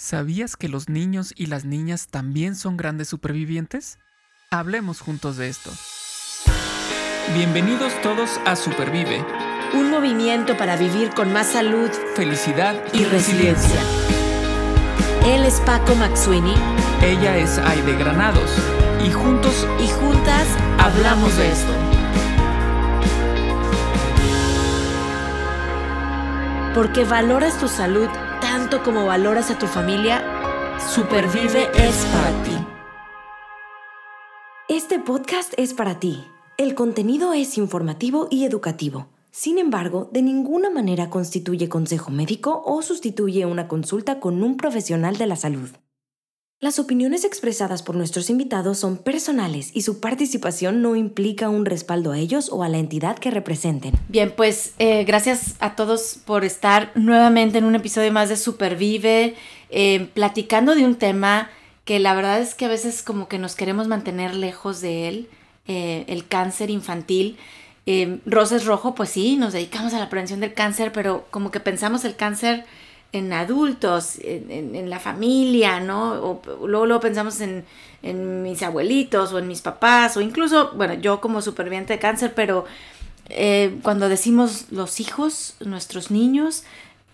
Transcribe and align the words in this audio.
¿Sabías 0.00 0.56
que 0.56 0.70
los 0.70 0.88
niños 0.88 1.34
y 1.36 1.44
las 1.44 1.66
niñas 1.66 2.06
también 2.10 2.56
son 2.56 2.78
grandes 2.78 3.06
supervivientes? 3.06 3.98
Hablemos 4.50 5.02
juntos 5.02 5.36
de 5.36 5.50
esto. 5.50 5.70
Bienvenidos 7.34 7.92
todos 8.00 8.40
a 8.46 8.56
Supervive. 8.56 9.22
Un 9.74 9.90
movimiento 9.90 10.56
para 10.56 10.76
vivir 10.76 11.10
con 11.10 11.34
más 11.34 11.48
salud, 11.48 11.90
felicidad 12.16 12.82
y, 12.94 13.04
resiliencia. 13.04 13.78
Él 15.26 15.44
es 15.44 15.60
Paco 15.60 15.94
Maxuini. 15.94 16.54
Ella 17.02 17.36
es 17.36 17.58
Aide 17.58 17.94
Granados. 17.96 18.50
Y 19.06 19.12
juntos 19.12 19.66
y 19.84 19.86
juntas 19.86 20.48
hablamos 20.78 21.36
de 21.36 21.52
esto. 21.52 21.72
Porque 26.74 27.04
valoras 27.04 27.58
tu 27.60 27.68
salud 27.68 28.08
tanto 28.50 28.82
como 28.82 29.06
valoras 29.06 29.48
a 29.52 29.58
tu 29.58 29.68
familia, 29.68 30.24
Supervive 30.92 31.68
es 31.72 32.04
para 32.06 32.42
ti. 32.42 32.50
Este 34.68 34.98
podcast 34.98 35.52
es 35.56 35.72
para 35.72 36.00
ti. 36.00 36.24
El 36.58 36.74
contenido 36.74 37.32
es 37.32 37.56
informativo 37.58 38.26
y 38.28 38.44
educativo. 38.44 39.06
Sin 39.30 39.58
embargo, 39.58 40.10
de 40.12 40.22
ninguna 40.22 40.68
manera 40.68 41.10
constituye 41.10 41.68
consejo 41.68 42.10
médico 42.10 42.64
o 42.66 42.82
sustituye 42.82 43.46
una 43.46 43.68
consulta 43.68 44.18
con 44.18 44.42
un 44.42 44.56
profesional 44.56 45.16
de 45.16 45.28
la 45.28 45.36
salud. 45.36 45.70
Las 46.62 46.78
opiniones 46.78 47.24
expresadas 47.24 47.82
por 47.82 47.96
nuestros 47.96 48.28
invitados 48.28 48.78
son 48.78 48.98
personales 48.98 49.70
y 49.72 49.80
su 49.80 49.98
participación 49.98 50.82
no 50.82 50.94
implica 50.94 51.48
un 51.48 51.64
respaldo 51.64 52.12
a 52.12 52.18
ellos 52.18 52.50
o 52.52 52.62
a 52.62 52.68
la 52.68 52.76
entidad 52.76 53.18
que 53.18 53.30
representen. 53.30 53.94
Bien, 54.08 54.30
pues 54.36 54.74
eh, 54.78 55.04
gracias 55.04 55.54
a 55.60 55.74
todos 55.74 56.18
por 56.22 56.44
estar 56.44 56.92
nuevamente 56.94 57.56
en 57.56 57.64
un 57.64 57.76
episodio 57.76 58.12
más 58.12 58.28
de 58.28 58.36
Supervive, 58.36 59.36
eh, 59.70 60.10
platicando 60.12 60.74
de 60.74 60.84
un 60.84 60.96
tema 60.96 61.48
que 61.86 61.98
la 61.98 62.12
verdad 62.12 62.40
es 62.40 62.54
que 62.54 62.66
a 62.66 62.68
veces 62.68 63.02
como 63.02 63.26
que 63.26 63.38
nos 63.38 63.54
queremos 63.54 63.88
mantener 63.88 64.34
lejos 64.34 64.82
de 64.82 65.08
él, 65.08 65.30
eh, 65.66 66.04
el 66.08 66.28
cáncer 66.28 66.68
infantil. 66.68 67.38
Roses 68.26 68.66
Rojo, 68.66 68.94
pues 68.94 69.08
sí, 69.08 69.36
nos 69.36 69.54
dedicamos 69.54 69.94
a 69.94 69.98
la 69.98 70.10
prevención 70.10 70.38
del 70.38 70.52
cáncer, 70.52 70.92
pero 70.92 71.26
como 71.30 71.50
que 71.50 71.58
pensamos 71.58 72.04
el 72.04 72.14
cáncer 72.14 72.66
en 73.12 73.32
adultos, 73.32 74.18
en, 74.22 74.88
la 74.88 75.00
familia, 75.00 75.80
¿no? 75.80 76.12
O, 76.12 76.66
luego, 76.66 77.00
pensamos 77.00 77.40
en, 77.40 77.64
mis 78.42 78.62
abuelitos 78.62 79.32
o 79.32 79.38
en 79.38 79.48
mis 79.48 79.62
papás, 79.62 80.16
o 80.16 80.20
incluso, 80.20 80.72
bueno, 80.74 80.94
yo 80.94 81.20
como 81.20 81.42
superviviente 81.42 81.94
de 81.94 81.98
cáncer, 81.98 82.32
pero 82.34 82.64
eh, 83.28 83.78
cuando 83.82 84.08
decimos 84.08 84.66
los 84.70 85.00
hijos, 85.00 85.56
nuestros 85.60 86.10
niños, 86.10 86.64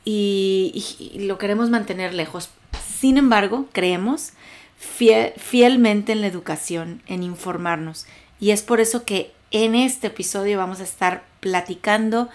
y, 0.04 1.16
lo 1.26 1.38
queremos 1.38 1.70
mantener 1.70 2.14
lejos. 2.14 2.50
Sin 2.98 3.18
embargo, 3.18 3.66
creemos 3.72 4.32
fielmente 4.78 6.12
en 6.12 6.20
la 6.20 6.26
educación, 6.28 7.02
en 7.06 7.22
informarnos. 7.22 8.06
Y 8.38 8.50
es 8.50 8.62
por 8.62 8.80
eso 8.80 9.04
que 9.04 9.32
en 9.50 9.74
este 9.74 10.08
episodio 10.08 10.58
vamos 10.58 10.80
a 10.80 10.84
estar 10.84 11.24
platicando 11.40 12.28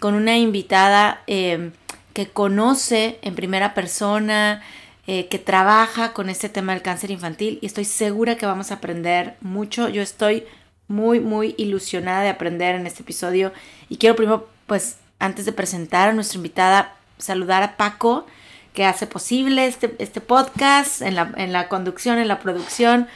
con 0.00 0.14
una 0.14 0.36
invitada 0.36 1.22
eh, 1.26 1.70
que 2.12 2.28
conoce 2.28 3.18
en 3.22 3.34
primera 3.34 3.74
persona, 3.74 4.62
eh, 5.06 5.28
que 5.28 5.38
trabaja 5.38 6.12
con 6.12 6.28
este 6.28 6.48
tema 6.48 6.72
del 6.72 6.82
cáncer 6.82 7.10
infantil 7.10 7.58
y 7.60 7.66
estoy 7.66 7.84
segura 7.84 8.36
que 8.36 8.46
vamos 8.46 8.70
a 8.70 8.74
aprender 8.74 9.36
mucho. 9.40 9.88
Yo 9.88 10.02
estoy 10.02 10.44
muy, 10.88 11.20
muy 11.20 11.54
ilusionada 11.58 12.22
de 12.22 12.28
aprender 12.28 12.74
en 12.74 12.86
este 12.86 13.02
episodio 13.02 13.52
y 13.88 13.96
quiero 13.96 14.14
primero, 14.14 14.48
pues, 14.66 14.98
antes 15.18 15.44
de 15.44 15.52
presentar 15.52 16.08
a 16.08 16.12
nuestra 16.12 16.36
invitada, 16.36 16.96
saludar 17.18 17.62
a 17.62 17.76
Paco, 17.76 18.26
que 18.74 18.84
hace 18.84 19.06
posible 19.06 19.66
este, 19.66 19.94
este 19.98 20.20
podcast 20.20 21.02
en 21.02 21.14
la, 21.14 21.32
en 21.36 21.52
la 21.52 21.68
conducción, 21.68 22.18
en 22.18 22.28
la 22.28 22.40
producción. 22.40 23.06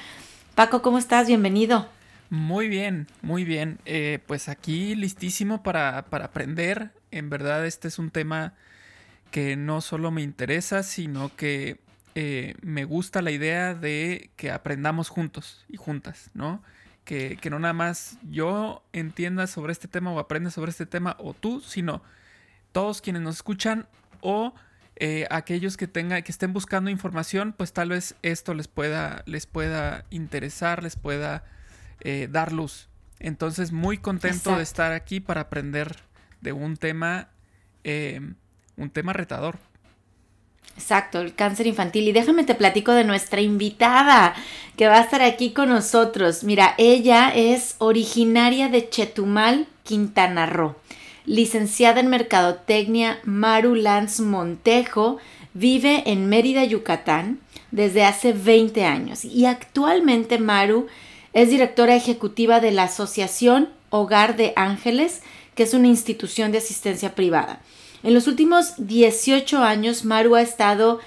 Paco, 0.55 0.83
¿cómo 0.83 0.99
estás? 0.99 1.27
Bienvenido. 1.27 1.89
Muy 2.31 2.69
bien, 2.69 3.07
muy 3.23 3.45
bien. 3.45 3.79
Eh, 3.85 4.19
pues 4.27 4.49
aquí 4.49 4.95
listísimo 4.95 5.63
para, 5.63 6.07
para 6.07 6.27
aprender. 6.27 6.91
En 7.11 7.31
verdad, 7.31 7.65
este 7.67 7.89
es 7.89 7.99
un 7.99 8.11
tema 8.11 8.55
que 9.31 9.57
no 9.57 9.81
solo 9.81 10.11
me 10.11 10.23
interesa, 10.23 10.83
sino 10.83 11.35
que 11.37 11.81
eh, 12.15 12.55
me 12.63 12.85
gusta 12.85 13.21
la 13.21 13.31
idea 13.31 13.75
de 13.75 14.31
que 14.37 14.51
aprendamos 14.51 15.11
juntos 15.11 15.67
y 15.69 15.77
juntas, 15.77 16.31
¿no? 16.33 16.63
Que, 17.05 17.39
no 17.51 17.59
nada 17.59 17.75
más 17.75 18.19
yo 18.29 18.83
entienda 18.95 19.47
sobre 19.47 19.73
este 19.73 19.87
tema 19.87 20.11
o 20.11 20.19
aprenda 20.19 20.51
sobre 20.51 20.71
este 20.71 20.87
tema 20.87 21.17
o 21.21 21.35
tú, 21.35 21.61
sino 21.61 22.03
todos 22.73 23.03
quienes 23.03 23.21
nos 23.21 23.37
escuchan 23.37 23.87
o 24.23 24.55
eh, 24.97 25.27
aquellos 25.31 25.77
que 25.77 25.87
tengan, 25.87 26.23
que 26.23 26.33
estén 26.33 26.55
buscando 26.55 26.91
información, 26.91 27.53
pues 27.53 27.75
tal 27.75 27.91
vez 27.91 28.17
esto 28.23 28.55
les 28.55 28.67
pueda, 28.67 29.23
les 29.27 29.47
pueda 29.47 30.07
interesar, 30.09 30.83
les 30.83 30.97
pueda 30.97 31.45
eh, 32.01 32.29
dar 32.31 32.51
luz. 32.51 32.89
Entonces, 33.21 33.73
muy 33.73 33.99
contento 33.99 34.57
de 34.57 34.63
estar 34.63 34.93
aquí 34.93 35.21
para 35.21 35.43
aprender 35.43 35.97
de 36.41 36.53
un 36.53 36.79
tema 36.79 37.29
un 38.77 38.91
tema 38.91 39.13
retador. 39.13 39.59
Exacto, 40.77 41.21
el 41.21 41.35
cáncer 41.35 41.67
infantil. 41.67 42.09
Y 42.09 42.13
déjame 42.13 42.45
te 42.45 42.55
platico 42.55 42.93
de 42.93 43.05
nuestra 43.05 43.41
invitada 43.41 44.35
que 44.77 44.87
va 44.87 44.99
a 44.99 45.03
estar 45.03 45.23
aquí 45.23 45.53
con 45.53 45.71
nosotros. 45.71 46.45
Mira, 46.45 46.75
ella 46.77 47.33
es 47.35 47.77
originaria 47.79 48.69
de 48.69 48.89
Chetumal, 48.89 49.67
Quintana 49.85 50.47
Roo. 50.47 50.77
Licenciada 51.25 52.01
en 52.01 52.09
Mercadotecnia, 52.09 53.19
Maru 53.25 53.75
Lanz 53.75 54.21
Montejo 54.21 55.19
vive 55.55 56.03
en 56.07 56.29
Mérida, 56.29 56.65
Yucatán, 56.65 57.41
desde 57.71 58.05
hace 58.05 58.33
20 58.33 58.85
años. 58.85 59.25
Y 59.25 59.47
actualmente 59.47 60.39
Maru 60.39 60.87
es 61.33 61.51
directora 61.51 61.97
ejecutiva 61.97 62.61
de 62.61 62.71
la 62.71 62.85
Asociación 62.85 63.71
Hogar 63.89 64.37
de 64.37 64.53
Ángeles, 64.57 65.23
que 65.55 65.63
es 65.63 65.73
una 65.73 65.89
institución 65.89 66.53
de 66.53 66.59
asistencia 66.59 67.15
privada. 67.15 67.61
En 68.07 68.15
los 68.15 68.29
últimos 68.29 68.75
18 68.79 69.65
años, 69.65 70.05
Maru 70.05 70.37
ha 70.37 70.41
estado 70.41 71.01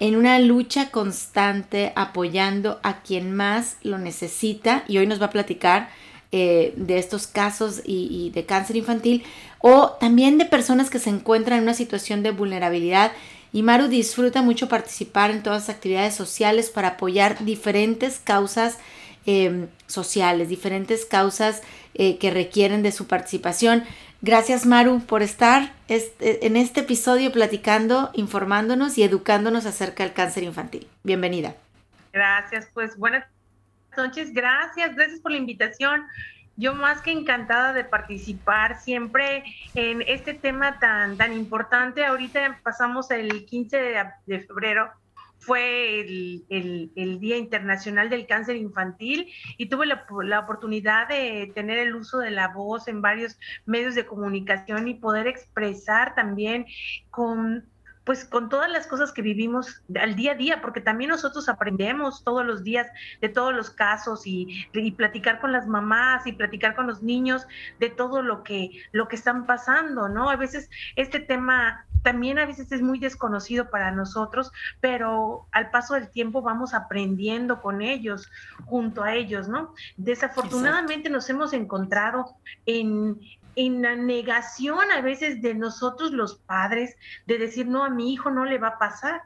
en 0.00 0.16
una 0.16 0.38
lucha 0.38 0.90
constante 0.90 1.92
apoyando 1.96 2.80
a 2.82 3.02
quien 3.02 3.36
más 3.36 3.76
lo 3.82 3.98
necesita 3.98 4.82
y 4.88 4.96
hoy 4.96 5.06
nos 5.06 5.20
va 5.20 5.26
a 5.26 5.30
platicar 5.30 5.90
eh, 6.32 6.72
de 6.76 6.96
estos 6.96 7.26
casos 7.26 7.82
y, 7.84 8.30
de 8.30 8.46
cáncer 8.46 8.76
infantil 8.76 9.22
o 9.58 9.98
también 10.00 10.38
de 10.38 10.46
personas 10.46 10.88
que 10.88 10.98
se 10.98 11.10
encuentran 11.10 11.58
en 11.58 11.64
una 11.64 11.74
situación 11.74 12.22
de 12.22 12.30
vulnerabilidad 12.30 13.12
y 13.52 13.62
Maru 13.62 13.88
disfruta 13.88 14.40
mucho 14.40 14.66
participar 14.66 15.30
en 15.32 15.42
todas 15.42 15.68
las 15.68 15.76
actividades 15.76 16.14
sociales 16.14 16.70
para 16.70 16.88
apoyar 16.88 17.44
diferentes 17.44 18.18
causas 18.18 18.78
eh, 19.26 19.66
sociales, 19.88 20.48
diferentes 20.48 21.04
causas 21.04 21.60
eh, 21.94 22.16
que 22.16 22.30
requieren 22.30 22.82
de 22.82 22.92
su 22.92 23.06
participación. 23.08 23.82
Gracias 24.22 24.66
Maru 24.66 25.00
por 25.00 25.22
estar 25.22 25.72
en 25.88 26.56
este 26.56 26.80
episodio 26.80 27.30
platicando, 27.30 28.10
informándonos 28.14 28.98
y 28.98 29.02
educándonos 29.02 29.66
acerca 29.66 30.02
del 30.04 30.14
cáncer 30.14 30.42
infantil. 30.42 30.88
Bienvenida. 31.02 31.54
Gracias, 32.12 32.68
pues 32.72 32.96
buenas 32.96 33.26
noches, 33.96 34.32
gracias, 34.32 34.94
gracias 34.96 35.20
por 35.20 35.32
la 35.32 35.38
invitación. 35.38 36.02
Yo 36.56 36.74
más 36.74 37.02
que 37.02 37.10
encantada 37.10 37.74
de 37.74 37.84
participar 37.84 38.80
siempre 38.80 39.44
en 39.74 40.02
este 40.02 40.32
tema 40.32 40.78
tan, 40.78 41.18
tan 41.18 41.34
importante. 41.34 42.06
Ahorita 42.06 42.60
pasamos 42.62 43.10
el 43.10 43.44
15 43.44 43.76
de 44.24 44.40
febrero 44.40 44.90
fue 45.38 46.00
el, 46.00 47.18
Día 47.20 47.36
Internacional 47.36 48.10
del 48.10 48.26
Cáncer 48.26 48.56
Infantil 48.56 49.32
y 49.56 49.66
tuve 49.66 49.86
la, 49.86 50.06
la, 50.24 50.40
oportunidad 50.40 51.08
de 51.08 51.52
tener 51.54 51.78
el 51.78 51.94
uso 51.94 52.18
de 52.18 52.30
la 52.30 52.48
voz 52.48 52.88
en 52.88 53.02
varios 53.02 53.38
medios 53.64 53.94
de 53.94 54.06
comunicación 54.06 54.88
y 54.88 54.94
poder 54.94 55.26
expresar 55.26 56.14
también 56.14 56.66
con 57.10 57.64
pues 58.06 58.24
con 58.24 58.48
todas 58.48 58.70
las 58.70 58.86
cosas 58.86 59.12
que 59.12 59.20
vivimos 59.20 59.82
al 60.00 60.14
día 60.14 60.32
a 60.32 60.34
día, 60.36 60.62
porque 60.62 60.80
también 60.80 61.10
nosotros 61.10 61.48
aprendemos 61.48 62.22
todos 62.22 62.46
los 62.46 62.62
días 62.62 62.86
de 63.20 63.28
todos 63.28 63.52
los 63.52 63.68
casos 63.68 64.28
y, 64.28 64.68
y, 64.72 64.92
platicar 64.92 65.40
con 65.40 65.50
las 65.50 65.66
mamás 65.66 66.24
y 66.24 66.32
platicar 66.32 66.76
con 66.76 66.86
los 66.86 67.02
niños 67.02 67.48
de 67.80 67.90
todo 67.90 68.22
lo 68.22 68.44
que, 68.44 68.70
lo 68.92 69.08
que 69.08 69.16
están 69.16 69.44
pasando, 69.44 70.08
¿no? 70.08 70.30
A 70.30 70.36
veces 70.36 70.70
este 70.94 71.18
tema 71.18 71.84
también 72.02 72.38
a 72.38 72.46
veces 72.46 72.70
es 72.70 72.80
muy 72.80 73.00
desconocido 73.00 73.68
para 73.70 73.90
nosotros, 73.90 74.52
pero 74.80 75.48
al 75.50 75.72
paso 75.72 75.94
del 75.94 76.08
tiempo 76.08 76.42
vamos 76.42 76.74
aprendiendo 76.74 77.60
con 77.60 77.82
ellos, 77.82 78.30
junto 78.66 79.02
a 79.02 79.14
ellos, 79.14 79.48
¿no? 79.48 79.74
Desafortunadamente 79.96 81.10
nos 81.10 81.28
hemos 81.28 81.52
encontrado 81.52 82.36
en, 82.66 83.18
en 83.56 83.82
la 83.82 83.96
negación 83.96 84.90
a 84.92 85.00
veces 85.00 85.42
de 85.42 85.54
nosotros 85.54 86.12
los 86.12 86.36
padres 86.38 86.94
de 87.26 87.38
decir, 87.38 87.66
no, 87.66 87.84
a 87.84 87.90
mi 87.90 88.12
hijo 88.12 88.30
no 88.30 88.44
le 88.44 88.58
va 88.58 88.68
a 88.68 88.78
pasar. 88.78 89.22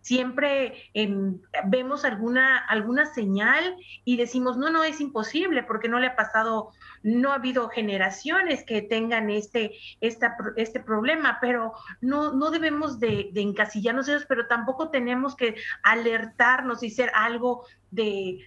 siempre 0.00 0.90
em, 0.94 1.38
vemos 1.66 2.04
alguna, 2.04 2.56
alguna 2.56 3.04
señal 3.04 3.76
y 4.04 4.16
decimos, 4.16 4.56
no, 4.56 4.70
no, 4.70 4.82
es 4.84 5.00
imposible 5.02 5.64
porque 5.64 5.88
no 5.88 5.98
le 5.98 6.06
ha 6.06 6.16
pasado, 6.16 6.70
no 7.02 7.32
ha 7.32 7.34
habido 7.34 7.68
generaciones 7.68 8.64
que 8.64 8.80
tengan 8.80 9.28
este, 9.28 9.72
esta, 10.00 10.36
este 10.56 10.80
problema, 10.80 11.38
pero 11.42 11.74
no, 12.00 12.32
no 12.32 12.50
debemos 12.50 12.98
de, 13.00 13.32
encasillarnos 13.34 14.08
pero 14.28 14.46
tampoco 14.46 14.88
tenemos 14.88 15.36
que 15.36 15.56
alertarnos 15.82 16.82
y 16.82 16.90
ser 16.90 17.10
algo 17.14 17.66
de 17.90 18.38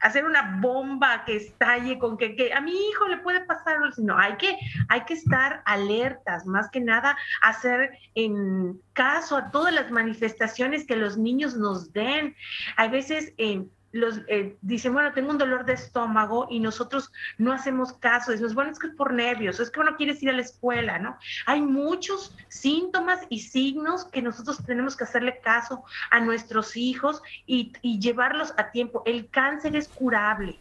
hacer 0.00 0.24
una 0.24 0.58
bomba 0.60 1.24
que 1.24 1.36
estalle 1.36 1.98
con 1.98 2.16
que, 2.16 2.34
que, 2.34 2.52
a 2.52 2.60
mi 2.60 2.72
hijo 2.72 3.08
le 3.08 3.18
puede 3.18 3.40
pasar, 3.44 3.76
no, 3.98 4.18
hay 4.18 4.36
que, 4.36 4.56
hay 4.88 5.02
que 5.04 5.14
estar 5.14 5.62
alertas, 5.64 6.46
más 6.46 6.70
que 6.70 6.80
nada 6.80 7.16
hacer 7.42 7.90
en 8.14 8.80
caso 8.92 9.36
a 9.36 9.50
todas 9.50 9.72
las 9.72 9.90
manifestaciones 9.90 10.86
que 10.86 10.96
los 10.96 11.16
niños 11.16 11.56
nos 11.56 11.92
den. 11.92 12.34
Hay 12.76 12.88
veces 12.88 13.32
eh, 13.38 13.64
los 13.92 14.20
eh, 14.28 14.56
dicen, 14.62 14.92
bueno, 14.92 15.12
tengo 15.12 15.30
un 15.30 15.38
dolor 15.38 15.64
de 15.64 15.72
estómago 15.72 16.46
y 16.50 16.60
nosotros 16.60 17.12
no 17.38 17.52
hacemos 17.52 17.92
caso, 17.94 18.30
decimos, 18.30 18.54
bueno, 18.54 18.70
es 18.70 18.78
que 18.78 18.86
es 18.88 18.94
por 18.94 19.12
nervios, 19.12 19.58
es 19.58 19.70
que 19.70 19.82
no 19.82 19.96
quieres 19.96 20.22
ir 20.22 20.30
a 20.30 20.32
la 20.32 20.42
escuela, 20.42 20.98
¿no? 20.98 21.18
Hay 21.46 21.60
muchos 21.60 22.36
síntomas 22.48 23.20
y 23.28 23.40
signos 23.40 24.04
que 24.04 24.22
nosotros 24.22 24.64
tenemos 24.64 24.96
que 24.96 25.04
hacerle 25.04 25.40
caso 25.40 25.84
a 26.10 26.20
nuestros 26.20 26.76
hijos 26.76 27.22
y, 27.46 27.72
y 27.82 27.98
llevarlos 27.98 28.54
a 28.56 28.70
tiempo. 28.70 29.02
El 29.06 29.28
cáncer 29.28 29.74
es 29.74 29.88
curable. 29.88 30.58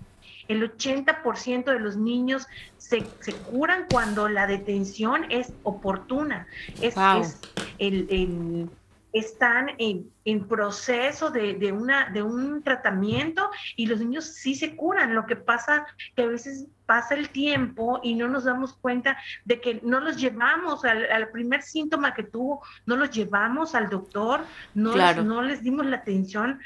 El 0.48 0.64
80% 0.64 1.66
de 1.66 1.80
los 1.80 1.96
niños 1.96 2.48
se, 2.78 3.06
se, 3.20 3.34
curan 3.34 3.86
cuando 3.92 4.28
la 4.28 4.48
detención 4.48 5.32
es 5.32 5.54
oportuna. 5.62 6.48
Es, 6.82 6.96
es 6.98 7.40
el, 7.78 8.08
el 8.10 8.70
están 9.14 9.72
en, 9.78 10.12
en 10.26 10.48
proceso 10.48 11.32
de, 11.32 11.56
de, 11.56 11.72
una, 11.72 12.10
de 12.10 12.22
un 12.22 12.62
tratamiento 12.64 13.50
y 13.76 13.88
los 13.88 14.00
niños 14.00 14.26
sí 14.26 14.56
se 14.56 14.76
curan. 14.76 15.16
Lo 15.16 15.26
que 15.26 15.36
pasa 15.36 15.86
que 16.16 16.24
a 16.24 16.28
veces 16.28 16.68
pasa 16.86 17.14
el 17.14 17.30
tiempo 17.30 18.00
y 18.02 18.16
no 18.16 18.28
nos 18.28 18.46
damos 18.46 18.74
cuenta 18.74 19.16
de 19.46 19.62
que 19.62 19.80
no 19.84 20.00
los 20.00 20.18
llevamos 20.18 20.84
al, 20.86 21.30
primer 21.30 21.62
síntoma 21.62 22.16
que 22.16 22.24
tuvo, 22.24 22.64
no 22.88 22.96
los 22.96 23.12
llevamos 23.12 23.76
al 23.76 23.90
doctor, 23.90 24.42
no, 24.74 24.96
les, 24.96 25.24
no 25.24 25.44
les 25.44 25.62
dimos 25.62 25.86
la 25.86 25.98
atención. 25.98 26.60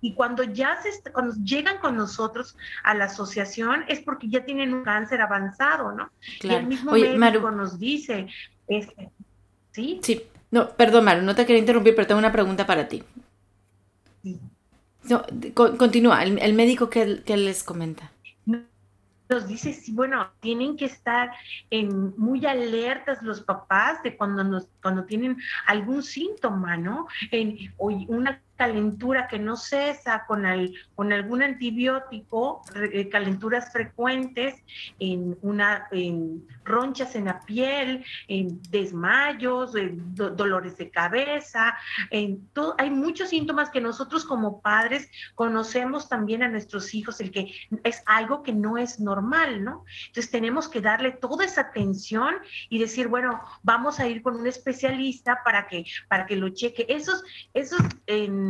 Y 0.00 0.14
cuando 0.14 0.42
ya 0.42 0.76
se, 0.82 1.12
cuando 1.12 1.36
llegan 1.44 1.78
con 1.78 1.96
nosotros 1.96 2.56
a 2.82 2.94
la 2.94 3.04
asociación 3.04 3.84
es 3.86 4.00
porque 4.00 4.28
ya 4.28 4.44
tienen 4.44 4.74
un 4.74 4.82
cáncer 4.82 5.20
avanzado, 5.20 5.92
¿no? 5.92 6.10
Y 6.42 6.52
el 6.52 6.66
mismo 6.66 6.90
médico 6.92 7.52
nos 7.52 7.78
dice, 7.78 8.26
este, 8.66 9.10
¿sí? 9.70 10.00
Sí. 10.02 10.26
No, 10.50 10.70
perdón, 10.70 11.04
Maru, 11.04 11.22
no 11.22 11.34
te 11.34 11.46
quería 11.46 11.60
interrumpir, 11.60 11.94
pero 11.94 12.06
tengo 12.06 12.18
una 12.18 12.32
pregunta 12.32 12.66
para 12.66 12.88
ti. 12.88 13.02
No, 15.04 15.24
continúa, 15.54 16.22
el, 16.22 16.54
médico 16.54 16.90
que, 16.90 17.22
les 17.26 17.64
comenta. 17.64 18.12
Nos 19.28 19.46
dice, 19.46 19.72
sí, 19.72 19.92
bueno, 19.92 20.28
tienen 20.40 20.76
que 20.76 20.86
estar 20.86 21.30
en, 21.70 22.14
muy 22.16 22.44
alertas 22.46 23.22
los 23.22 23.40
papás 23.40 24.02
de 24.02 24.16
cuando, 24.16 24.42
nos, 24.42 24.66
cuando 24.82 25.04
tienen 25.04 25.36
algún 25.66 26.02
síntoma, 26.02 26.76
¿no? 26.76 27.06
En, 27.30 27.72
o 27.76 27.86
una 28.08 28.42
calentura 28.60 29.26
que 29.26 29.38
no 29.38 29.56
cesa 29.56 30.26
con, 30.26 30.44
con 30.94 31.14
algún 31.14 31.42
antibiótico, 31.42 32.60
eh, 32.74 33.08
calenturas 33.08 33.72
frecuentes, 33.72 34.56
en, 34.98 35.38
una, 35.40 35.88
en 35.92 36.46
ronchas 36.62 37.14
en 37.14 37.24
la 37.24 37.40
piel, 37.40 38.04
en 38.28 38.60
desmayos, 38.68 39.74
en 39.76 40.14
dolores 40.14 40.76
de 40.76 40.90
cabeza, 40.90 41.74
en 42.10 42.48
todo, 42.48 42.74
hay 42.76 42.90
muchos 42.90 43.30
síntomas 43.30 43.70
que 43.70 43.80
nosotros 43.80 44.26
como 44.26 44.60
padres 44.60 45.08
conocemos 45.34 46.10
también 46.10 46.42
a 46.42 46.48
nuestros 46.48 46.92
hijos, 46.92 47.18
el 47.22 47.30
que 47.30 47.54
es 47.82 48.02
algo 48.04 48.42
que 48.42 48.52
no 48.52 48.76
es 48.76 49.00
normal, 49.00 49.64
¿no? 49.64 49.86
Entonces 50.08 50.30
tenemos 50.30 50.68
que 50.68 50.82
darle 50.82 51.12
toda 51.12 51.46
esa 51.46 51.62
atención 51.62 52.34
y 52.68 52.78
decir, 52.78 53.08
bueno, 53.08 53.40
vamos 53.62 54.00
a 54.00 54.06
ir 54.06 54.20
con 54.20 54.36
un 54.36 54.46
especialista 54.46 55.40
para 55.46 55.66
que, 55.66 55.86
para 56.08 56.26
que 56.26 56.36
lo 56.36 56.50
cheque. 56.50 56.84
Esos, 56.90 57.22
esos 57.54 57.80
en, 58.06 58.49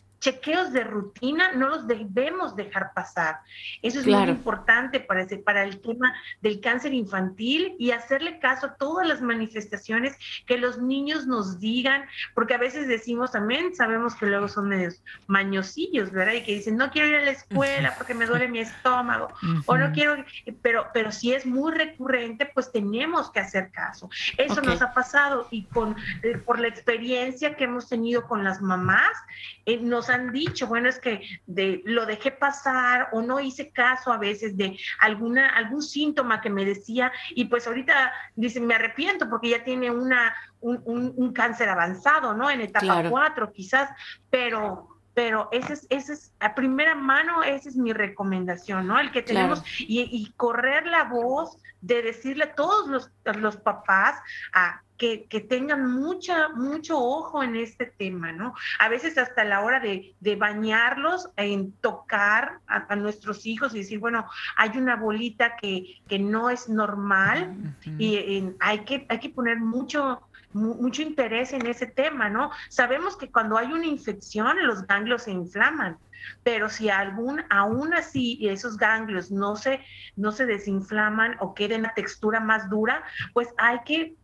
chequeos 0.21 0.71
de 0.71 0.83
rutina 0.83 1.51
no 1.53 1.67
los 1.67 1.87
debemos 1.87 2.55
dejar 2.55 2.93
pasar. 2.93 3.39
Eso 3.81 3.99
es 3.99 4.07
muy 4.07 4.29
importante 4.29 4.99
para, 4.99 5.23
ese, 5.23 5.37
para 5.37 5.63
el 5.63 5.81
tema 5.81 6.13
del 6.41 6.61
cáncer 6.61 6.93
infantil 6.93 7.75
y 7.79 7.91
hacerle 7.91 8.39
caso 8.39 8.67
a 8.67 8.75
todas 8.75 9.07
las 9.07 9.21
manifestaciones 9.21 10.15
que 10.45 10.57
los 10.57 10.77
niños 10.77 11.25
nos 11.25 11.59
digan, 11.59 12.05
porque 12.35 12.53
a 12.53 12.59
veces 12.59 12.87
decimos 12.87 13.31
también, 13.31 13.75
sabemos 13.75 14.13
que 14.15 14.27
luego 14.27 14.47
son 14.47 14.69
medios 14.69 15.01
mañosillos, 15.25 16.11
¿verdad? 16.11 16.33
Y 16.33 16.43
que 16.43 16.53
dicen, 16.53 16.77
no 16.77 16.91
quiero 16.91 17.09
ir 17.09 17.15
a 17.15 17.25
la 17.25 17.31
escuela 17.31 17.95
porque 17.97 18.13
me 18.13 18.27
duele 18.27 18.47
mi 18.47 18.59
estómago, 18.59 19.29
o 19.65 19.77
no 19.77 19.91
quiero, 19.91 20.23
pero, 20.61 20.85
pero 20.93 21.11
si 21.11 21.33
es 21.33 21.47
muy 21.47 21.73
recurrente, 21.73 22.45
pues 22.53 22.71
tenemos 22.71 23.31
que 23.31 23.39
hacer 23.39 23.71
caso. 23.71 24.07
Eso 24.37 24.61
nos 24.61 24.83
ha 24.83 24.93
pasado 24.93 25.47
y 25.49 25.63
con, 25.63 25.95
eh, 26.21 26.37
por 26.37 26.59
la 26.59 26.67
experiencia 26.67 27.55
que 27.55 27.63
hemos 27.63 27.89
tenido 27.89 28.27
con 28.27 28.43
las 28.43 28.61
mamás, 28.61 29.17
eh, 29.65 29.77
nos 29.77 30.10
han 30.11 30.31
dicho, 30.31 30.67
bueno, 30.67 30.89
es 30.89 30.99
que 30.99 31.21
de, 31.45 31.81
lo 31.85 32.05
dejé 32.05 32.31
pasar 32.31 33.09
o 33.11 33.21
no 33.21 33.39
hice 33.39 33.71
caso 33.71 34.11
a 34.11 34.17
veces 34.17 34.57
de 34.57 34.77
alguna, 34.99 35.49
algún 35.49 35.81
síntoma 35.81 36.41
que 36.41 36.49
me 36.49 36.65
decía 36.65 37.11
y 37.31 37.45
pues 37.45 37.67
ahorita 37.67 38.11
dicen, 38.35 38.65
me 38.65 38.75
arrepiento 38.75 39.29
porque 39.29 39.49
ya 39.49 39.63
tiene 39.63 39.89
una, 39.89 40.35
un, 40.59 41.33
cáncer 41.33 41.69
avanzado, 41.69 42.33
¿no? 42.33 42.49
En 42.49 42.61
etapa 42.61 43.09
4 43.09 43.51
quizás, 43.51 43.89
pero 44.29 44.87
pero 45.13 45.49
ese 45.51 45.73
es, 45.73 45.87
ese 45.89 46.13
es, 46.13 46.33
a 46.39 46.55
primera 46.55 46.95
mano, 46.95 47.43
esa 47.43 47.67
es 47.67 47.75
mi 47.75 47.91
recomendación, 47.91 48.87
¿no? 48.87 48.97
El 48.99 49.11
que 49.11 49.21
tenemos 49.21 49.61
y, 49.77 50.31
correr 50.37 50.87
la 50.87 51.03
voz 51.03 51.57
de 51.81 52.01
decirle 52.01 52.45
a 52.45 52.55
todos 52.55 52.87
los, 52.87 53.11
los 53.37 53.57
papás 53.57 54.21
a 54.53 54.81
que, 55.01 55.45
tengan 55.49 55.91
mucha, 55.99 56.49
mucho 56.49 56.99
ojo 56.99 57.41
en 57.41 57.55
este 57.55 57.87
tema, 57.87 58.31
¿no? 58.31 58.53
A 58.77 58.87
veces 58.87 59.17
hasta 59.17 59.43
la 59.43 59.61
hora 59.61 59.79
de, 59.79 60.35
bañarlos, 60.35 61.29
en 61.37 61.71
tocar 61.73 62.59
a, 62.67 62.95
nuestros 62.95 63.47
hijos 63.47 63.73
y 63.73 63.79
decir, 63.79 63.97
bueno, 63.97 64.27
hay 64.57 64.77
una 64.77 64.95
bolita 64.95 65.55
que, 65.55 66.01
que 66.07 66.19
no 66.19 66.51
es 66.51 66.69
normal 66.69 67.75
y 67.97 68.53
hay, 68.59 68.79
que, 68.81 69.07
hay 69.09 69.19
que 69.19 69.29
poner 69.29 69.59
mucho, 69.59 70.21
mucho 70.53 71.01
interés 71.01 71.51
en 71.53 71.65
ese 71.65 71.87
tema, 71.87 72.29
¿no? 72.29 72.51
Sabemos 72.69 73.17
que 73.17 73.31
cuando 73.31 73.57
hay 73.57 73.73
una 73.73 73.87
infección 73.87 74.55
los 74.67 74.85
ganglios 74.85 75.23
se 75.23 75.31
inflaman, 75.31 75.97
pero 76.43 76.69
si 76.69 76.91
algún, 76.91 77.43
aún 77.49 77.95
así 77.95 78.37
esos 78.47 78.77
ganglios 78.77 79.31
no 79.31 79.55
se, 79.55 79.83
no 80.15 80.31
se 80.31 80.45
desinflaman 80.45 81.37
o 81.39 81.55
queden 81.55 81.87
a 81.87 81.93
textura 81.95 82.39
más 82.39 82.69
dura, 82.69 83.03
pues 83.33 83.47
hay 83.57 83.79
que 83.83 84.15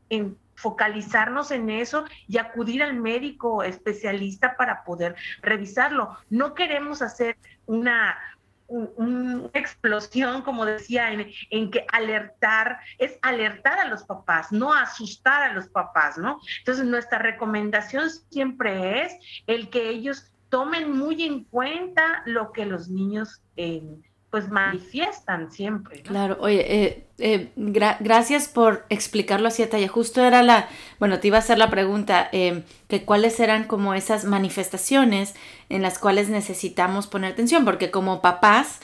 focalizarnos 0.57 1.51
en 1.51 1.69
eso 1.69 2.03
y 2.27 2.39
acudir 2.39 2.83
al 2.83 2.95
médico 2.95 3.63
especialista 3.63 4.57
para 4.57 4.83
poder 4.83 5.15
revisarlo. 5.41 6.17
No 6.29 6.55
queremos 6.55 7.01
hacer 7.01 7.37
una, 7.67 8.17
una 8.67 9.49
explosión, 9.53 10.41
como 10.41 10.65
decía, 10.65 11.11
en, 11.11 11.71
que 11.71 11.85
alertar 11.93 12.79
es 12.97 13.17
alertar 13.21 13.79
a 13.79 13.87
los 13.87 14.03
papás, 14.03 14.51
no 14.51 14.73
asustar 14.73 15.43
a 15.43 15.53
los 15.53 15.69
papás, 15.69 16.17
¿no? 16.17 16.41
Entonces, 16.59 16.85
nuestra 16.85 17.19
recomendación 17.19 18.09
siempre 18.09 19.03
es 19.03 19.13
el 19.45 19.69
que 19.69 19.89
ellos 19.89 20.33
tomen 20.49 20.97
muy 20.97 21.23
en 21.23 21.43
cuenta 21.43 22.23
lo 22.25 22.51
que 22.51 22.65
los 22.65 22.89
niños 22.89 23.41
eh, 23.57 23.83
pues 24.29 24.49
manifiestan 24.49 25.51
siempre. 25.51 26.01
Claro, 26.01 26.37
oye, 26.41 26.83
eh, 26.83 27.03
eh, 27.17 27.49
gracias 27.55 28.49
por 28.49 28.85
explicarlo 28.89 29.47
así 29.47 29.61
a 29.61 29.65
detalle. 29.65 29.87
Justo 29.87 30.23
era 30.23 30.43
la, 30.43 30.67
bueno, 30.99 31.19
te 31.19 31.27
iba 31.27 31.37
a 31.37 31.39
hacer 31.39 31.57
la 31.57 31.69
pregunta, 31.69 32.27
eh, 32.33 32.63
que 32.89 33.05
cuáles 33.05 33.39
eran 33.39 33.63
como 33.63 33.93
esas 33.93 34.25
manifestaciones 34.25 35.33
en 35.69 35.81
las 35.81 35.97
cuales 35.97 36.27
necesitamos 36.29 37.07
poner 37.07 37.31
atención, 37.31 37.63
porque 37.63 37.89
como 37.89 38.21
papás, 38.21 38.79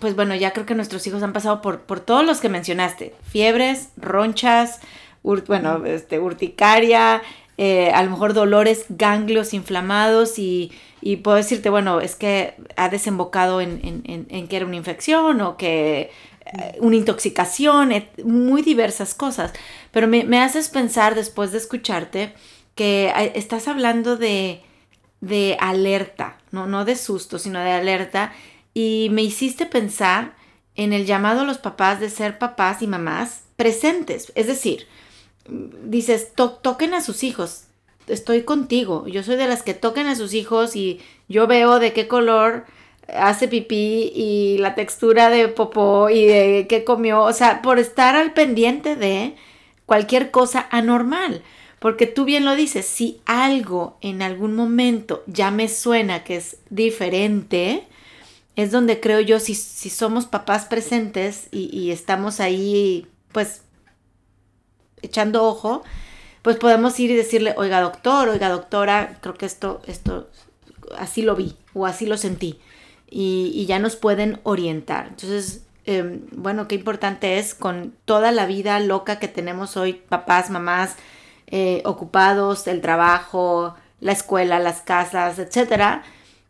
pues 0.00 0.16
bueno, 0.16 0.34
ya 0.34 0.52
creo 0.52 0.66
que 0.66 0.74
nuestros 0.74 1.06
hijos 1.06 1.22
han 1.22 1.32
pasado 1.32 1.60
por, 1.60 1.82
por 1.82 2.00
todos 2.00 2.24
los 2.24 2.40
que 2.40 2.48
mencionaste, 2.48 3.14
fiebres, 3.22 3.90
ronchas, 3.96 4.80
bueno, 5.22 5.84
este, 5.84 6.18
urticaria, 6.18 7.22
a 7.58 8.02
lo 8.02 8.10
mejor 8.10 8.34
dolores, 8.34 8.86
ganglios 8.88 9.54
inflamados 9.54 10.38
y 10.38 10.72
y 11.00 11.16
puedo 11.16 11.36
decirte, 11.36 11.70
bueno, 11.70 12.00
es 12.00 12.14
que 12.14 12.54
ha 12.76 12.88
desembocado 12.88 13.60
en, 13.60 13.78
que 14.48 14.56
era 14.56 14.66
una 14.66 14.76
infección 14.76 15.40
o 15.40 15.56
que 15.56 16.10
eh, 16.44 16.76
una 16.80 16.96
intoxicación, 16.96 17.92
muy 18.24 18.62
diversas 18.62 19.14
cosas. 19.14 19.52
Pero 19.92 20.06
me, 20.08 20.40
haces 20.40 20.68
pensar 20.68 21.14
después 21.14 21.52
de 21.52 21.58
escucharte 21.58 22.34
que 22.74 23.12
estás 23.34 23.68
hablando 23.68 24.16
de, 24.16 24.62
de 25.20 25.56
alerta, 25.60 26.38
¿no? 26.50 26.66
no 26.66 26.84
de 26.84 26.96
susto, 26.96 27.38
sino 27.38 27.60
de 27.60 27.72
alerta. 27.72 28.32
Y 28.74 29.08
me 29.10 29.22
hiciste 29.22 29.66
pensar 29.66 30.34
en 30.74 30.92
el 30.92 31.06
llamado 31.06 31.40
a 31.40 31.44
los 31.44 31.58
papás 31.58 32.00
de 32.00 32.10
ser 32.10 32.38
papás 32.38 32.82
y 32.82 32.86
mamás 32.86 33.42
presentes. 33.56 34.32
Es 34.34 34.46
decir, 34.46 34.86
dices, 35.84 36.32
toquen 36.34 36.94
a 36.94 37.00
sus 37.00 37.22
hijos, 37.22 37.64
estoy 38.10 38.42
contigo, 38.42 39.06
yo 39.06 39.22
soy 39.22 39.36
de 39.36 39.46
las 39.46 39.62
que 39.62 39.74
toquen 39.74 40.06
a 40.06 40.16
sus 40.16 40.34
hijos 40.34 40.76
y 40.76 41.00
yo 41.28 41.46
veo 41.46 41.78
de 41.78 41.92
qué 41.92 42.08
color 42.08 42.64
hace 43.08 43.48
pipí 43.48 44.12
y 44.14 44.58
la 44.58 44.74
textura 44.74 45.30
de 45.30 45.48
popó 45.48 46.10
y 46.10 46.26
de 46.26 46.66
qué 46.68 46.84
comió, 46.84 47.22
o 47.22 47.32
sea, 47.32 47.62
por 47.62 47.78
estar 47.78 48.16
al 48.16 48.32
pendiente 48.32 48.96
de 48.96 49.34
cualquier 49.86 50.30
cosa 50.30 50.66
anormal. 50.70 51.42
Porque 51.78 52.06
tú 52.06 52.26
bien 52.26 52.44
lo 52.44 52.56
dices, 52.56 52.84
si 52.84 53.20
algo 53.24 53.96
en 54.02 54.20
algún 54.20 54.54
momento 54.54 55.24
ya 55.26 55.50
me 55.50 55.66
suena 55.68 56.24
que 56.24 56.36
es 56.36 56.58
diferente, 56.68 57.84
es 58.54 58.70
donde 58.70 59.00
creo 59.00 59.20
yo, 59.20 59.40
si, 59.40 59.54
si 59.54 59.88
somos 59.88 60.26
papás 60.26 60.66
presentes 60.66 61.48
y, 61.50 61.74
y, 61.76 61.90
estamos 61.90 62.40
ahí, 62.40 63.06
pues, 63.32 63.62
echando 65.00 65.44
ojo, 65.44 65.82
pues 66.42 66.56
podemos 66.56 66.98
ir 67.00 67.10
y 67.10 67.16
decirle, 67.16 67.54
oiga 67.56 67.80
doctor, 67.80 68.28
oiga 68.28 68.48
doctora, 68.48 69.18
creo 69.20 69.34
que 69.34 69.46
esto, 69.46 69.82
esto, 69.86 70.28
así 70.96 71.22
lo 71.22 71.36
vi 71.36 71.56
o 71.74 71.86
así 71.86 72.06
lo 72.06 72.16
sentí. 72.16 72.58
Y, 73.10 73.52
y 73.54 73.66
ya 73.66 73.78
nos 73.78 73.96
pueden 73.96 74.38
orientar. 74.44 75.08
Entonces, 75.08 75.64
eh, 75.86 76.20
bueno, 76.32 76.68
qué 76.68 76.76
importante 76.76 77.38
es 77.38 77.54
con 77.54 77.94
toda 78.04 78.30
la 78.30 78.46
vida 78.46 78.78
loca 78.80 79.18
que 79.18 79.28
tenemos 79.28 79.76
hoy, 79.76 79.94
papás, 79.94 80.50
mamás, 80.50 80.96
eh, 81.48 81.82
ocupados, 81.84 82.66
el 82.68 82.80
trabajo, 82.80 83.74
la 84.00 84.12
escuela, 84.12 84.60
las 84.60 84.82
casas, 84.82 85.38
etcétera, 85.38 86.04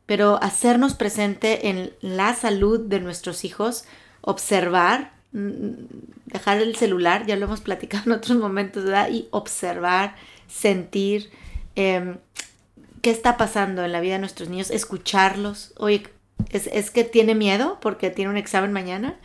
pero 0.05 0.39
hacernos 0.43 0.95
presente 0.95 1.69
en 1.69 1.93
la 2.03 2.35
salud 2.35 2.81
de 2.81 3.01
nuestros 3.01 3.45
hijos, 3.45 3.85
observar, 4.21 5.13
dejar 5.33 6.59
el 6.59 6.75
celular, 6.77 7.27
ya 7.27 7.37
lo 7.37 7.47
hemos 7.47 7.61
platicado 7.61 8.05
en 8.07 8.13
otros 8.13 8.39
momentos, 8.39 8.85
¿verdad? 8.85 9.11
Y 9.11 9.29
observar, 9.31 10.17
sentir 10.49 11.31
em, 11.77 12.17
qué 13.03 13.11
está 13.11 13.37
pasando 13.37 13.85
en 13.85 13.93
la 13.93 14.01
vida 14.01 14.15
de 14.15 14.21
nuestros 14.21 14.49
niños, 14.49 14.71
escucharlos. 14.71 15.73
Oye, 15.77 16.03
¿es, 16.51 16.67
¿es 16.67 16.91
que 16.91 17.05
tiene 17.05 17.35
miedo 17.35 17.79
porque 17.81 18.11
tiene 18.11 18.31
un 18.31 18.37
examen 18.37 18.73
mañana? 18.73 19.19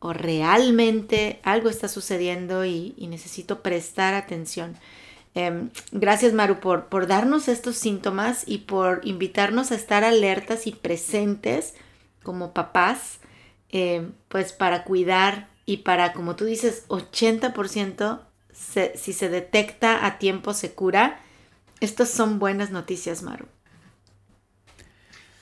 ¿O 0.00 0.12
realmente 0.12 1.40
algo 1.44 1.70
está 1.70 1.88
sucediendo 1.88 2.64
y, 2.64 2.94
y 2.96 3.06
necesito 3.06 3.62
prestar 3.62 4.14
atención? 4.14 4.76
Em, 5.34 5.70
gracias 5.90 6.32
Maru 6.32 6.60
por, 6.60 6.86
por 6.86 7.08
darnos 7.08 7.48
estos 7.48 7.76
síntomas 7.76 8.44
y 8.46 8.58
por 8.58 9.00
invitarnos 9.02 9.72
a 9.72 9.74
estar 9.74 10.04
alertas 10.04 10.68
y 10.68 10.72
presentes 10.72 11.74
como 12.22 12.52
papás, 12.52 13.18
em, 13.74 14.12
pues 14.28 14.52
para 14.52 14.84
cuidar 14.84 15.48
y 15.66 15.78
para, 15.78 16.12
como 16.12 16.36
tú 16.36 16.44
dices, 16.44 16.86
80% 16.88 18.20
si 18.52 19.12
se 19.12 19.28
detecta 19.28 20.06
a 20.06 20.18
tiempo 20.18 20.54
se 20.54 20.74
cura. 20.74 21.18
Estas 21.80 22.08
son 22.08 22.38
buenas 22.38 22.70
noticias, 22.70 23.22
Maru. 23.22 23.46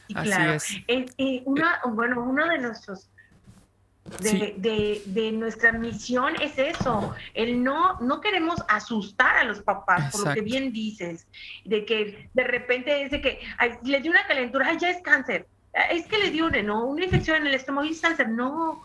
claro. 0.08 0.58
Eh, 0.88 1.06
eh, 1.18 1.44
bueno, 1.44 2.24
uno 2.24 2.48
de 2.48 2.58
nuestros 2.58 3.10
de, 4.20 5.02
de, 5.06 5.32
nuestra 5.32 5.72
misión 5.72 6.34
es 6.40 6.58
eso, 6.58 7.14
el 7.34 7.62
no, 7.62 8.00
no 8.00 8.20
queremos 8.20 8.60
asustar 8.68 9.36
a 9.36 9.44
los 9.44 9.60
papás, 9.60 10.10
por 10.10 10.26
lo 10.26 10.34
que 10.34 10.40
bien 10.40 10.72
dices, 10.72 11.26
de 11.64 11.84
que 11.84 12.28
de 12.34 12.44
repente 12.44 13.08
de 13.08 13.20
que 13.20 13.40
le 13.84 14.00
dio 14.00 14.10
una 14.10 14.26
calentura, 14.26 14.68
ay, 14.68 14.78
ya 14.80 14.90
es 14.90 15.02
cáncer, 15.02 15.46
es 15.90 16.06
que 16.06 16.18
le 16.18 16.30
dio 16.30 16.46
una, 16.46 16.62
¿no? 16.62 16.84
una 16.84 17.04
infección 17.04 17.38
en 17.38 17.46
el 17.46 17.54
estómago 17.54 17.86
y 17.86 17.98
cáncer, 17.98 18.28
no, 18.28 18.82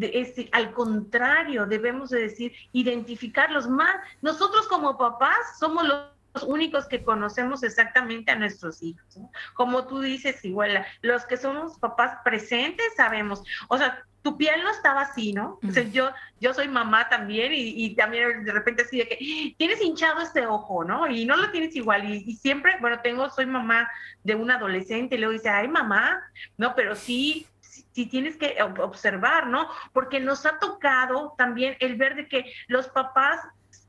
es, 0.00 0.34
al 0.52 0.72
contrario, 0.72 1.66
debemos 1.66 2.10
de 2.10 2.20
decir, 2.20 2.52
identificarlos 2.72 3.68
más, 3.68 3.96
nosotros 4.22 4.66
como 4.68 4.96
papás 4.96 5.58
somos 5.58 5.86
los 5.86 6.19
únicos 6.46 6.86
que 6.86 7.02
conocemos 7.02 7.62
exactamente 7.62 8.30
a 8.30 8.36
nuestros 8.36 8.82
hijos. 8.82 9.18
Como 9.54 9.86
tú 9.86 10.00
dices, 10.00 10.44
igual, 10.44 10.84
los 11.02 11.24
que 11.26 11.36
somos 11.36 11.78
papás 11.78 12.18
presentes 12.24 12.86
sabemos, 12.96 13.42
o 13.68 13.78
sea, 13.78 14.04
tu 14.22 14.36
piel 14.36 14.62
no 14.62 14.70
estaba 14.70 15.02
así, 15.02 15.32
¿no? 15.32 15.58
yo, 15.92 16.10
yo 16.40 16.52
soy 16.52 16.68
mamá 16.68 17.08
también 17.08 17.52
y, 17.54 17.94
también 17.94 18.44
de 18.44 18.52
repente 18.52 18.82
así 18.82 18.98
de 18.98 19.08
que 19.08 19.54
tienes 19.56 19.80
hinchado 19.80 20.20
este 20.20 20.46
ojo, 20.46 20.84
¿no? 20.84 21.08
Y 21.08 21.24
no 21.24 21.36
lo 21.36 21.50
tienes 21.50 21.74
igual. 21.74 22.04
Y, 22.04 22.34
siempre, 22.34 22.76
bueno, 22.80 23.00
tengo, 23.02 23.30
soy 23.30 23.46
mamá 23.46 23.90
de 24.22 24.34
un 24.34 24.50
adolescente 24.50 25.14
y 25.14 25.18
luego 25.18 25.32
dice, 25.32 25.48
ay, 25.48 25.68
mamá, 25.68 26.22
¿no? 26.58 26.74
Pero 26.74 26.94
sí, 26.94 27.46
sí, 27.60 28.06
tienes 28.06 28.36
que 28.36 28.56
observar, 28.62 29.46
¿no? 29.46 29.68
Porque 29.92 30.20
nos 30.20 30.44
ha 30.44 30.58
tocado 30.58 31.34
también 31.38 31.76
el 31.80 31.96
ver 31.96 32.14
de 32.14 32.28
que 32.28 32.52
los 32.68 32.88
papás 32.88 33.40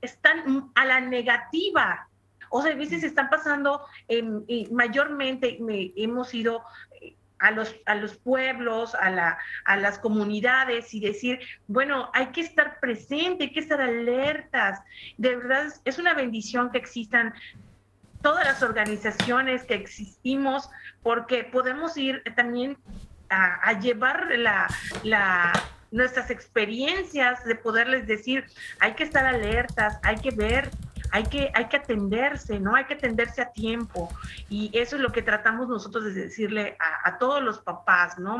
están 0.02 0.72
a 0.76 0.86
la 0.86 1.02
negativa, 1.02 2.08
o 2.52 2.62
sea, 2.62 2.74
a 2.74 2.76
veces 2.76 3.04
están 3.04 3.30
pasando, 3.30 3.86
y 4.08 4.68
mayormente 4.72 5.58
hemos 5.96 6.34
ido 6.34 6.64
a 7.42 7.52
los, 7.52 7.76
a 7.88 7.96
los 7.96 8.16
pueblos, 8.18 8.94
a, 8.96 9.10
la, 9.10 9.38
a 9.66 9.76
las 9.78 9.98
comunidades 9.98 10.94
y 10.94 11.00
decir, 11.00 11.40
bueno, 11.68 12.10
hay 12.14 12.28
que 12.28 12.42
estar 12.42 12.80
presente, 12.80 13.46
hay 13.46 13.52
que 13.52 13.62
estar 13.62 13.82
alertas. 13.82 14.80
De 15.18 15.36
verdad, 15.36 15.74
es 15.84 15.98
una 15.98 16.14
bendición 16.14 16.72
que 16.72 16.78
existan 16.78 17.34
todas 18.22 18.46
las 18.46 18.62
organizaciones 18.62 19.64
que 19.64 19.74
existimos, 19.74 20.70
porque 21.02 21.44
podemos 21.44 21.98
ir 21.98 22.22
también 22.36 22.78
a, 23.30 23.80
llevar 23.80 24.28
la, 24.38 24.68
la, 25.04 25.52
nuestras 25.90 26.30
experiencias, 26.30 27.44
de 27.46 27.56
poderles 27.56 28.06
decir, 28.06 28.46
hay 28.80 28.94
que 28.94 29.04
estar 29.04 29.26
alertas, 29.26 30.00
hay 30.04 30.18
que 30.18 30.32
ver 30.32 30.70
hay 31.12 31.24
que, 31.24 31.52
hay 31.54 31.66
que 31.66 31.78
atenderse, 31.78 32.60
¿no? 32.60 32.76
Hay 32.76 32.86
que 32.86 32.96
atenderse 32.96 33.42
a 33.42 33.52
tiempo. 33.52 34.10
Y 34.50 34.72
eso 34.74 34.96
es 34.96 35.02
lo 35.02 35.12
que 35.12 35.22
tratamos 35.22 35.68
nosotros 35.68 36.06
de 36.06 36.14
decirle 36.14 36.78
a, 36.80 37.18
todos 37.18 37.44
los 37.44 37.60
papás, 37.60 38.18
¿no? 38.18 38.38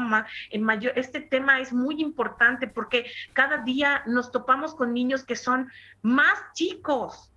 en 0.50 0.64
mayor, 0.64 0.94
este 0.96 1.22
tema 1.22 1.60
es 1.60 1.74
muy 1.74 2.02
importante 2.02 2.68
porque 2.68 3.06
cada 3.34 3.58
día 3.58 4.02
nos 4.08 4.32
topamos 4.32 4.74
con 4.74 4.94
niños 4.94 5.24
que 5.24 5.36
son 5.36 5.70
más 6.02 6.34
chicos, 6.54 7.31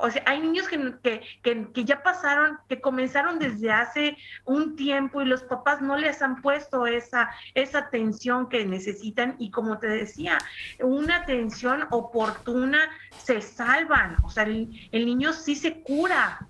o 0.00 0.10
sea, 0.10 0.22
hay 0.26 0.40
niños 0.40 0.66
que, 0.68 1.20
que, 1.42 1.84
ya 1.84 2.02
pasaron, 2.02 2.58
que 2.68 2.80
comenzaron 2.80 3.38
desde 3.38 3.70
hace 3.70 4.16
un 4.44 4.76
tiempo 4.76 5.20
y 5.20 5.26
los 5.26 5.42
papás 5.42 5.80
no 5.82 5.96
les 5.96 6.22
han 6.22 6.40
puesto 6.40 6.86
esa, 6.86 7.30
esa 7.54 7.78
atención 7.80 8.48
que 8.48 8.64
necesitan. 8.64 9.36
Y 9.38 9.50
como 9.50 9.78
te 9.78 9.88
decía, 9.88 10.38
una 10.80 11.16
atención 11.16 11.86
oportuna 11.90 12.80
se 13.18 13.40
salvan, 13.42 14.16
o 14.22 14.30
sea, 14.30 14.44
el, 14.44 14.88
el 14.92 15.06
niño 15.06 15.32
sí 15.32 15.54
se 15.54 15.82
cura, 15.82 16.48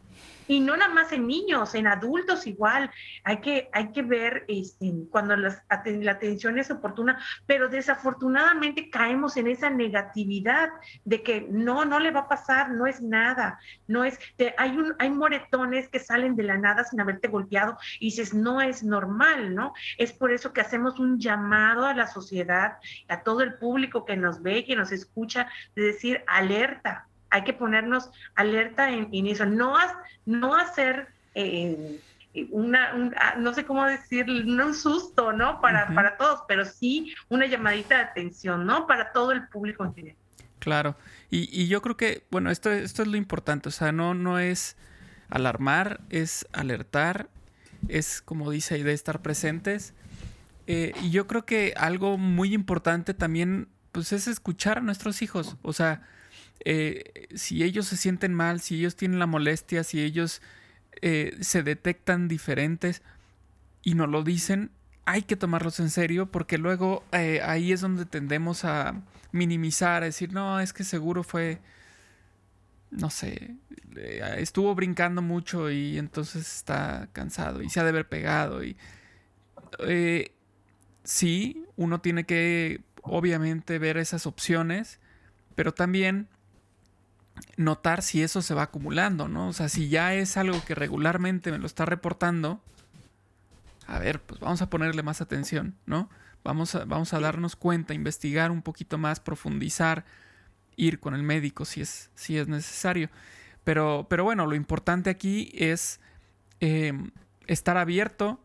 y 0.50 0.58
no 0.58 0.76
nada 0.76 0.92
más 0.92 1.12
en 1.12 1.28
niños, 1.28 1.76
en 1.76 1.86
adultos 1.86 2.44
igual. 2.44 2.90
Hay 3.22 3.40
que, 3.40 3.70
hay 3.72 3.92
que 3.92 4.02
ver 4.02 4.44
este, 4.48 4.92
cuando 5.08 5.36
la 5.36 5.62
atención 5.68 6.58
es 6.58 6.72
oportuna, 6.72 7.20
pero 7.46 7.68
desafortunadamente 7.68 8.90
caemos 8.90 9.36
en 9.36 9.46
esa 9.46 9.70
negatividad 9.70 10.70
de 11.04 11.22
que 11.22 11.46
no, 11.48 11.84
no 11.84 12.00
le 12.00 12.10
va 12.10 12.22
a 12.22 12.28
pasar, 12.28 12.72
no 12.72 12.88
es 12.88 13.00
nada, 13.00 13.60
no 13.86 14.04
es, 14.04 14.18
hay, 14.58 14.76
un, 14.76 14.96
hay 14.98 15.10
moretones 15.10 15.88
que 15.88 16.00
salen 16.00 16.34
de 16.34 16.42
la 16.42 16.58
nada 16.58 16.82
sin 16.82 17.00
haberte 17.00 17.28
golpeado 17.28 17.78
y 18.00 18.06
dices, 18.06 18.34
no 18.34 18.60
es 18.60 18.82
normal, 18.82 19.54
¿no? 19.54 19.72
Es 19.98 20.12
por 20.12 20.32
eso 20.32 20.52
que 20.52 20.62
hacemos 20.62 20.98
un 20.98 21.20
llamado 21.20 21.86
a 21.86 21.94
la 21.94 22.08
sociedad, 22.08 22.78
a 23.06 23.22
todo 23.22 23.42
el 23.42 23.54
público 23.54 24.04
que 24.04 24.16
nos 24.16 24.42
ve, 24.42 24.64
que 24.64 24.74
nos 24.74 24.90
escucha, 24.90 25.48
de 25.76 25.82
decir, 25.84 26.24
alerta, 26.26 27.06
hay 27.30 27.44
que 27.44 27.52
ponernos 27.52 28.10
alerta 28.34 28.90
en, 28.90 29.26
eso, 29.26 29.46
no, 29.46 29.76
no 30.26 30.54
hacer 30.54 31.08
eh, 31.34 32.00
una, 32.50 33.12
ah, 33.16 33.34
no 33.38 33.54
sé 33.54 33.64
cómo 33.64 33.84
decir, 33.86 34.26
no 34.28 34.66
un 34.66 34.74
susto, 34.74 35.32
¿no? 35.32 35.60
Para, 35.60 35.92
para 35.94 36.16
todos, 36.16 36.42
pero 36.46 36.64
sí 36.64 37.14
una 37.28 37.46
llamadita 37.46 37.96
de 37.96 38.02
atención, 38.02 38.66
¿no? 38.66 38.86
Para 38.86 39.12
todo 39.12 39.32
el 39.32 39.48
público 39.48 39.84
en 39.84 39.94
general. 39.94 40.16
Claro, 40.58 40.96
y, 41.30 41.48
y, 41.50 41.68
yo 41.68 41.80
creo 41.80 41.96
que, 41.96 42.26
bueno, 42.30 42.50
esto, 42.50 42.70
esto 42.70 43.02
es 43.02 43.08
lo 43.08 43.16
importante, 43.16 43.70
o 43.70 43.72
sea, 43.72 43.92
no, 43.92 44.12
no 44.12 44.38
es 44.38 44.76
alarmar, 45.30 46.00
es 46.10 46.46
alertar, 46.52 47.28
es, 47.88 48.20
como 48.20 48.50
dice 48.50 48.74
ahí, 48.74 48.82
de 48.82 48.92
estar 48.92 49.22
presentes. 49.22 49.94
Eh, 50.66 50.92
y 51.02 51.10
yo 51.10 51.26
creo 51.26 51.44
que 51.46 51.72
algo 51.76 52.18
muy 52.18 52.52
importante 52.52 53.14
también, 53.14 53.68
pues 53.92 54.12
es 54.12 54.28
escuchar 54.28 54.78
a 54.78 54.82
nuestros 54.82 55.22
hijos, 55.22 55.56
o 55.62 55.72
sea, 55.72 56.02
eh, 56.64 57.28
si 57.34 57.62
ellos 57.62 57.86
se 57.86 57.96
sienten 57.96 58.34
mal, 58.34 58.60
si 58.60 58.76
ellos 58.76 58.96
tienen 58.96 59.18
la 59.18 59.26
molestia, 59.26 59.84
si 59.84 60.02
ellos 60.02 60.42
eh, 61.00 61.36
se 61.40 61.62
detectan 61.62 62.28
diferentes 62.28 63.02
y 63.82 63.94
no 63.94 64.06
lo 64.06 64.22
dicen, 64.22 64.70
hay 65.06 65.22
que 65.22 65.36
tomarlos 65.36 65.80
en 65.80 65.90
serio 65.90 66.30
porque 66.30 66.58
luego 66.58 67.02
eh, 67.12 67.40
ahí 67.42 67.72
es 67.72 67.80
donde 67.80 68.04
tendemos 68.04 68.64
a 68.64 69.02
minimizar, 69.32 70.02
a 70.02 70.06
decir, 70.06 70.32
no, 70.32 70.60
es 70.60 70.72
que 70.72 70.84
seguro 70.84 71.22
fue, 71.22 71.60
no 72.90 73.08
sé, 73.08 73.56
estuvo 74.36 74.74
brincando 74.74 75.22
mucho 75.22 75.70
y 75.70 75.98
entonces 75.98 76.46
está 76.56 77.08
cansado 77.12 77.62
y 77.62 77.70
se 77.70 77.80
ha 77.80 77.84
de 77.84 77.90
haber 77.90 78.08
pegado. 78.08 78.62
Y 78.62 78.76
sí, 81.04 81.64
uno 81.76 82.00
tiene 82.00 82.24
que 82.24 82.82
obviamente 83.02 83.78
ver 83.78 83.96
esas 83.96 84.26
opciones, 84.26 85.00
pero 85.54 85.72
también 85.72 86.28
notar 87.56 88.02
si 88.02 88.22
eso 88.22 88.42
se 88.42 88.54
va 88.54 88.62
acumulando, 88.62 89.28
¿no? 89.28 89.48
O 89.48 89.52
sea, 89.52 89.68
si 89.68 89.88
ya 89.88 90.14
es 90.14 90.36
algo 90.36 90.62
que 90.64 90.74
regularmente 90.74 91.50
me 91.50 91.58
lo 91.58 91.66
está 91.66 91.84
reportando, 91.84 92.60
a 93.86 93.98
ver, 93.98 94.20
pues 94.20 94.40
vamos 94.40 94.62
a 94.62 94.70
ponerle 94.70 95.02
más 95.02 95.20
atención, 95.20 95.74
¿no? 95.86 96.08
Vamos 96.44 96.74
a, 96.74 96.84
vamos 96.84 97.12
a 97.12 97.20
darnos 97.20 97.56
cuenta, 97.56 97.92
investigar 97.92 98.50
un 98.50 98.62
poquito 98.62 98.98
más, 98.98 99.20
profundizar, 99.20 100.04
ir 100.76 101.00
con 101.00 101.14
el 101.14 101.22
médico 101.22 101.64
si 101.64 101.80
es, 101.82 102.10
si 102.14 102.38
es 102.38 102.48
necesario. 102.48 103.10
Pero, 103.64 104.06
pero 104.08 104.24
bueno, 104.24 104.46
lo 104.46 104.54
importante 104.54 105.10
aquí 105.10 105.52
es 105.54 106.00
em, 106.60 107.10
estar 107.46 107.76
abierto 107.76 108.40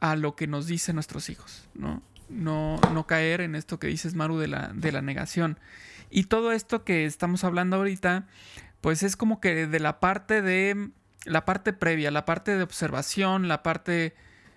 a 0.00 0.16
lo 0.16 0.34
que 0.34 0.46
nos 0.46 0.66
dicen 0.66 0.94
nuestros 0.94 1.28
hijos, 1.28 1.68
¿no? 1.74 2.02
No, 2.28 2.80
no 2.94 3.06
caer 3.06 3.40
en 3.40 3.56
esto 3.56 3.78
que 3.78 3.88
dices, 3.88 4.14
Maru, 4.14 4.38
de 4.38 4.46
la, 4.46 4.68
de 4.72 4.92
la 4.92 5.02
negación. 5.02 5.58
Y 6.10 6.24
todo 6.24 6.52
esto 6.52 6.84
que 6.84 7.06
estamos 7.06 7.44
hablando 7.44 7.76
ahorita, 7.76 8.26
pues 8.80 9.02
es 9.02 9.16
como 9.16 9.40
que 9.40 9.66
de 9.66 9.80
la 9.80 10.00
parte 10.00 10.42
de 10.42 10.90
la 11.24 11.44
parte 11.44 11.72
previa, 11.72 12.10
la 12.10 12.24
parte 12.24 12.56
de 12.56 12.62
observación, 12.62 13.48
la 13.48 13.62
parte, 13.62 14.14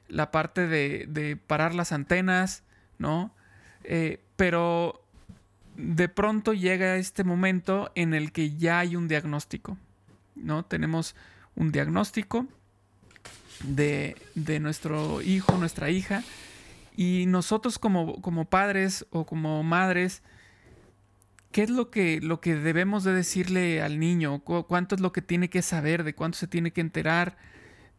la 0.07 0.31
parte 0.31 0.67
de, 0.67 1.05
de 1.10 1.36
parar 1.36 1.75
las 1.75 1.91
antenas, 1.91 2.63
¿no? 2.98 3.33
Eh, 3.83 4.24
pero 4.36 5.03
de 5.75 6.07
pronto 6.07 6.53
llega 6.53 6.95
este 6.95 7.24
momento 7.24 7.91
en 7.95 8.13
el 8.13 8.31
que 8.31 8.55
ya 8.55 8.79
hay 8.79 8.95
un 8.95 9.07
diagnóstico, 9.07 9.77
¿no? 10.36 10.63
Tenemos 10.63 11.15
un 11.55 11.72
diagnóstico 11.72 12.48
de, 13.63 14.15
de 14.36 14.60
nuestro 14.60 15.22
hijo, 15.22 15.57
nuestra 15.57 15.89
hija, 15.89 16.24
y 16.95 17.25
nosotros 17.27 17.79
como, 17.79 18.22
como 18.22 18.45
padres 18.45 19.05
o 19.10 19.25
como 19.25 19.63
madres, 19.63 20.22
¿qué 21.53 21.63
es 21.63 21.69
lo 21.69 21.89
que, 21.89 22.19
lo 22.22 22.41
que 22.41 22.55
debemos 22.55 23.05
de 23.05 23.13
decirle 23.13 23.81
al 23.81 24.00
niño? 24.00 24.39
¿Cuánto 24.43 24.95
es 24.95 25.01
lo 25.01 25.13
que 25.13 25.22
tiene 25.22 25.50
que 25.50 25.62
saber? 25.62 26.03
¿De 26.03 26.13
cuánto 26.15 26.38
se 26.38 26.48
tiene 26.48 26.74
que 26.74 26.81
enterar? 26.81 27.38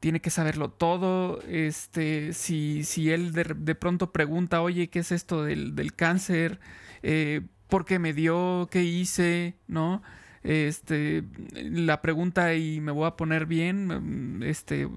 ¿Tiene 0.00 0.20
que 0.20 0.28
saberlo 0.28 0.70
todo? 0.70 1.40
Este, 1.48 2.34
si, 2.34 2.84
si 2.84 3.10
él 3.10 3.32
de, 3.32 3.74
pronto 3.74 4.12
pregunta, 4.12 4.60
oye, 4.60 4.90
¿qué 4.90 4.98
es 4.98 5.12
esto 5.12 5.44
del, 5.44 5.74
del 5.74 5.94
cáncer? 5.94 6.60
Eh, 7.02 7.40
¿Por 7.68 7.86
qué 7.86 7.98
me 7.98 8.12
dio? 8.12 8.68
¿Qué 8.70 8.84
hice? 8.84 9.54
¿No? 9.66 10.02
Este, 10.42 11.24
la 11.54 12.02
pregunta 12.02 12.54
y 12.54 12.80
me 12.82 12.92
voy 12.92 13.06
a 13.06 13.16
poner 13.16 13.46
bien, 13.46 14.42
este, 14.44 14.88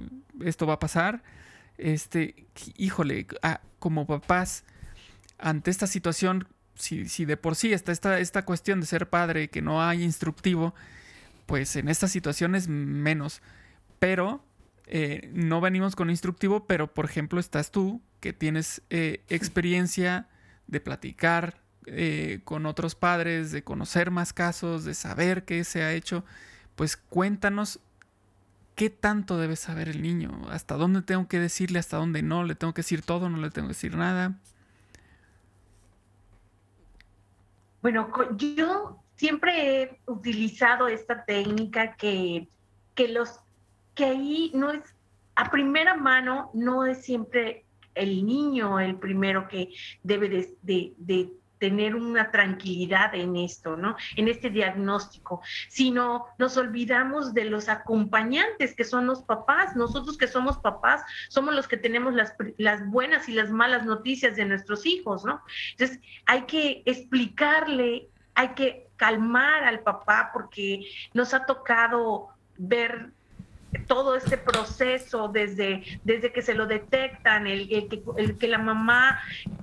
esto 0.41 0.67
va 0.67 0.73
a 0.73 0.79
pasar 0.79 1.23
este, 1.77 2.47
híjole, 2.75 3.27
ah, 3.43 3.61
como 3.79 4.07
papás, 4.07 4.63
ante 5.37 5.71
esta 5.71 5.87
situación, 5.87 6.47
si, 6.77 7.07
si 7.09 7.25
de 7.25 7.37
por 7.37 7.55
sí 7.55 7.73
está 7.73 7.91
esta, 7.91 8.19
esta 8.19 8.45
cuestión 8.45 8.79
de 8.79 8.87
ser 8.87 9.09
padre, 9.09 9.49
que 9.49 9.61
no 9.61 9.83
hay 9.83 10.03
instructivo, 10.03 10.73
pues 11.45 11.75
en 11.75 11.89
estas 11.89 12.11
situaciones 12.11 12.67
menos. 12.67 13.41
Pero 13.99 14.43
eh, 14.85 15.29
no 15.33 15.61
venimos 15.61 15.95
con 15.95 16.09
instructivo, 16.09 16.65
pero 16.65 16.93
por 16.93 17.05
ejemplo 17.05 17.39
estás 17.39 17.71
tú, 17.71 18.01
que 18.19 18.33
tienes 18.33 18.81
eh, 18.89 19.23
experiencia 19.29 20.27
de 20.67 20.79
platicar 20.79 21.61
eh, 21.85 22.41
con 22.43 22.65
otros 22.65 22.95
padres, 22.95 23.51
de 23.51 23.63
conocer 23.63 24.11
más 24.11 24.33
casos, 24.33 24.85
de 24.85 24.93
saber 24.93 25.45
qué 25.45 25.63
se 25.63 25.83
ha 25.83 25.93
hecho, 25.93 26.25
pues 26.75 26.97
cuéntanos 26.97 27.79
¿qué 28.77 28.91
tanto 28.91 29.39
debe 29.39 29.55
saber 29.55 29.89
el 29.89 30.03
niño? 30.03 30.39
¿Hasta 30.49 30.75
dónde 30.75 31.01
tengo 31.01 31.27
que 31.27 31.39
decirle? 31.39 31.79
¿Hasta 31.79 31.97
dónde 31.97 32.21
no? 32.21 32.43
¿Le 32.43 32.53
tengo 32.53 32.73
que 32.73 32.83
decir 32.83 33.01
todo? 33.01 33.27
¿No 33.27 33.37
le 33.37 33.49
tengo 33.49 33.67
que 33.67 33.73
decir 33.73 33.97
nada? 33.97 34.35
Bueno, 37.87 38.11
yo 38.35 38.99
siempre 39.15 39.81
he 39.81 39.99
utilizado 40.07 40.89
esta 40.89 41.23
técnica 41.23 41.95
que, 41.95 42.49
que 42.95 43.07
los 43.07 43.39
que 43.95 44.03
ahí 44.03 44.51
no 44.53 44.71
es 44.71 44.81
a 45.35 45.49
primera 45.49 45.95
mano 45.95 46.51
no 46.53 46.85
es 46.85 47.05
siempre 47.05 47.63
el 47.95 48.25
niño 48.25 48.81
el 48.81 48.97
primero 48.97 49.47
que 49.47 49.69
debe 50.03 50.27
de, 50.63 50.95
de 50.97 51.31
tener 51.59 51.95
una 51.95 52.31
tranquilidad 52.31 53.13
en 53.15 53.35
esto, 53.35 53.77
¿no? 53.77 53.95
En 54.15 54.27
este 54.27 54.49
diagnóstico, 54.49 55.41
sino 55.69 56.25
nos 56.37 56.57
olvidamos 56.57 57.33
de 57.33 57.45
los 57.45 57.69
acompañantes 57.69 58.75
que 58.75 58.83
son 58.83 59.07
los 59.07 59.23
papás. 59.23 59.75
Nosotros 59.75 60.17
que 60.17 60.27
somos 60.27 60.57
papás 60.57 61.01
somos 61.29 61.55
los 61.55 61.67
que 61.67 61.77
tenemos 61.77 62.13
las, 62.13 62.33
las 62.57 62.85
buenas 62.87 63.27
y 63.29 63.33
las 63.33 63.49
malas 63.49 63.85
noticias 63.85 64.35
de 64.35 64.45
nuestros 64.45 64.85
hijos, 64.85 65.25
¿no? 65.25 65.41
Entonces 65.71 65.99
hay 66.25 66.43
que 66.43 66.83
explicarle, 66.85 68.09
hay 68.35 68.49
que 68.49 68.87
calmar 68.95 69.63
al 69.63 69.79
papá 69.81 70.31
porque 70.33 70.87
nos 71.13 71.33
ha 71.33 71.45
tocado 71.45 72.29
ver 72.57 73.11
todo 73.87 74.15
este 74.15 74.37
proceso 74.37 75.27
desde, 75.27 75.83
desde 76.03 76.31
que 76.31 76.41
se 76.41 76.53
lo 76.53 76.65
detectan, 76.65 77.47
el, 77.47 77.67
que, 77.67 78.01
el 78.17 78.37
que 78.37 78.47
la 78.47 78.57
mamá 78.57 79.19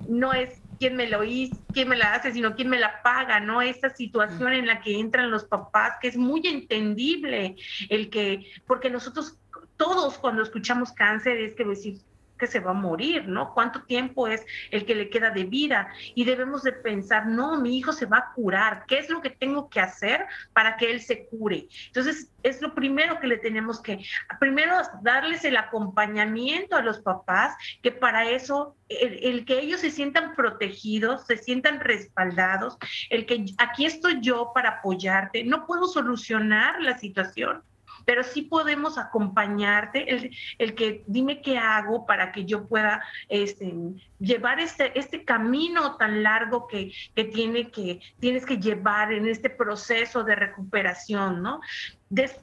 no 0.07 0.33
es 0.33 0.61
quién 0.79 0.95
me 0.95 1.07
lo 1.07 1.23
hizo, 1.23 1.55
quién 1.73 1.89
me 1.89 1.95
la 1.95 2.15
hace, 2.15 2.31
sino 2.31 2.55
quién 2.55 2.69
me 2.69 2.79
la 2.79 3.01
paga, 3.01 3.39
¿no? 3.39 3.61
Esta 3.61 3.89
situación 3.89 4.53
en 4.53 4.67
la 4.67 4.81
que 4.81 4.99
entran 4.99 5.31
los 5.31 5.45
papás, 5.45 5.93
que 6.01 6.07
es 6.07 6.17
muy 6.17 6.45
entendible, 6.47 7.55
el 7.89 8.09
que, 8.09 8.45
porque 8.67 8.89
nosotros 8.89 9.37
todos 9.77 10.17
cuando 10.17 10.41
escuchamos 10.43 10.91
cáncer 10.91 11.37
es 11.37 11.53
que 11.55 11.65
decir, 11.65 11.97
que 12.37 12.47
se 12.47 12.59
va 12.59 12.71
a 12.71 12.73
morir, 12.73 13.27
¿no? 13.27 13.53
¿Cuánto 13.53 13.83
tiempo 13.83 14.27
es 14.27 14.45
el 14.71 14.85
que 14.85 14.95
le 14.95 15.09
queda 15.09 15.29
de 15.29 15.45
vida? 15.45 15.89
Y 16.13 16.25
debemos 16.25 16.63
de 16.63 16.73
pensar, 16.73 17.27
no, 17.27 17.59
mi 17.59 17.77
hijo 17.77 17.93
se 17.93 18.05
va 18.05 18.17
a 18.17 18.33
curar, 18.33 18.85
¿qué 18.87 18.99
es 18.99 19.09
lo 19.09 19.21
que 19.21 19.29
tengo 19.29 19.69
que 19.69 19.79
hacer 19.79 20.25
para 20.53 20.77
que 20.77 20.91
él 20.91 21.01
se 21.01 21.27
cure? 21.27 21.67
Entonces, 21.87 22.31
es 22.43 22.61
lo 22.61 22.75
primero 22.75 23.19
que 23.19 23.27
le 23.27 23.37
tenemos 23.37 23.81
que, 23.81 24.05
primero 24.39 24.77
darles 25.01 25.45
el 25.45 25.57
acompañamiento 25.57 26.75
a 26.75 26.81
los 26.81 26.99
papás, 26.99 27.55
que 27.81 27.91
para 27.91 28.29
eso, 28.29 28.75
el, 28.87 29.19
el 29.23 29.45
que 29.45 29.59
ellos 29.59 29.81
se 29.81 29.89
sientan 29.89 30.35
protegidos, 30.35 31.25
se 31.25 31.37
sientan 31.37 31.79
respaldados, 31.79 32.77
el 33.09 33.25
que 33.25 33.45
aquí 33.57 33.85
estoy 33.85 34.19
yo 34.21 34.51
para 34.53 34.69
apoyarte, 34.69 35.43
no 35.43 35.65
puedo 35.65 35.87
solucionar 35.87 36.81
la 36.81 36.97
situación, 36.97 37.63
pero 38.05 38.23
sí 38.23 38.43
podemos 38.43 38.97
acompañarte, 38.97 40.13
el, 40.13 40.35
el, 40.57 40.75
que 40.75 41.03
dime 41.07 41.41
qué 41.41 41.57
hago 41.57 42.05
para 42.05 42.31
que 42.31 42.45
yo 42.45 42.67
pueda 42.67 43.03
este, 43.27 43.73
llevar 44.19 44.59
este, 44.59 44.97
este 44.97 45.25
camino 45.25 45.97
tan 45.97 46.23
largo 46.23 46.67
que, 46.67 46.91
que, 47.15 47.25
tiene 47.25 47.71
que 47.71 47.99
tienes 48.19 48.45
que 48.45 48.57
llevar 48.57 49.11
en 49.11 49.27
este 49.27 49.49
proceso 49.49 50.23
de 50.23 50.35
recuperación, 50.35 51.41
¿no? 51.41 51.61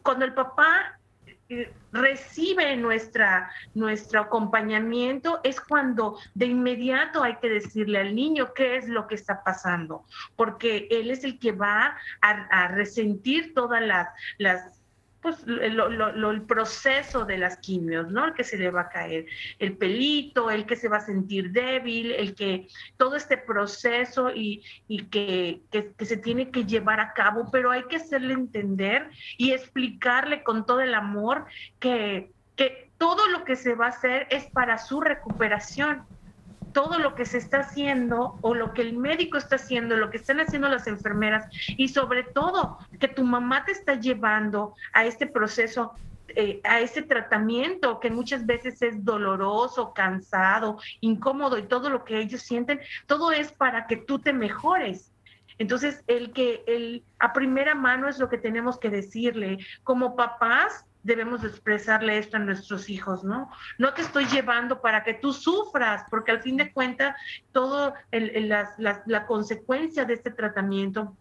cuando 0.02 0.24
el 0.24 0.34
papá 0.34 0.98
eh, 1.48 1.72
recibe 1.92 2.76
nuestra, 2.76 3.50
nuestro 3.74 4.20
acompañamiento, 4.20 5.40
es 5.44 5.60
cuando 5.60 6.18
de 6.34 6.46
inmediato 6.46 7.22
hay 7.22 7.36
que 7.36 7.48
decirle 7.48 7.98
al 7.98 8.14
niño 8.14 8.54
qué 8.54 8.76
es 8.76 8.88
lo 8.88 9.06
que 9.06 9.14
está 9.14 9.42
pasando, 9.44 10.04
porque 10.34 10.88
él 10.90 11.10
es 11.10 11.24
el 11.24 11.38
que 11.38 11.52
va 11.52 11.96
a, 12.22 12.30
a 12.30 12.68
resentir 12.68 13.52
todas 13.54 13.82
las, 13.82 14.08
las 14.38 14.81
pues 15.22 15.36
el 15.46 16.42
proceso 16.42 17.24
de 17.24 17.38
las 17.38 17.58
quimios, 17.58 18.10
¿no? 18.10 18.26
El 18.26 18.34
que 18.34 18.42
se 18.42 18.58
le 18.58 18.70
va 18.70 18.82
a 18.82 18.88
caer 18.88 19.26
el 19.60 19.76
pelito, 19.76 20.50
el 20.50 20.66
que 20.66 20.74
se 20.74 20.88
va 20.88 20.96
a 20.96 21.06
sentir 21.06 21.52
débil, 21.52 22.10
el 22.10 22.34
que 22.34 22.66
todo 22.96 23.14
este 23.14 23.38
proceso 23.38 24.30
y, 24.34 24.64
que, 25.10 25.62
que, 25.70 26.04
se 26.04 26.16
tiene 26.16 26.50
que 26.50 26.64
llevar 26.64 26.98
a 26.98 27.12
cabo, 27.12 27.48
pero 27.52 27.70
hay 27.70 27.84
que 27.84 27.96
hacerle 27.96 28.34
entender 28.34 29.08
y 29.38 29.52
explicarle 29.52 30.42
con 30.42 30.66
todo 30.66 30.80
el 30.80 30.92
amor 30.92 31.46
que, 31.78 32.32
que 32.56 32.90
todo 32.98 33.28
lo 33.28 33.44
que 33.44 33.54
se 33.54 33.74
va 33.76 33.86
a 33.86 33.90
hacer 33.90 34.26
es 34.28 34.46
para 34.50 34.76
su 34.78 35.00
recuperación 35.00 36.04
todo 36.72 36.98
lo 36.98 37.14
que 37.14 37.24
se 37.24 37.38
está 37.38 37.60
haciendo 37.60 38.38
o 38.40 38.54
lo 38.54 38.72
que 38.72 38.82
el 38.82 38.96
médico 38.96 39.38
está 39.38 39.56
haciendo, 39.56 39.96
lo 39.96 40.10
que 40.10 40.16
están 40.16 40.40
haciendo 40.40 40.68
las 40.68 40.86
enfermeras 40.86 41.46
y 41.68 41.88
sobre 41.88 42.22
todo 42.22 42.78
que 42.98 43.08
tu 43.08 43.24
mamá 43.24 43.64
te 43.64 43.72
está 43.72 43.94
llevando 43.94 44.74
a 44.92 45.04
este 45.04 45.26
proceso 45.26 45.92
eh, 46.34 46.60
a 46.64 46.80
este 46.80 47.02
tratamiento 47.02 48.00
que 48.00 48.10
muchas 48.10 48.46
veces 48.46 48.80
es 48.80 49.04
doloroso, 49.04 49.92
cansado, 49.92 50.78
incómodo 51.00 51.58
y 51.58 51.64
todo 51.64 51.90
lo 51.90 52.04
que 52.04 52.20
ellos 52.20 52.40
sienten, 52.40 52.80
todo 53.06 53.32
es 53.32 53.52
para 53.52 53.86
que 53.86 53.96
tú 53.98 54.18
te 54.18 54.32
mejores. 54.32 55.12
Entonces, 55.58 56.02
el 56.06 56.32
que 56.32 56.64
el, 56.66 57.04
a 57.18 57.34
primera 57.34 57.74
mano 57.74 58.08
es 58.08 58.18
lo 58.18 58.30
que 58.30 58.38
tenemos 58.38 58.78
que 58.78 58.88
decirle. 58.88 59.58
Como 59.84 60.16
papás, 60.16 60.86
debemos 61.02 61.44
expresarle 61.44 62.18
esto 62.18 62.36
a 62.36 62.40
nuestros 62.40 62.88
hijos, 62.88 63.24
¿no? 63.24 63.50
No 63.78 63.92
te 63.94 64.02
estoy 64.02 64.26
llevando 64.26 64.80
para 64.80 65.02
que 65.02 65.14
tú 65.14 65.32
sufras, 65.32 66.04
porque 66.10 66.30
al 66.30 66.42
fin 66.42 66.56
de 66.56 66.72
cuentas, 66.72 67.16
todo 67.52 67.94
la, 68.10 69.26
consecuencia 69.26 70.04
de 70.04 70.14
este 70.14 70.30
tratamiento 70.30 71.16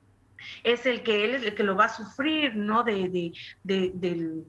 es 0.63 0.85
el 0.85 1.03
que 1.03 1.25
él 1.25 1.35
es 1.35 1.43
el 1.43 1.55
que 1.55 1.63
lo 1.63 1.75
va 1.75 1.85
a 1.85 1.89
sufrir, 1.89 2.55
¿no? 2.55 2.83
De, 2.83 3.33
de, 3.63 4.43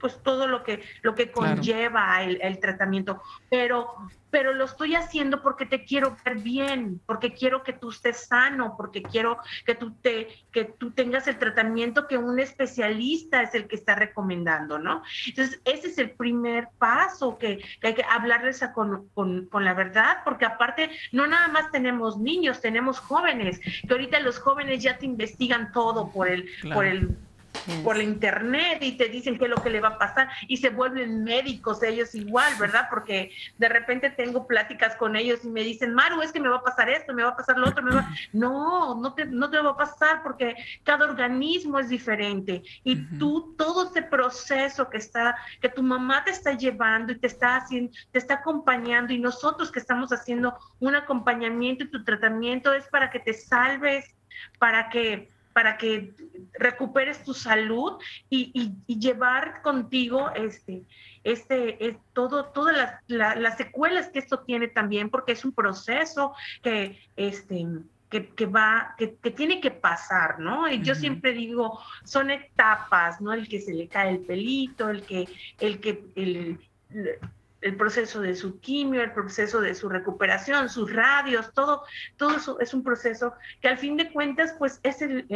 pues 0.00 0.22
todo 0.22 0.46
lo 0.46 0.62
que, 0.62 0.82
lo 1.02 1.14
que 1.14 1.30
conlleva 1.30 2.22
el, 2.22 2.38
el, 2.42 2.60
tratamiento, 2.60 3.22
pero 3.50 4.08
pero 4.36 4.52
lo 4.52 4.66
estoy 4.66 4.94
haciendo 4.94 5.40
porque 5.40 5.64
te 5.64 5.84
quiero 5.84 6.14
ver 6.22 6.36
bien, 6.36 7.00
porque 7.06 7.32
quiero 7.32 7.62
que 7.62 7.72
tú 7.72 7.88
estés 7.88 8.26
sano, 8.26 8.74
porque 8.76 9.02
quiero 9.02 9.38
que 9.64 9.74
tú, 9.74 9.92
te, 10.02 10.28
que 10.52 10.64
tú 10.64 10.90
tengas 10.90 11.26
el 11.26 11.38
tratamiento 11.38 12.06
que 12.06 12.18
un 12.18 12.38
especialista 12.38 13.40
es 13.40 13.54
el 13.54 13.66
que 13.66 13.76
está 13.76 13.94
recomendando, 13.94 14.78
¿no? 14.78 15.02
Entonces, 15.26 15.60
ese 15.64 15.88
es 15.88 15.96
el 15.96 16.10
primer 16.10 16.68
paso 16.78 17.38
que, 17.38 17.64
hay 17.82 17.94
que 17.94 18.04
hablarles 18.04 18.62
con, 18.74 19.08
con, 19.14 19.46
con, 19.46 19.64
la 19.64 19.72
verdad, 19.72 20.18
porque 20.22 20.44
aparte, 20.44 20.90
no 21.12 21.26
nada 21.26 21.48
más 21.48 21.70
tenemos 21.70 22.18
niños, 22.18 22.60
tenemos 22.60 22.98
jóvenes, 22.98 23.58
que 23.60 23.88
ahorita 23.90 24.20
los 24.20 24.38
jóvenes 24.38 24.82
ya 24.82 24.98
te 24.98 25.06
investigan 25.06 25.72
todo 25.72 26.10
por 26.10 26.28
el, 26.28 26.46
por 26.74 26.84
el 26.84 27.16
por 27.82 27.96
la 27.96 28.02
internet 28.02 28.78
y 28.80 28.92
te 28.92 29.08
dicen 29.08 29.38
qué 29.38 29.44
es 29.44 29.50
lo 29.50 29.62
que 29.62 29.70
le 29.70 29.80
va 29.80 29.88
a 29.88 29.98
pasar 29.98 30.28
y 30.48 30.56
se 30.56 30.70
vuelven 30.70 31.24
médicos 31.24 31.82
ellos 31.82 32.14
igual, 32.14 32.52
¿verdad? 32.58 32.86
Porque 32.90 33.32
de 33.58 33.68
repente 33.68 34.10
tengo 34.10 34.46
pláticas 34.46 34.96
con 34.96 35.16
ellos 35.16 35.40
y 35.44 35.48
me 35.48 35.62
dicen, 35.62 35.94
Maru, 35.94 36.22
es 36.22 36.32
que 36.32 36.40
me 36.40 36.48
va 36.48 36.56
a 36.56 36.62
pasar 36.62 36.88
esto, 36.88 37.14
me 37.14 37.22
va 37.22 37.30
a 37.30 37.36
pasar 37.36 37.58
lo 37.58 37.68
otro, 37.68 37.82
me 37.82 37.94
va... 37.94 38.08
No, 38.32 38.94
no 39.00 39.14
te, 39.14 39.24
no 39.26 39.50
te 39.50 39.58
va 39.58 39.70
a 39.70 39.76
pasar 39.76 40.22
porque 40.22 40.56
cada 40.84 41.04
organismo 41.06 41.78
es 41.78 41.88
diferente 41.88 42.62
y 42.84 42.96
tú, 43.18 43.54
todo 43.56 43.86
este 43.86 44.02
proceso 44.02 44.88
que 44.90 44.98
está, 44.98 45.36
que 45.60 45.68
tu 45.68 45.82
mamá 45.82 46.24
te 46.24 46.30
está 46.30 46.52
llevando 46.52 47.12
y 47.12 47.18
te 47.18 47.26
está 47.26 47.56
haciendo, 47.56 47.92
te 48.12 48.18
está 48.18 48.34
acompañando 48.34 49.12
y 49.12 49.18
nosotros 49.18 49.70
que 49.70 49.78
estamos 49.78 50.12
haciendo 50.12 50.56
un 50.80 50.94
acompañamiento 50.94 51.84
y 51.84 51.90
tu 51.90 52.04
tratamiento 52.04 52.72
es 52.72 52.86
para 52.88 53.10
que 53.10 53.20
te 53.20 53.32
salves, 53.32 54.14
para 54.58 54.88
que 54.88 55.30
para 55.56 55.78
que 55.78 56.12
recuperes 56.58 57.24
tu 57.24 57.32
salud 57.32 57.94
y, 58.28 58.74
llevar 58.86 59.62
contigo 59.62 60.30
este, 60.34 60.82
este, 61.24 61.82
es 61.82 61.96
todo, 62.12 62.44
todas 62.52 62.76
las, 63.06 63.56
secuelas 63.56 64.08
que 64.08 64.18
esto 64.18 64.40
tiene 64.40 64.68
también, 64.68 65.08
porque 65.08 65.32
es 65.32 65.46
un 65.46 65.52
proceso 65.52 66.34
que, 66.62 67.00
este, 67.16 67.66
que, 68.10 68.44
va, 68.44 68.96
que, 68.98 69.08
tiene 69.30 69.62
que 69.62 69.70
pasar, 69.70 70.40
¿no? 70.40 70.68
Y 70.68 70.82
yo 70.82 70.94
siempre 70.94 71.32
digo, 71.32 71.80
son 72.04 72.30
etapas, 72.30 73.22
¿no? 73.22 73.32
El 73.32 73.48
que 73.48 73.62
se 73.62 73.72
le 73.72 73.88
cae 73.88 74.10
el 74.10 74.18
pelito, 74.18 74.90
el 74.90 75.04
que, 75.04 75.26
el 75.58 75.80
que, 75.80 76.04
el, 76.16 76.60
el 77.60 77.76
proceso 77.76 78.20
de 78.20 78.34
su 78.34 78.60
quimio, 78.60 79.02
el 79.02 79.12
proceso 79.12 79.60
de 79.60 79.74
su 79.74 79.88
recuperación, 79.88 80.68
sus 80.68 80.92
radios, 80.92 81.52
todo, 81.54 81.82
todo 82.16 82.36
eso 82.36 82.60
es 82.60 82.74
un 82.74 82.82
proceso 82.82 83.32
que 83.60 83.68
al 83.68 83.78
fin 83.78 83.96
de 83.96 84.12
cuentas, 84.12 84.54
pues 84.58 84.80
es 84.82 85.02
el, 85.02 85.26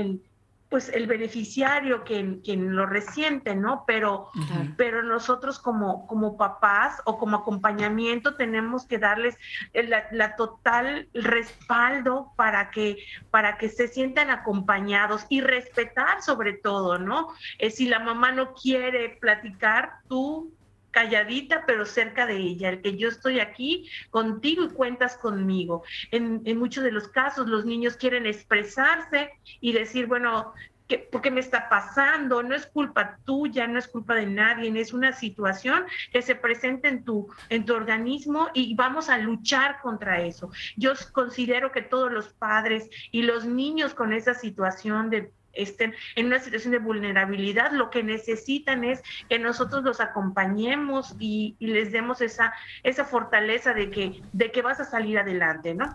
pues 0.71 0.89
el 0.91 1.09
beneficiario 1.09 2.05
quien, 2.05 2.41
quien 2.43 2.77
lo 2.77 2.87
resiente, 2.87 3.57
¿no? 3.57 3.83
Pero, 3.87 4.31
pero 4.77 5.03
nosotros 5.03 5.59
como, 5.59 6.07
como 6.07 6.37
papás 6.37 7.03
o 7.05 7.19
como 7.19 7.39
acompañamiento 7.39 8.37
tenemos 8.37 8.87
que 8.87 8.99
darles 8.99 9.37
la, 9.73 10.37
total 10.37 11.09
respaldo 11.13 12.33
para 12.37 12.71
que, 12.71 12.99
para 13.33 13.59
que 13.59 13.69
se 13.69 13.89
sientan 13.89 14.31
acompañados 14.31 15.27
y 15.29 15.41
respetar 15.41 16.23
sobre 16.23 16.53
todo, 16.53 16.99
¿no? 16.99 17.29
Eh, 17.59 17.71
si 17.71 17.89
la 17.89 17.99
mamá 17.99 18.31
no 18.31 18.55
quiere 18.55 19.19
platicar, 19.21 19.95
tú 20.09 20.53
calladita, 20.91 21.65
pero 21.67 21.85
cerca 21.85 22.27
de 22.27 22.37
ella, 22.37 22.71
el 22.71 22.83
que 22.83 22.97
yo 22.97 23.09
estoy 23.09 23.41
aquí 23.41 23.89
contigo 24.11 24.65
y 24.65 24.69
cuentas 24.69 25.17
conmigo. 25.17 25.83
En, 26.11 26.43
muchos 26.59 26.85
de 26.85 26.93
los 26.93 27.09
casos 27.09 27.49
los 27.49 27.65
niños 27.65 27.97
quieren 27.97 28.27
expresarse 28.27 29.31
y 29.61 29.73
decir, 29.73 30.07
bueno, 30.07 30.53
¿qué, 30.89 30.99
¿por 30.99 31.23
qué 31.23 31.31
me 31.31 31.41
está 31.41 31.69
pasando? 31.69 32.43
No 32.43 32.55
es 32.55 32.67
culpa 32.67 33.19
tuya, 33.25 33.67
no 33.67 33.79
es 33.79 33.89
culpa 33.89 34.15
de 34.15 34.27
nadie, 34.27 34.79
es 34.79 34.93
una 34.93 35.13
situación 35.13 35.85
que 36.13 36.23
se 36.23 36.35
presenta 36.35 36.89
en 36.89 37.05
tu, 37.05 37.29
en 37.49 37.65
tu 37.65 37.75
organismo 37.75 38.49
y 38.53 38.75
vamos 38.75 39.09
a 39.09 39.19
luchar 39.19 39.81
contra 39.81 40.21
eso. 40.21 40.51
Yo 40.77 40.93
considero 41.13 41.73
que 41.73 41.83
todos 41.83 42.13
los 42.13 42.29
padres 42.35 42.91
y 43.11 43.23
los 43.23 43.47
niños 43.47 43.95
con 43.95 44.13
esa 44.13 44.35
situación 44.35 45.09
de 45.09 45.33
estén 45.53 45.95
en 46.17 46.27
una 46.27 46.39
situación 46.39 46.73
de 46.73 46.79
vulnerabilidad, 46.79 47.73
lo 47.73 47.91
que 47.91 48.03
necesitan 48.03 48.85
es 48.85 49.03
que 49.29 49.39
nosotros 49.39 49.83
los 49.83 50.01
acompañemos 50.01 51.15
y, 51.19 51.57
les 51.61 51.93
demos 51.93 52.21
esa, 52.21 52.53
esa 52.83 53.05
fortaleza 53.05 53.75
de 53.75 53.91
que, 53.91 54.23
de 54.33 54.51
que 54.51 54.63
vas 54.63 54.81
a 54.81 54.85
salir 54.85 55.19
adelante, 55.19 55.75
¿no? 55.75 55.95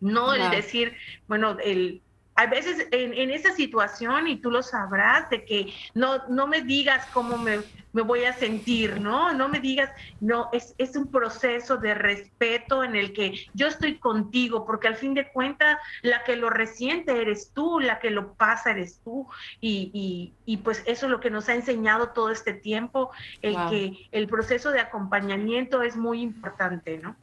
No 0.00 0.32
el 0.32 0.50
decir, 0.50 0.96
bueno, 1.26 1.58
el 1.62 2.02
a 2.40 2.46
veces 2.46 2.86
en, 2.90 3.12
en, 3.12 3.30
esa 3.30 3.52
situación, 3.52 4.26
y 4.26 4.36
tú 4.40 4.50
lo 4.50 4.62
sabrás, 4.62 5.28
de 5.28 5.44
que 5.44 5.74
no, 5.92 6.26
no 6.28 6.46
me 6.46 6.62
digas 6.62 7.06
cómo 7.12 7.36
me, 7.36 7.58
me 7.92 8.00
voy 8.00 8.24
a 8.24 8.32
sentir, 8.32 8.98
¿no? 8.98 9.34
No 9.34 9.50
me 9.50 9.60
digas, 9.60 9.90
no, 10.20 10.48
es, 10.50 10.74
es, 10.78 10.96
un 10.96 11.10
proceso 11.10 11.76
de 11.76 11.92
respeto 11.92 12.82
en 12.82 12.96
el 12.96 13.12
que 13.12 13.46
yo 13.52 13.66
estoy 13.66 13.98
contigo, 13.98 14.64
porque 14.64 14.88
al 14.88 14.96
fin 14.96 15.12
de 15.12 15.30
cuentas 15.30 15.76
la 16.00 16.24
que 16.24 16.34
lo 16.34 16.48
resiente 16.48 17.20
eres 17.20 17.52
tú, 17.52 17.78
la 17.78 17.98
que 17.98 18.08
lo 18.08 18.32
pasa 18.32 18.70
eres 18.70 19.02
tú, 19.04 19.26
y, 19.60 19.90
y, 19.92 20.32
y 20.46 20.56
pues 20.58 20.82
eso 20.86 21.06
es 21.06 21.12
lo 21.12 21.20
que 21.20 21.28
nos 21.28 21.50
ha 21.50 21.54
enseñado 21.54 22.08
todo 22.08 22.30
este 22.30 22.54
tiempo, 22.54 23.10
el 23.42 23.54
que 23.68 24.08
el 24.12 24.28
proceso 24.28 24.70
de 24.70 24.80
acompañamiento 24.80 25.82
es 25.82 25.94
muy 25.94 26.22
importante, 26.22 26.96
¿no? 26.96 27.16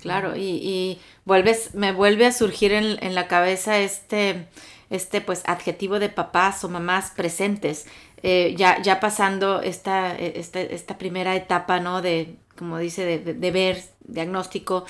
Claro, 0.00 0.36
y, 0.36 0.98
vuelves, 1.24 1.74
me 1.74 1.92
vuelve 1.92 2.26
a 2.26 2.32
surgir 2.32 2.72
en, 2.72 3.14
la 3.14 3.28
cabeza 3.28 3.78
este, 3.78 4.46
este 4.90 5.20
pues 5.20 5.42
adjetivo 5.46 5.98
de 5.98 6.08
papás 6.08 6.64
o 6.64 6.68
mamás 6.68 7.10
presentes, 7.10 7.86
eh, 8.22 8.54
ya, 8.56 8.80
ya 8.82 9.00
pasando 9.00 9.62
esta, 9.62 10.16
esta, 10.16 10.60
esta, 10.60 10.98
primera 10.98 11.34
etapa, 11.34 11.80
¿no? 11.80 12.02
De, 12.02 12.36
como 12.56 12.78
dice, 12.78 13.04
de, 13.04 13.34
de, 13.34 13.50
ver, 13.50 13.82
diagnóstico, 14.04 14.84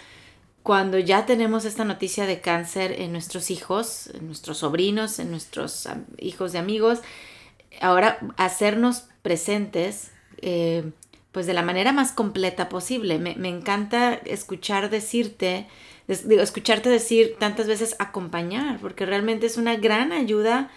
cuando 0.63 0.99
ya 0.99 1.27
tenemos 1.27 1.65
esta 1.65 1.85
noticia 1.85 2.27
de 2.27 2.41
cáncer 2.41 3.01
en 3.01 3.13
nuestros 3.13 3.51
hijos, 3.51 4.09
en 4.15 4.27
nuestros 4.27 4.59
sobrinos, 4.59 5.19
en 5.19 5.31
nuestros 5.31 5.89
hijos 6.19 6.53
de 6.53 6.59
amigos, 6.59 7.01
ahora 7.81 8.19
hacernos 8.37 9.05
presentes, 9.23 10.11
eh, 10.41 10.91
pues 11.33 11.47
de 11.47 11.55
la 11.55 11.62
manera 11.62 11.92
más 11.92 12.12
completa 12.12 12.68
posible. 12.68 13.18
Me, 13.18 13.49
encanta 13.49 14.14
escuchar 14.14 14.90
decirte, 14.90 15.66
digo, 16.07 16.42
escucharte 16.42 16.90
decir 16.90 17.37
tantas 17.38 17.66
veces 17.66 17.97
acompañar, 17.99 18.79
porque 18.81 19.07
realmente 19.07 19.47
es 19.47 19.57
una 19.57 19.77
gran 19.77 20.12
ayuda 20.12 20.71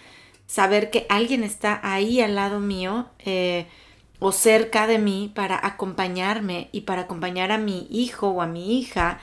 saber 0.46 0.90
que 0.90 1.06
alguien 1.08 1.44
está 1.44 1.80
ahí 1.82 2.20
al 2.20 2.34
lado 2.36 2.60
mío 2.60 3.06
eh, 3.18 3.66
o 4.18 4.32
cerca 4.32 4.86
de 4.86 4.98
mí 4.98 5.30
para 5.34 5.64
acompañarme 5.66 6.68
y 6.72 6.82
para 6.82 7.02
acompañar 7.02 7.52
a 7.52 7.58
mi 7.58 7.86
hijo 7.90 8.28
o 8.28 8.40
a 8.40 8.46
mi 8.46 8.78
hija 8.78 9.20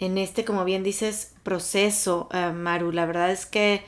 en 0.00 0.18
este, 0.18 0.44
como 0.44 0.64
bien 0.64 0.82
dices, 0.82 1.34
proceso, 1.42 2.28
eh, 2.32 2.52
Maru. 2.52 2.92
La 2.92 3.06
verdad 3.06 3.30
es 3.30 3.46
que 3.46 3.82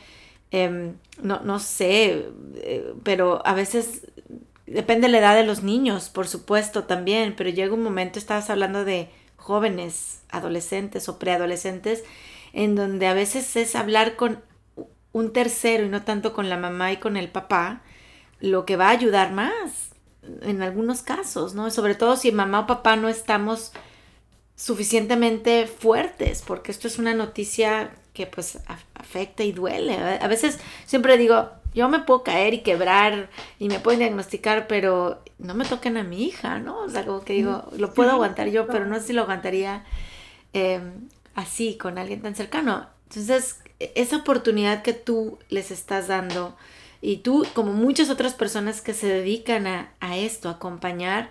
em, 0.51 0.95
no, 1.21 1.41
no 1.41 1.59
sé, 1.59 2.29
eh, 2.57 2.95
pero 3.03 3.43
a 3.47 3.53
veces 3.53 4.07
Depende 4.67 5.07
de 5.07 5.13
la 5.13 5.19
edad 5.19 5.37
de 5.37 5.45
los 5.45 5.63
niños, 5.63 6.09
por 6.09 6.27
supuesto, 6.27 6.85
también, 6.85 7.35
pero 7.37 7.51
llega 7.51 7.75
un 7.75 7.83
momento, 7.83 8.19
estabas 8.19 8.51
hablando 8.51 8.85
de 8.85 9.11
jóvenes, 9.37 10.23
adolescentes 10.29 11.09
o 11.09 11.19
preadolescentes, 11.19 12.03
en 12.53 12.75
donde 12.75 13.07
a 13.07 13.15
veces 13.15 13.55
es 13.57 13.77
hablar 13.77 14.17
con 14.17 14.43
un 15.13 15.33
tercero 15.33 15.85
y 15.85 15.89
no 15.89 16.03
tanto 16.03 16.33
con 16.33 16.49
la 16.49 16.57
mamá 16.57 16.93
y 16.93 16.97
con 16.97 17.17
el 17.17 17.29
papá, 17.29 17.83
lo 18.41 18.67
que 18.67 18.77
va 18.77 18.89
a 18.89 18.91
ayudar 18.91 19.33
más 19.33 19.91
en 20.43 20.63
algunos 20.63 21.03
casos, 21.03 21.55
¿no? 21.55 21.71
Sobre 21.71 21.95
todo 21.95 22.17
si 22.17 22.33
mamá 22.33 22.61
o 22.61 22.67
papá 22.67 22.97
no 22.97 23.09
estamos 23.09 23.73
suficientemente 24.57 25.67
fuertes, 25.67 26.43
porque 26.47 26.73
esto 26.73 26.89
es 26.89 26.99
una 26.99 27.15
noticia 27.15 27.95
que 28.15 28.27
pues 28.27 28.59
afecta 28.95 29.45
y 29.45 29.53
duele. 29.53 29.97
A 29.97 30.27
veces 30.27 30.59
siempre 30.87 31.19
digo, 31.19 31.51
yo 31.77 31.91
me 31.91 32.01
puedo 32.01 32.23
caer 32.23 32.55
y 32.55 32.61
quebrar 32.61 33.29
y 33.59 33.69
me 33.69 33.79
pueden 33.79 34.01
diagnosticar, 34.01 34.67
pero 34.67 35.23
no 35.39 35.55
me 35.55 35.67
toquen 35.67 35.99
a 35.99 36.03
mi 36.03 36.25
hija, 36.25 36.59
¿no? 36.59 36.81
O 36.81 36.89
sea, 36.89 37.05
como 37.05 37.23
que 37.23 37.35
digo, 37.35 37.71
lo 37.77 37.93
puedo 37.93 38.11
aguantar 38.13 38.49
yo, 38.49 38.67
pero 38.67 38.87
no 38.87 38.99
sé 38.99 39.09
si 39.09 39.13
lo 39.13 39.23
aguantaría 39.23 39.85
em, 40.55 41.09
así, 41.35 41.77
con 41.77 41.99
alguien 41.99 42.23
tan 42.23 42.35
cercano. 42.35 42.87
Entonces, 43.11 43.61
esa 43.79 44.17
oportunidad 44.17 44.81
que 44.83 44.95
tú 44.95 45.39
les 45.51 45.71
estás 45.71 46.09
dando 46.09 46.57
y 47.03 47.19
tú, 47.19 47.47
como 47.53 47.75
muchas 47.75 48.09
otras 48.09 48.33
personas 48.33 48.81
que 48.81 48.95
se 48.95 49.07
dedican 49.07 49.67
a, 49.67 49.93
a 50.01 50.17
esto, 50.17 50.49
a 50.49 50.53
acompañar, 50.53 51.29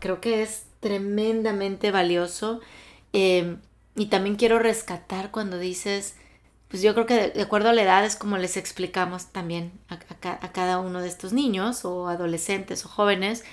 creo 0.00 0.20
que 0.20 0.42
es 0.42 0.64
tremendamente 0.80 1.90
valioso. 1.90 2.60
Em, 3.14 3.56
y 3.96 4.06
también 4.06 4.36
quiero 4.36 4.58
rescatar 4.58 5.30
cuando 5.30 5.58
dices, 5.58 6.14
pues 6.68 6.82
yo 6.82 6.94
creo 6.94 7.06
que 7.06 7.30
de, 7.30 7.42
acuerdo 7.42 7.70
a 7.70 7.72
la 7.72 7.82
edad 7.82 8.04
es 8.04 8.16
como 8.16 8.36
les 8.36 8.56
explicamos 8.56 9.26
también 9.26 9.72
a, 9.88 9.98
cada 10.52 10.78
uno 10.78 11.00
de 11.00 11.08
estos 11.08 11.32
niños 11.32 11.84
o 11.84 12.08
adolescentes 12.08 12.84
o 12.84 12.88
jóvenes 12.88 13.44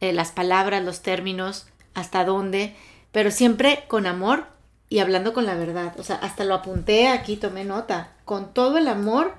eh, 0.00 0.12
las 0.12 0.32
palabras, 0.32 0.84
los 0.84 1.00
términos, 1.00 1.66
hasta 1.94 2.24
dónde, 2.24 2.74
pero 3.12 3.30
siempre 3.30 3.84
con 3.86 4.06
amor 4.06 4.46
y 4.88 4.98
hablando 4.98 5.32
con 5.32 5.46
la 5.46 5.54
verdad. 5.54 5.94
O 5.98 6.02
sea, 6.02 6.16
hasta 6.16 6.44
lo 6.44 6.54
apunté 6.54 7.08
aquí, 7.08 7.36
tomé 7.36 7.64
nota, 7.64 8.12
con 8.24 8.52
todo 8.52 8.78
el 8.78 8.88
amor 8.88 9.34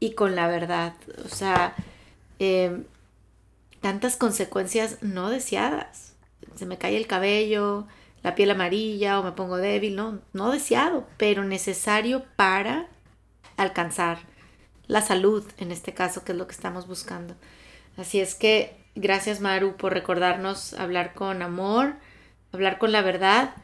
y 0.00 0.14
con 0.14 0.34
la 0.34 0.48
verdad. 0.48 0.94
O 1.24 1.28
sea, 1.28 1.74
em, 2.40 2.84
tantas 3.80 4.16
consecuencias 4.16 4.98
no 5.00 5.30
deseadas. 5.30 6.14
Se 6.56 6.66
me 6.66 6.78
cae 6.78 6.96
el 6.96 7.06
cabello, 7.06 7.86
la 8.22 8.34
piel 8.34 8.50
amarilla 8.50 9.20
o 9.20 9.22
me 9.22 9.32
pongo 9.32 9.56
débil, 9.56 9.96
no, 9.96 10.20
no 10.32 10.50
deseado, 10.50 11.06
pero 11.16 11.44
necesario 11.44 12.24
para 12.36 12.88
alcanzar 13.56 14.18
la 14.86 15.02
salud, 15.02 15.44
en 15.58 15.70
este 15.70 15.94
caso, 15.94 16.24
que 16.24 16.32
es 16.32 16.38
lo 16.38 16.46
que 16.46 16.54
estamos 16.54 16.86
buscando. 16.86 17.34
Así 17.96 18.20
es 18.20 18.34
que 18.34 18.76
gracias 18.94 19.40
Maru 19.40 19.76
por 19.76 19.92
recordarnos 19.92 20.74
hablar 20.74 21.14
con 21.14 21.42
amor, 21.42 21.94
hablar 22.52 22.78
con 22.78 22.92
la 22.92 23.02
verdad, 23.02 23.54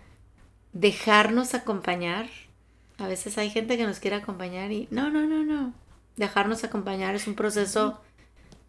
dejarnos 0.72 1.54
acompañar. 1.54 2.26
A 2.98 3.08
veces 3.08 3.38
hay 3.38 3.50
gente 3.50 3.76
que 3.76 3.86
nos 3.86 4.00
quiere 4.00 4.16
acompañar 4.16 4.70
y 4.70 4.86
no, 4.90 5.10
no, 5.10 5.26
no, 5.26 5.42
no. 5.44 5.72
Dejarnos 6.16 6.62
acompañar 6.62 7.14
es 7.14 7.26
un 7.26 7.34
proceso 7.34 8.00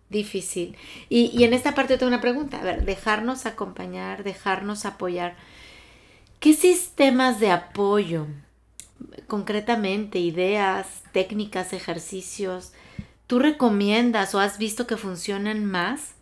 difícil. 0.10 0.76
Y, 1.10 1.32
y 1.38 1.44
en 1.44 1.54
esta 1.54 1.76
parte 1.76 1.98
tengo 1.98 2.08
una 2.08 2.22
pregunta. 2.22 2.60
A 2.60 2.64
ver, 2.64 2.86
dejarnos 2.86 3.46
acompañar, 3.46 4.24
dejarnos 4.24 4.86
apoyar. 4.86 5.36
¿Qué 6.40 6.54
sistemas 6.54 7.40
de 7.40 7.52
apoyo, 7.52 8.28
concretamente, 9.28 10.20
ideas, 10.20 11.04
técnicas, 11.12 11.74
ejercicios, 11.74 12.74
tú 13.28 13.40
recomiendas 13.40 14.36
o 14.36 14.40
has 14.40 14.58
visto 14.58 14.86
que 14.86 14.98
funcionan 14.98 15.66
más 15.66 16.14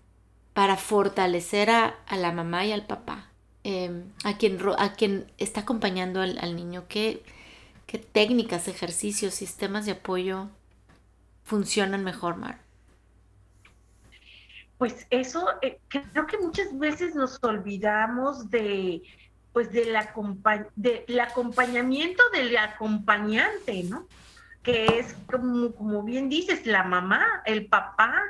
para 0.54 0.78
fortalecer 0.78 1.70
a, 1.70 1.96
la 2.16 2.32
mamá 2.32 2.66
y 2.66 2.72
al 2.72 2.86
papá? 2.86 3.30
Em, 3.66 4.12
a, 4.24 4.38
quien, 4.38 4.60
a 4.78 4.94
quien 4.94 5.32
está 5.38 5.62
acompañando 5.62 6.22
al, 6.22 6.56
niño. 6.56 6.86
¿Qué, 6.88 7.24
¿Qué, 7.88 7.98
técnicas, 7.98 8.68
ejercicios, 8.68 9.34
sistemas 9.34 9.86
de 9.86 9.94
apoyo 9.94 10.50
funcionan 11.44 12.04
mejor, 12.04 12.38
Mar? 12.38 12.60
Pues 14.78 15.08
eso, 15.12 15.48
eh, 15.62 15.80
creo 15.88 16.28
que 16.28 16.38
muchas 16.38 16.78
veces 16.78 17.16
nos 17.16 17.42
olvidamos 17.42 18.50
de, 18.50 19.02
pues 19.54 19.72
del, 19.72 19.96
del 20.76 21.20
acompañamiento 21.20 22.24
del 22.34 22.58
acompañante, 22.58 23.84
¿no? 23.84 24.08
que 24.64 24.86
es 24.98 25.14
como, 25.30 25.74
como, 25.74 26.04
bien 26.04 26.30
dices, 26.30 26.66
la 26.66 26.84
mamá, 26.84 27.44
el 27.46 27.68
papá. 27.68 28.24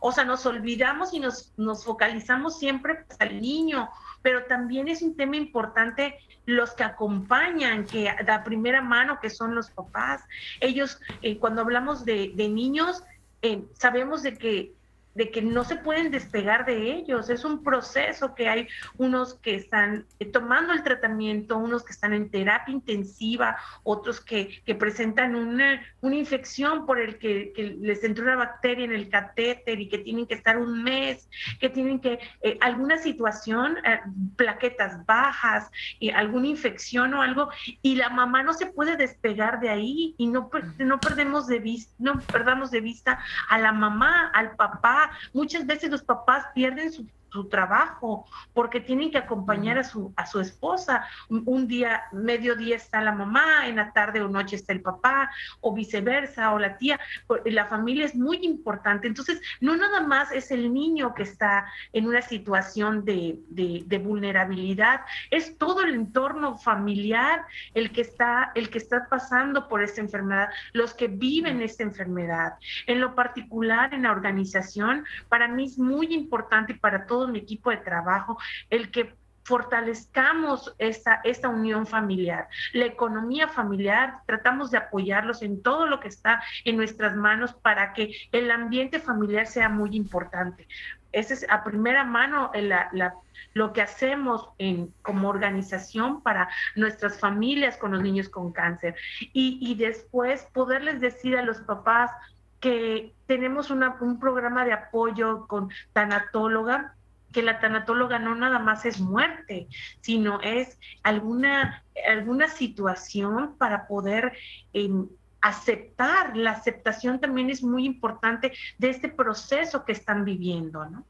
O 0.00 0.12
sea, 0.12 0.24
nos 0.24 0.46
olvidamos 0.46 1.12
y 1.12 1.20
nos, 1.20 1.52
nos 1.58 1.84
focalizamos 1.84 2.58
siempre 2.58 3.04
pues, 3.06 3.20
al 3.20 3.40
niño, 3.40 3.90
pero 4.22 4.46
también 4.46 4.88
es 4.88 5.02
un 5.02 5.14
tema 5.14 5.36
importante 5.36 6.18
los 6.46 6.72
que 6.72 6.84
acompañan, 6.84 7.84
que 7.84 8.10
da 8.24 8.42
primera 8.44 8.80
mano, 8.80 9.18
que 9.20 9.28
son 9.28 9.54
los 9.54 9.70
papás. 9.70 10.22
Ellos, 10.60 11.00
eh, 11.20 11.38
cuando 11.38 11.60
hablamos 11.60 12.06
de, 12.06 12.32
de 12.34 12.48
niños, 12.48 13.02
eh, 13.42 13.62
sabemos 13.74 14.22
de 14.22 14.38
que 14.38 14.72
de 15.14 15.30
que 15.30 15.42
no 15.42 15.64
se 15.64 15.76
pueden 15.76 16.10
despegar 16.10 16.66
de 16.66 16.92
ellos. 16.92 17.30
Es 17.30 17.44
un 17.44 17.62
proceso 17.62 18.34
que 18.34 18.48
hay 18.48 18.68
unos 18.96 19.34
que 19.34 19.54
están 19.54 20.06
eh, 20.18 20.26
tomando 20.26 20.72
el 20.72 20.82
tratamiento, 20.82 21.56
unos 21.58 21.84
que 21.84 21.92
están 21.92 22.12
en 22.12 22.30
terapia 22.30 22.74
intensiva, 22.74 23.56
otros 23.82 24.20
que, 24.20 24.62
presentan 24.78 25.36
una, 25.36 25.80
una, 26.00 26.16
infección 26.16 26.84
por 26.84 26.98
el 26.98 27.18
que, 27.18 27.52
les 27.80 28.02
entró 28.02 28.24
una 28.24 28.36
bacteria 28.36 28.84
en 28.84 28.92
el 28.92 29.08
catéter 29.08 29.80
y 29.80 29.88
que 29.88 29.98
tienen 29.98 30.26
que 30.26 30.34
estar 30.34 30.58
un 30.58 30.82
mes, 30.82 31.28
que 31.60 31.68
tienen 31.68 32.00
que, 32.00 32.18
eh, 32.42 32.58
alguna 32.60 32.98
situación, 32.98 33.76
eh, 33.84 34.00
plaquetas 34.36 35.04
bajas, 35.06 35.70
alguna 36.14 36.48
infección 36.48 37.14
o 37.14 37.22
algo, 37.22 37.50
y 37.82 37.94
la 37.96 38.08
mamá 38.08 38.42
no 38.42 38.52
se 38.52 38.66
puede 38.66 38.96
despegar 38.96 39.60
de 39.60 39.70
ahí 39.70 40.14
y 40.18 40.26
no, 40.26 40.50
no 40.78 41.00
perdemos 41.00 41.46
de 41.46 41.58
vista, 41.60 41.94
no 41.98 42.18
perdamos 42.20 42.70
de 42.70 42.80
vista 42.80 43.20
a 43.48 43.58
la 43.58 43.72
mamá, 43.72 44.30
al 44.34 44.56
papá, 44.56 45.03
Muchas 45.32 45.66
veces 45.66 45.90
los 45.90 46.02
papás 46.02 46.46
pierden 46.54 46.92
su 46.92 47.06
su 47.34 47.48
trabajo, 47.48 48.26
porque 48.52 48.80
tienen 48.80 49.10
que 49.10 49.18
acompañar 49.18 49.76
a 49.76 49.82
su, 49.82 50.12
a 50.16 50.24
su 50.24 50.38
esposa. 50.38 51.04
Un 51.28 51.66
día, 51.66 52.04
mediodía 52.12 52.76
está 52.76 53.00
la 53.00 53.10
mamá, 53.10 53.66
en 53.66 53.76
la 53.76 53.92
tarde 53.92 54.22
o 54.22 54.28
noche 54.28 54.54
está 54.54 54.72
el 54.72 54.82
papá, 54.82 55.30
o 55.60 55.74
viceversa, 55.74 56.52
o 56.52 56.60
la 56.60 56.78
tía. 56.78 57.00
La 57.44 57.66
familia 57.66 58.04
es 58.04 58.14
muy 58.14 58.38
importante. 58.44 59.08
Entonces, 59.08 59.42
no 59.60 59.74
nada 59.74 60.00
más 60.00 60.30
es 60.30 60.52
el 60.52 60.72
niño 60.72 61.12
que 61.12 61.24
está 61.24 61.66
en 61.92 62.06
una 62.06 62.22
situación 62.22 63.04
de, 63.04 63.40
de, 63.48 63.98
vulnerabilidad, 63.98 65.00
es 65.30 65.56
todo 65.58 65.82
el 65.82 65.94
entorno 65.94 66.56
familiar 66.58 67.44
el 67.72 67.90
que 67.90 68.02
está, 68.02 68.52
el 68.54 68.68
que 68.70 68.78
está 68.78 69.08
pasando 69.08 69.66
por 69.66 69.82
esta 69.82 70.00
enfermedad, 70.00 70.50
los 70.72 70.94
que 70.94 71.08
viven 71.08 71.62
esta 71.62 71.82
enfermedad. 71.82 72.54
En 72.86 73.00
lo 73.00 73.14
particular, 73.14 73.92
en 73.94 74.02
la 74.02 74.12
organización, 74.12 75.04
para 75.28 75.48
mí 75.48 75.64
es 75.64 75.78
muy 75.78 76.12
importante 76.14 76.74
y 76.74 76.76
para 76.76 77.06
todos 77.06 77.23
mi 77.28 77.38
equipo 77.40 77.70
de 77.70 77.78
trabajo, 77.78 78.38
el 78.70 78.90
que 78.90 79.14
fortalezcamos 79.44 80.74
esta, 80.78 81.20
esta 81.22 81.48
unión 81.48 81.86
familiar, 81.86 82.48
la 82.72 82.86
economía 82.86 83.46
familiar, 83.46 84.20
tratamos 84.26 84.70
de 84.70 84.78
apoyarlos 84.78 85.42
en 85.42 85.62
todo 85.62 85.86
lo 85.86 86.00
que 86.00 86.08
está 86.08 86.42
en 86.64 86.76
nuestras 86.76 87.14
manos 87.14 87.52
para 87.52 87.92
que 87.92 88.14
el 88.32 88.50
ambiente 88.50 88.98
familiar 89.00 89.46
sea 89.46 89.68
muy 89.68 89.94
importante. 89.94 90.66
Esa 91.12 91.34
es 91.34 91.46
a 91.48 91.62
primera 91.62 92.04
mano 92.04 92.50
la, 92.54 93.14
lo 93.52 93.72
que 93.72 93.82
hacemos 93.82 94.48
en, 94.58 94.92
como 95.02 95.28
organización 95.28 96.22
para 96.22 96.48
nuestras 96.74 97.20
familias 97.20 97.76
con 97.76 97.92
los 97.92 98.02
niños 98.02 98.28
con 98.28 98.50
cáncer. 98.50 98.96
Y, 99.32 99.58
y 99.60 99.76
después 99.76 100.48
poderles 100.52 101.00
decir 101.00 101.36
a 101.36 101.42
los 101.42 101.60
papás 101.60 102.10
que 102.58 103.12
tenemos 103.26 103.70
una, 103.70 103.96
un 104.00 104.18
programa 104.18 104.64
de 104.64 104.72
apoyo 104.72 105.46
con 105.46 105.70
tanatóloga 105.92 106.94
que 107.34 107.42
la 107.42 107.60
tanatóloga 107.60 108.18
no 108.18 108.34
nada 108.34 108.58
más 108.60 108.86
es 108.86 109.00
muerte, 109.00 109.66
sino 110.00 110.40
es 110.40 110.78
alguna, 111.02 111.84
alguna 112.08 112.48
situación 112.48 113.56
para 113.58 113.86
poder 113.86 114.32
em, 114.72 115.08
aceptar. 115.42 116.36
La 116.36 116.52
aceptación 116.52 117.20
también 117.20 117.50
es 117.50 117.62
muy 117.62 117.84
importante 117.84 118.52
de 118.78 118.88
este 118.88 119.08
proceso 119.08 119.84
que 119.84 119.92
están 119.92 120.24
viviendo, 120.24 120.86
¿no? 120.86 121.04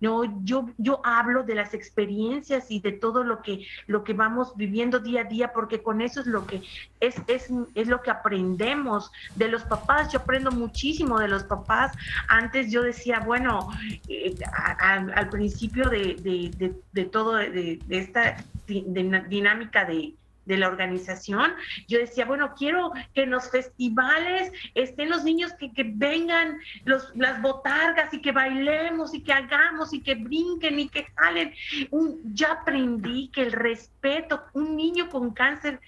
No, 0.00 0.42
yo, 0.44 0.70
yo 0.78 1.00
hablo 1.04 1.42
de 1.42 1.54
las 1.54 1.74
experiencias 1.74 2.70
y 2.70 2.80
de 2.80 2.92
todo 2.92 3.24
lo 3.24 3.42
que, 3.42 3.66
lo 3.86 4.04
que 4.04 4.12
vamos 4.12 4.54
viviendo 4.56 4.98
día 4.98 5.22
a 5.22 5.24
día, 5.24 5.52
porque 5.52 5.82
con 5.82 6.00
eso 6.00 6.20
es 6.20 6.26
lo 6.26 6.46
que 6.46 6.62
es, 7.00 7.16
es, 7.26 7.48
es 7.74 7.88
lo 7.88 8.02
que 8.02 8.10
aprendemos 8.10 9.10
de 9.36 9.48
los 9.48 9.62
papás. 9.64 10.12
Yo 10.12 10.20
aprendo 10.20 10.50
muchísimo 10.50 11.18
de 11.18 11.28
los 11.28 11.44
papás. 11.44 11.96
Antes 12.28 12.70
yo 12.70 12.82
decía, 12.82 13.20
bueno, 13.20 13.68
eh, 14.08 14.34
al 15.14 15.28
principio 15.28 15.88
de, 15.88 16.16
de, 16.16 16.74
de, 16.92 17.04
todo, 17.04 17.34
de, 17.34 17.78
esta 17.88 18.36
dinámica 18.66 19.84
de, 19.84 20.14
de 20.46 20.56
la 20.56 20.68
organización, 20.68 21.52
yo 21.86 21.98
decía, 21.98 22.24
bueno, 22.24 22.54
quiero 22.56 22.92
que 23.14 23.22
en 23.22 23.30
los 23.30 23.50
festivales 23.50 24.52
estén 24.74 25.10
los 25.10 25.24
niños 25.24 25.52
que, 25.54 25.72
que 25.72 25.84
vengan 25.94 26.58
los, 26.84 27.14
las 27.14 27.40
botargas 27.40 28.12
y 28.12 28.20
que 28.20 28.32
bailemos 28.32 29.14
y 29.14 29.22
que 29.22 29.32
hagamos 29.32 29.92
y 29.92 30.00
que 30.00 30.14
brinquen 30.14 30.80
y 30.80 30.88
que 30.88 31.06
jalen. 31.16 31.54
Un, 31.90 32.20
ya 32.34 32.52
aprendí 32.52 33.28
que 33.28 33.42
el 33.42 33.52
respeto, 33.52 34.42
un 34.54 34.76
niño 34.76 35.08
con 35.08 35.32
cáncer 35.32 35.80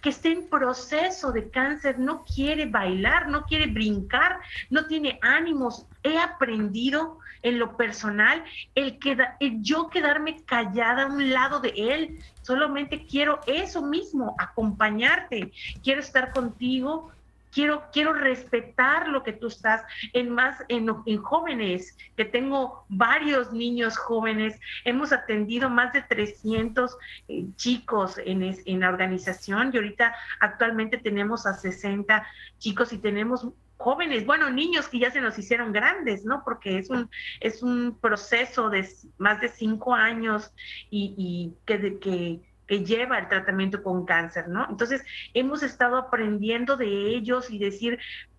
que 0.00 0.10
esté 0.10 0.30
en 0.30 0.48
proceso 0.48 1.32
de 1.32 1.50
cáncer 1.50 1.98
no 1.98 2.24
quiere 2.24 2.66
bailar, 2.66 3.28
no 3.28 3.44
quiere 3.44 3.66
brincar, 3.66 4.38
no 4.70 4.86
tiene 4.86 5.18
ánimos. 5.20 5.86
He 6.04 6.16
aprendido 6.16 7.18
en 7.46 7.60
lo 7.60 7.76
personal, 7.76 8.42
el, 8.74 8.98
queda, 8.98 9.36
el 9.38 9.62
yo 9.62 9.88
quedarme 9.88 10.42
callada 10.44 11.04
a 11.04 11.06
un 11.06 11.30
lado 11.32 11.60
de 11.60 11.72
él, 11.76 12.18
solamente 12.42 13.06
quiero 13.06 13.38
eso 13.46 13.82
mismo, 13.82 14.34
acompañarte, 14.36 15.52
quiero 15.84 16.00
estar 16.00 16.32
contigo, 16.32 17.12
quiero, 17.52 17.84
quiero 17.92 18.14
respetar 18.14 19.06
lo 19.06 19.22
que 19.22 19.32
tú 19.32 19.46
estás 19.46 19.82
en 20.12 20.30
más 20.30 20.56
en, 20.66 20.90
en, 21.06 21.22
jóvenes, 21.22 21.96
que 22.16 22.24
tengo 22.24 22.84
varios 22.88 23.52
niños 23.52 23.96
jóvenes, 23.96 24.58
hemos 24.84 25.12
atendido 25.12 25.70
más 25.70 25.92
de 25.92 26.02
300 26.02 26.96
eh, 27.28 27.46
chicos 27.54 28.18
en, 28.18 28.42
en 28.42 28.80
la 28.80 28.88
organización 28.88 29.70
y 29.72 29.76
ahorita 29.76 30.16
actualmente 30.40 30.98
tenemos 30.98 31.46
a 31.46 31.54
60 31.54 32.26
chicos 32.58 32.92
y 32.92 32.98
tenemos 32.98 33.46
jóvenes, 33.76 34.26
bueno, 34.26 34.50
niños 34.50 34.88
que 34.88 34.98
ya 34.98 35.10
se 35.10 35.20
nos 35.20 35.38
hicieron 35.38 35.72
grandes, 35.72 36.24
¿no? 36.24 36.42
Porque 36.44 36.78
es 36.78 36.90
un, 36.90 37.10
es 37.40 37.62
un 37.62 37.98
proceso 38.00 38.70
de 38.70 38.88
más 39.18 39.40
de 39.40 39.48
cinco 39.48 39.94
años 39.94 40.52
y, 40.90 41.52
que, 41.64 41.98
que, 41.98 42.40
que, 42.66 42.84
lleva 42.84 43.18
el 43.18 43.28
tratamiento 43.28 43.82
con 43.82 44.06
cáncer, 44.06 44.48
¿no? 44.48 44.66
Entonces, 44.68 45.04
hemos 45.34 45.62
estado 45.62 45.96
aprendiendo 45.96 46.76
de 46.76 46.86
ellos 46.86 47.50
y 47.50 47.58
decir, 47.58 47.98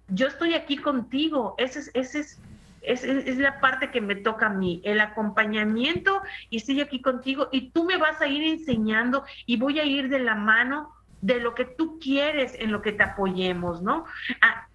yo 0.10 0.28
estoy 0.28 0.54
aquí 0.54 0.78
contigo, 0.78 1.56
ese 1.58 1.80
es, 1.80 1.92
ese 1.94 2.20
es 2.20 2.42
es, 2.82 3.04
es, 3.04 3.38
la 3.38 3.60
parte 3.60 3.92
que 3.92 4.00
me 4.00 4.16
toca 4.16 4.46
a 4.46 4.50
mí, 4.50 4.82
el 4.86 5.02
acompañamiento 5.02 6.22
y 6.50 6.58
estoy 6.58 6.80
aquí 6.80 7.02
contigo 7.02 7.50
y 7.52 7.72
tú 7.72 7.84
me 7.84 7.98
vas 7.98 8.22
a 8.22 8.28
ir 8.28 8.44
enseñando 8.44 9.26
y 9.46 9.58
voy 9.58 9.80
a 9.80 9.84
ir 9.84 10.08
de 10.08 10.20
la 10.20 10.36
mano 10.36 10.94
de 11.22 11.40
lo 11.42 11.54
que 11.54 11.66
tú 11.66 12.00
quieres 12.00 12.54
en 12.58 12.72
lo 12.72 12.82
que 12.82 12.94
te 12.94 13.04
apoyemos, 13.04 13.82
¿no? 13.82 14.06
Ah, 14.42 14.68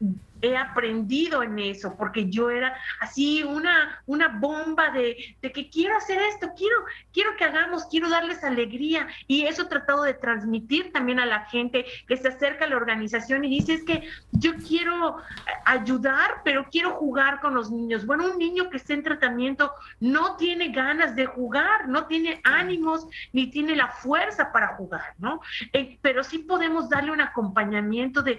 he 0.43 0.57
aprendido 0.57 1.43
en 1.43 1.59
eso, 1.59 1.97
porque 1.97 2.29
yo 2.29 2.51
era 2.51 2.77
así 3.01 3.43
una, 3.43 4.03
una 4.07 4.29
bomba 4.29 4.91
de, 4.91 5.37
de, 5.41 5.53
que 5.53 5.71
quiero 5.71 5.97
hacer 5.97 6.21
esto, 6.21 6.51
quiero, 6.57 6.77
quiero 7.13 7.37
que 7.37 7.45
hagamos, 7.45 7.87
quiero 7.87 8.11
darles 8.11 8.43
alegría. 8.45 9.07
Y 9.29 9.47
eso 9.47 9.63
he 9.63 9.67
tratado 9.67 10.03
de 10.03 10.15
transmitir 10.15 10.93
también 10.93 11.21
a 11.21 11.27
la 11.27 11.47
gente 11.47 11.87
que 12.07 12.17
se 12.17 12.29
acerca 12.29 12.65
a 12.65 12.69
la 12.69 12.77
organización 12.77 13.45
y 13.45 13.51
dice, 13.51 13.75
es 13.75 13.85
que 13.85 14.09
yo 14.33 14.53
quiero 14.57 15.17
ayudar, 15.65 16.43
pero 16.45 16.67
quiero 16.71 16.91
jugar 16.97 17.41
con 17.41 17.55
los 17.55 17.71
niños. 17.71 18.05
Bueno, 18.05 18.31
un 18.33 18.39
niño 18.39 18.69
que 18.69 18.79
esté 18.79 18.95
en 18.95 19.05
tratamiento 19.05 19.73
no 20.01 20.37
tiene 20.37 20.73
ganas 20.73 21.15
de 21.15 21.27
jugar, 21.27 21.89
no 21.89 22.07
tiene 22.07 22.41
ánimos, 22.45 23.07
ni 23.33 23.49
tiene 23.49 23.77
la 23.77 23.89
fuerza 23.89 24.53
para 24.53 24.77
jugar, 24.77 25.15
¿no? 25.19 25.41
Eh, 25.73 25.99
pero 26.03 26.25
sí 26.25 26.39
podemos 26.39 26.89
darle 26.89 27.13
un 27.13 27.21
acompañamiento 27.21 28.23
de 28.23 28.39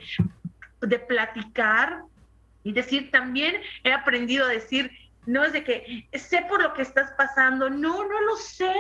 de 0.87 0.99
platicar 0.99 2.03
y 2.63 2.71
decir, 2.71 3.11
también 3.11 3.55
he 3.83 3.91
aprendido 3.91 4.45
a 4.45 4.49
decir, 4.49 4.91
no 5.25 5.43
es 5.43 5.53
de 5.53 5.63
que 5.63 6.07
sé 6.13 6.45
por 6.47 6.61
lo 6.61 6.73
que 6.73 6.81
estás 6.81 7.11
pasando, 7.17 7.69
no, 7.69 8.07
no 8.07 8.21
lo 8.21 8.35
sé, 8.37 8.73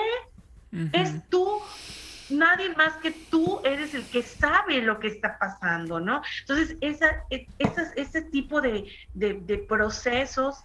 es 0.91 1.29
tú, 1.29 1.61
nadie 2.29 2.73
más 2.75 2.93
que 2.97 3.11
tú 3.11 3.61
eres 3.63 3.93
el 3.93 4.03
que 4.05 4.23
sabe 4.23 4.81
lo 4.81 4.99
que 4.99 5.07
está 5.07 5.37
pasando, 5.37 5.99
¿no? 5.99 6.21
Entonces, 6.41 6.77
esa, 6.81 7.23
e, 7.29 7.47
ese 7.95 8.21
tipo 8.23 8.59
de, 8.59 8.85
procesos 9.67 10.63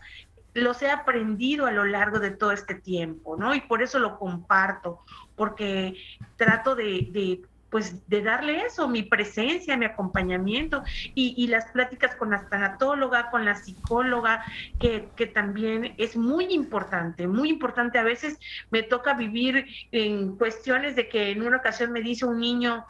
los 0.54 0.80
he 0.82 0.90
aprendido 0.90 1.66
a 1.66 1.72
lo 1.72 1.84
largo 1.84 2.18
de 2.20 2.30
todo 2.30 2.52
este 2.52 2.74
tiempo, 2.74 3.36
¿no? 3.36 3.54
Y 3.54 3.60
por 3.60 3.82
eso 3.82 3.98
lo 3.98 4.18
comparto, 4.18 5.04
porque 5.36 5.94
trato 6.36 6.74
de 6.74 7.42
pues 7.70 8.08
de 8.08 8.22
darle 8.22 8.62
eso, 8.64 8.88
mi 8.88 9.02
presencia, 9.02 9.76
mi 9.76 9.84
acompañamiento 9.84 10.82
y, 11.14 11.46
las 11.48 11.66
pláticas 11.72 12.14
con 12.16 12.30
la 12.30 12.48
tanatóloga, 12.48 13.30
con 13.30 13.44
la 13.44 13.54
psicóloga, 13.54 14.44
que, 14.80 15.08
que, 15.16 15.26
también 15.26 15.94
es 15.98 16.16
muy 16.16 16.46
importante, 16.52 17.26
muy 17.26 17.50
importante. 17.50 17.98
A 17.98 18.02
veces 18.02 18.38
me 18.70 18.82
toca 18.82 19.14
vivir 19.14 19.66
en 19.92 20.36
cuestiones 20.36 20.96
de 20.96 21.08
que 21.08 21.30
en 21.30 21.42
una 21.42 21.58
ocasión 21.58 21.92
me 21.92 22.00
dice 22.00 22.26
un 22.26 22.40
niño, 22.40 22.84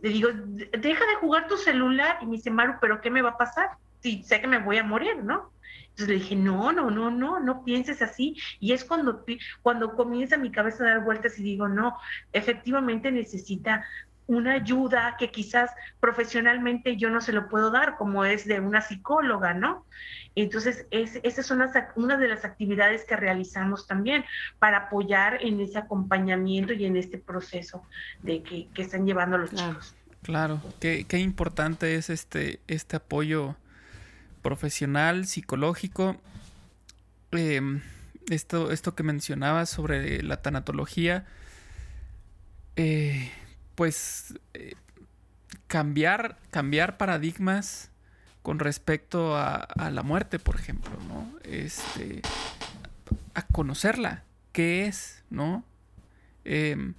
le 0.00 0.10
digo, 0.10 0.28
deja 0.32 1.06
de 1.06 1.14
jugar 1.20 1.48
tu 1.48 1.56
celular 1.56 2.18
y 2.20 2.26
me 2.26 2.36
dice, 2.36 2.50
Maru, 2.50 2.74
pero 2.80 3.00
¿qué 3.00 3.10
me 3.10 3.22
va 3.22 3.30
a 3.30 3.38
pasar? 3.38 3.70
Si 4.00 4.22
sé 4.22 4.40
que 4.40 4.46
me 4.46 4.58
voy 4.58 4.78
a 4.78 4.84
morir, 4.84 5.16
¿no? 5.22 5.50
Entonces 5.96 6.08
le 6.08 6.14
dije, 6.22 6.36
no, 6.36 6.72
no, 6.72 6.90
no, 6.90 7.10
no, 7.10 7.40
no 7.40 7.64
pienses 7.64 8.02
así. 8.02 8.36
Y 8.60 8.72
es 8.72 8.84
cuando, 8.84 9.24
cuando 9.62 9.94
comienza 9.94 10.36
mi 10.36 10.52
cabeza 10.52 10.84
a 10.84 10.88
dar 10.88 11.04
vueltas 11.04 11.38
y 11.38 11.42
digo, 11.42 11.68
no, 11.68 11.96
efectivamente 12.34 13.10
necesita 13.10 13.86
una 14.26 14.54
ayuda 14.54 15.16
que 15.18 15.30
quizás 15.30 15.70
profesionalmente 16.00 16.96
yo 16.96 17.10
no 17.10 17.20
se 17.20 17.32
lo 17.32 17.48
puedo 17.48 17.70
dar, 17.70 17.96
como 17.96 18.24
es 18.24 18.46
de 18.46 18.60
una 18.60 18.80
psicóloga, 18.80 19.54
¿no? 19.54 19.84
Entonces, 20.34 20.86
es, 20.90 21.18
esa 21.22 21.40
es 21.40 21.50
una, 21.50 22.16
de 22.18 22.28
las 22.28 22.44
actividades 22.44 23.04
que 23.04 23.16
realizamos 23.16 23.86
también 23.86 24.24
para 24.58 24.78
apoyar 24.78 25.38
en 25.42 25.60
ese 25.60 25.78
acompañamiento 25.78 26.74
y 26.74 26.84
en 26.84 26.96
este 26.96 27.16
proceso 27.16 27.82
de 28.22 28.42
que, 28.42 28.68
están 28.76 29.06
llevando 29.06 29.38
los 29.38 29.50
chicos. 29.50 29.94
Claro, 30.22 30.60
qué, 30.78 31.06
qué, 31.08 31.18
importante 31.18 31.94
es 31.94 32.10
este, 32.10 32.60
este 32.66 32.96
apoyo 32.96 33.56
profesional, 34.42 35.26
psicológico. 35.26 36.16
Em, 37.30 37.80
esto, 38.28 38.70
esto 38.72 38.94
que 38.94 39.02
mencionabas 39.02 39.70
sobre 39.70 40.22
la 40.22 40.42
tanatología. 40.42 41.24
Eh, 42.76 43.32
pues 43.76 44.34
eh, 44.54 44.74
cambiar, 45.68 46.38
cambiar 46.50 46.96
paradigmas 46.96 47.90
con 48.42 48.58
respecto 48.58 49.36
a, 49.36 49.66
la 49.90 50.02
muerte, 50.02 50.38
por 50.38 50.56
ejemplo, 50.56 50.92
¿no? 51.08 51.32
Este, 51.42 52.22
a 53.34 53.42
conocerla, 53.42 54.24
qué 54.52 54.86
es, 54.86 55.24
¿no? 55.30 55.64
Em, 56.44 56.94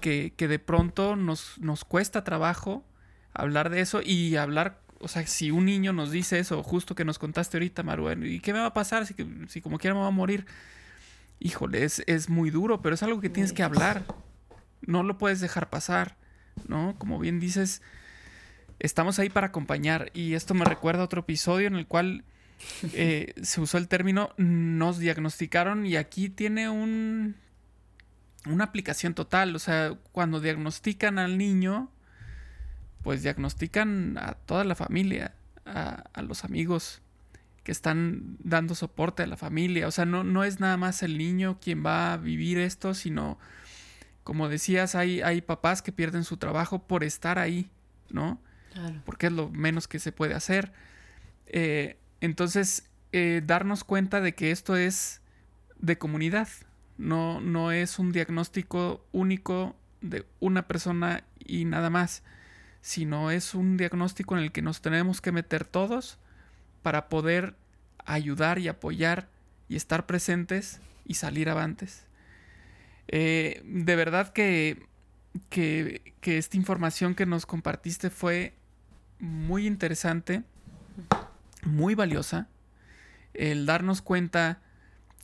que, 0.00 0.32
de 0.38 0.58
pronto 0.58 1.16
nos, 1.16 1.58
nos 1.58 1.84
cuesta 1.84 2.22
trabajo 2.22 2.84
hablar 3.32 3.70
de 3.70 3.80
eso 3.80 4.02
y 4.04 4.36
hablar, 4.36 4.80
o 5.00 5.08
sea, 5.08 5.26
si 5.26 5.50
un 5.50 5.64
niño 5.64 5.92
nos 5.92 6.12
dice 6.12 6.38
eso, 6.38 6.62
justo 6.62 6.94
que 6.94 7.04
nos 7.04 7.18
contaste 7.18 7.56
ahorita, 7.56 7.82
Maru, 7.82 8.12
¿y 8.24 8.38
qué 8.38 8.52
me 8.52 8.60
va 8.60 8.66
a 8.66 8.74
pasar 8.74 9.04
si, 9.04 9.14
si 9.48 9.60
como 9.60 9.78
quiera 9.78 9.94
me 9.94 10.00
va 10.00 10.06
a 10.06 10.12
morir? 10.12 10.46
Híjole, 11.40 11.82
es, 11.82 12.04
es 12.06 12.28
muy 12.28 12.50
duro, 12.50 12.80
pero 12.82 12.94
es 12.94 13.02
algo 13.02 13.20
que 13.20 13.28
tienes 13.28 13.52
que 13.52 13.64
hablar, 13.64 14.04
no 14.86 15.02
lo 15.02 15.18
puedes 15.18 15.40
dejar 15.40 15.70
pasar, 15.70 16.16
¿no? 16.68 16.96
Como 16.98 17.18
bien 17.18 17.40
dices, 17.40 17.82
estamos 18.78 19.18
ahí 19.18 19.30
para 19.30 19.48
acompañar. 19.48 20.10
Y 20.14 20.34
esto 20.34 20.54
me 20.54 20.64
recuerda 20.64 21.02
a 21.02 21.04
otro 21.04 21.20
episodio 21.20 21.66
en 21.66 21.76
el 21.76 21.86
cual 21.86 22.24
eh, 22.92 23.34
se 23.42 23.60
usó 23.60 23.78
el 23.78 23.88
término 23.88 24.30
nos 24.36 24.98
diagnosticaron 24.98 25.86
y 25.86 25.96
aquí 25.96 26.28
tiene 26.28 26.68
un, 26.68 27.36
una 28.46 28.64
aplicación 28.64 29.14
total. 29.14 29.54
O 29.56 29.58
sea, 29.58 29.96
cuando 30.12 30.40
diagnostican 30.40 31.18
al 31.18 31.38
niño, 31.38 31.90
pues 33.02 33.22
diagnostican 33.22 34.18
a 34.18 34.34
toda 34.34 34.64
la 34.64 34.74
familia, 34.74 35.34
a, 35.66 36.04
a 36.12 36.22
los 36.22 36.44
amigos 36.44 37.02
que 37.64 37.72
están 37.72 38.36
dando 38.40 38.74
soporte 38.74 39.22
a 39.22 39.26
la 39.26 39.38
familia. 39.38 39.88
O 39.88 39.90
sea, 39.90 40.04
no, 40.04 40.22
no 40.22 40.44
es 40.44 40.60
nada 40.60 40.76
más 40.76 41.02
el 41.02 41.16
niño 41.16 41.58
quien 41.60 41.84
va 41.84 42.12
a 42.12 42.16
vivir 42.18 42.58
esto, 42.58 42.92
sino 42.92 43.38
como 44.24 44.48
decías, 44.48 44.94
hay, 44.94 45.20
hay 45.20 45.42
papás 45.42 45.82
que 45.82 45.92
pierden 45.92 46.24
su 46.24 46.38
trabajo 46.38 46.86
por 46.86 47.04
estar 47.04 47.38
ahí, 47.38 47.70
¿no? 48.08 48.40
Claro. 48.72 49.02
Porque 49.04 49.26
es 49.26 49.32
lo 49.32 49.50
menos 49.50 49.86
que 49.86 49.98
se 49.98 50.12
puede 50.12 50.34
hacer. 50.34 50.72
Eh, 51.46 51.98
entonces, 52.20 52.88
eh, 53.12 53.42
darnos 53.46 53.84
cuenta 53.84 54.20
de 54.20 54.34
que 54.34 54.50
esto 54.50 54.76
es 54.76 55.20
de 55.78 55.98
comunidad, 55.98 56.48
no, 56.96 57.40
no 57.40 57.70
es 57.70 57.98
un 57.98 58.12
diagnóstico 58.12 59.04
único 59.12 59.76
de 60.00 60.26
una 60.40 60.66
persona 60.66 61.24
y 61.38 61.66
nada 61.66 61.90
más, 61.90 62.22
sino 62.80 63.30
es 63.30 63.54
un 63.54 63.76
diagnóstico 63.76 64.36
en 64.36 64.44
el 64.44 64.52
que 64.52 64.62
nos 64.62 64.80
tenemos 64.80 65.20
que 65.20 65.32
meter 65.32 65.64
todos 65.64 66.18
para 66.82 67.08
poder 67.08 67.56
ayudar 68.04 68.58
y 68.58 68.68
apoyar 68.68 69.28
y 69.68 69.76
estar 69.76 70.06
presentes 70.06 70.80
y 71.04 71.14
salir 71.14 71.50
avantes. 71.50 72.06
Eh, 73.08 73.60
de 73.64 73.96
verdad 73.96 74.32
que, 74.32 74.86
que, 75.50 76.00
esta 76.22 76.56
información 76.56 77.14
que 77.14 77.26
nos 77.26 77.46
compartiste 77.46 78.10
fue 78.10 78.54
muy 79.18 79.66
interesante, 79.66 80.42
muy 81.62 81.94
valiosa. 81.94 82.48
El 83.34 83.66
darnos 83.66 84.00
cuenta 84.00 84.60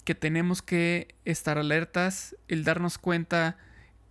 que 0.05 0.15
tenemos 0.15 0.63
que 0.63 1.15
estar 1.25 1.59
alertas, 1.59 2.37
el 2.49 2.65
darnos 2.65 2.99
cuenta 2.99 3.57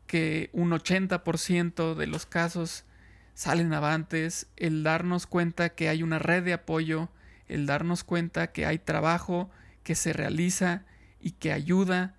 que 0.07 0.49
un 0.53 0.71
80% 0.71 1.95
de 1.95 2.07
los 2.07 2.25
casos 2.25 2.85
salen 3.33 3.73
avantes, 3.73 4.47
el 4.57 4.83
darnos 4.83 5.27
cuenta 5.27 5.69
que 5.69 5.89
hay 5.89 6.03
una 6.03 6.19
red 6.19 6.43
de 6.43 6.53
apoyo, 6.53 7.09
el 7.47 7.65
darnos 7.65 8.03
cuenta 8.03 8.51
que 8.51 8.65
hay 8.65 8.79
trabajo 8.79 9.49
que 9.83 9.95
se 9.95 10.13
realiza 10.13 10.83
y 11.21 11.31
que 11.31 11.51
ayuda 11.51 12.15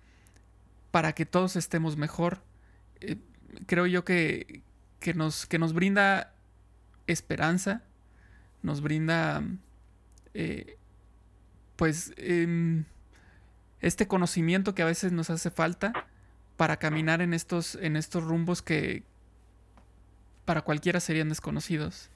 para 0.91 1.13
que 1.13 1.25
todos 1.25 1.55
estemos 1.55 1.97
mejor. 1.97 2.41
Eh, 2.99 3.17
creo 3.65 3.87
yo 3.87 4.05
que, 4.05 4.61
nos, 5.15 5.45
que 5.45 5.57
nos 5.57 5.73
brinda 5.73 6.33
esperanza, 7.07 7.81
nos 8.61 8.81
brinda 8.81 9.43
eh, 10.33 10.77
pues 11.75 12.13
em, 12.17 12.85
este 13.79 14.07
conocimiento 14.07 14.75
que 14.75 14.83
a 14.83 14.85
veces 14.85 15.11
nos 15.11 15.29
hace 15.29 15.49
falta 15.49 15.93
para 16.57 16.77
caminar 16.77 17.21
en 17.21 17.33
estos, 17.33 17.75
en 17.75 17.95
estos 17.95 18.23
rumbos 18.23 18.61
que 18.61 19.03
para 20.45 20.61
cualquiera 20.61 20.99
serían 20.99 21.29
desconocidos. 21.29 22.09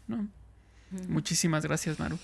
Muchísimas 1.07 1.65
gracias, 1.65 1.99
Maru. 1.99 2.19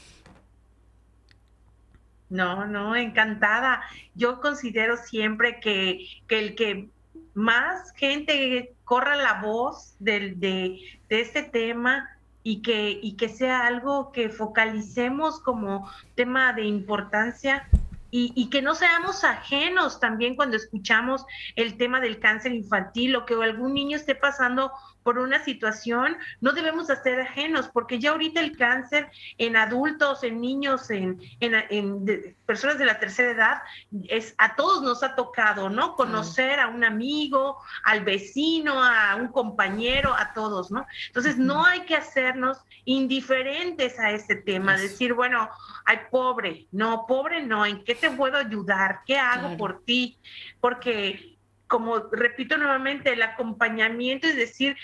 No, 2.31 2.65
no, 2.65 2.95
encantada. 2.95 3.83
Yo 4.15 4.39
considero 4.39 4.95
siempre 4.95 5.59
que, 5.59 6.07
el 6.29 6.55
que 6.55 6.87
más 7.33 7.91
gente 7.91 8.73
corra 8.85 9.17
la 9.17 9.41
voz 9.41 9.95
de, 9.99 10.33
de, 10.37 10.79
este 11.09 11.43
tema 11.43 12.09
y 12.41 12.61
que, 12.61 12.97
y 13.03 13.17
que 13.17 13.27
sea 13.27 13.67
algo 13.67 14.13
que 14.13 14.29
focalicemos 14.29 15.41
como 15.41 15.91
tema 16.15 16.53
de 16.53 16.63
importancia 16.63 17.67
y, 18.11 18.31
y, 18.33 18.49
que 18.49 18.61
no 18.61 18.75
seamos 18.75 19.25
ajenos 19.25 19.99
también 19.99 20.37
cuando 20.37 20.55
escuchamos 20.55 21.25
el 21.57 21.77
tema 21.77 21.99
del 21.99 22.19
cáncer 22.19 22.53
infantil 22.53 23.17
o 23.17 23.25
que 23.25 23.33
algún 23.33 23.73
niño 23.73 23.97
esté 23.97 24.15
pasando 24.15 24.71
por 25.03 25.17
una 25.17 25.43
situación, 25.43 26.17
no 26.39 26.53
debemos 26.53 26.89
hacer 26.89 27.19
ajenos, 27.19 27.69
porque 27.69 27.99
ya 27.99 28.11
ahorita 28.11 28.39
el 28.39 28.55
cáncer 28.55 29.09
en 29.37 29.55
adultos, 29.55 30.23
en 30.23 30.41
niños, 30.41 30.89
en, 30.89 31.19
en, 31.39 32.35
personas 32.45 32.77
de 32.77 32.85
la 32.85 32.99
tercera 32.99 33.31
edad, 33.31 33.61
es, 34.09 34.35
a 34.37 34.55
todos 34.55 34.83
nos 34.83 35.03
ha 35.03 35.15
tocado, 35.15 35.69
¿no? 35.69 35.95
Conocer 35.95 36.59
a 36.59 36.67
un 36.67 36.83
amigo, 36.83 37.57
al 37.83 38.03
vecino, 38.03 38.83
a 38.83 39.15
un 39.15 39.29
compañero, 39.29 40.13
a 40.13 40.33
todos, 40.33 40.71
¿no? 40.71 40.85
Entonces, 41.07 41.37
no 41.37 41.65
hay 41.65 41.81
que 41.81 41.95
hacernos 41.95 42.57
indiferentes 42.85 43.99
a 43.99 44.11
este 44.11 44.35
tema, 44.35 44.77
decir, 44.77 45.13
bueno, 45.13 45.49
ay, 45.85 45.99
pobre, 46.09 46.67
no, 46.71 47.05
pobre 47.07 47.43
no, 47.43 47.65
¿en 47.65 47.83
qué 47.83 47.95
te 47.95 48.11
puedo 48.11 48.37
ayudar? 48.37 49.01
¿Qué 49.05 49.17
hago 49.17 49.57
por 49.57 49.83
ti? 49.83 50.17
Porque 50.59 51.37
como 51.71 51.99
repito 52.11 52.57
nuevamente, 52.57 53.13
el 53.13 53.21
acompañamiento 53.21 54.27
es 54.27 54.35
decir, 54.35 54.75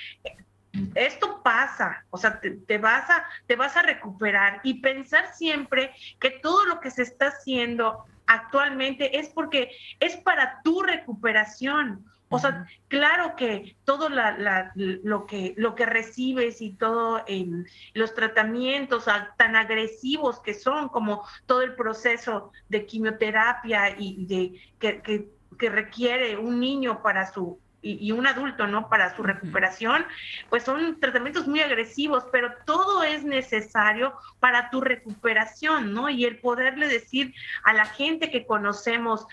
esto 0.96 1.42
pasa, 1.44 2.06
o 2.12 2.18
sea, 2.18 2.40
te, 2.40 2.78
vas 2.78 3.10
a, 3.10 3.26
te 3.46 3.58
vas 3.58 3.76
a 3.76 3.82
recuperar 3.82 4.62
y 4.64 4.76
pensar 4.76 5.34
siempre 5.34 5.92
que 6.18 6.30
todo 6.30 6.64
lo 6.64 6.80
que 6.80 6.90
se 6.90 7.02
está 7.02 7.28
haciendo 7.28 8.06
actualmente 8.26 9.20
es 9.20 9.28
porque 9.28 9.70
es 10.00 10.16
para 10.16 10.62
tu 10.64 10.82
recuperación. 10.82 12.06
O 12.30 12.40
sea, 12.40 12.66
claro 12.88 13.36
que 13.36 13.76
todo 13.84 14.10
lo, 14.10 15.26
que, 15.28 15.54
lo 15.58 15.76
que 15.76 15.86
recibes 15.86 16.62
y 16.62 16.72
todo 16.74 17.24
en 17.28 17.66
los 17.94 18.14
tratamientos 18.14 19.06
tan 19.38 19.56
agresivos 19.58 20.40
que 20.42 20.54
son, 20.54 20.90
como 20.90 21.26
todo 21.46 21.62
el 21.64 21.76
proceso 21.76 22.52
de 22.70 22.86
quimioterapia 22.86 23.96
y 23.98 24.26
de 24.26 24.62
que, 24.78 25.02
que 25.02 25.37
que 25.58 25.70
requiere 25.70 26.38
un 26.38 26.60
niño 26.60 27.02
para 27.02 27.32
su 27.32 27.60
y, 27.82 28.12
un 28.12 28.28
adulto, 28.28 28.68
¿no? 28.68 28.90
Para 28.90 29.16
su 29.16 29.24
recuperación, 29.24 30.06
pues 30.50 30.64
son 30.64 31.00
tratamientos 31.00 31.48
muy 31.48 31.62
agresivos, 31.62 32.26
pero 32.32 32.52
todo 32.66 33.04
es 33.04 33.24
necesario 33.24 34.14
para 34.40 34.70
tu 34.70 34.82
recuperación, 34.82 35.94
¿no? 35.94 36.10
Y 36.10 36.26
el 36.26 36.40
poderle 36.40 36.88
decir 36.88 37.34
a 37.64 37.74
la 37.74 37.86
gente 37.86 38.32
que 38.32 38.46
conocemos, 38.46 39.26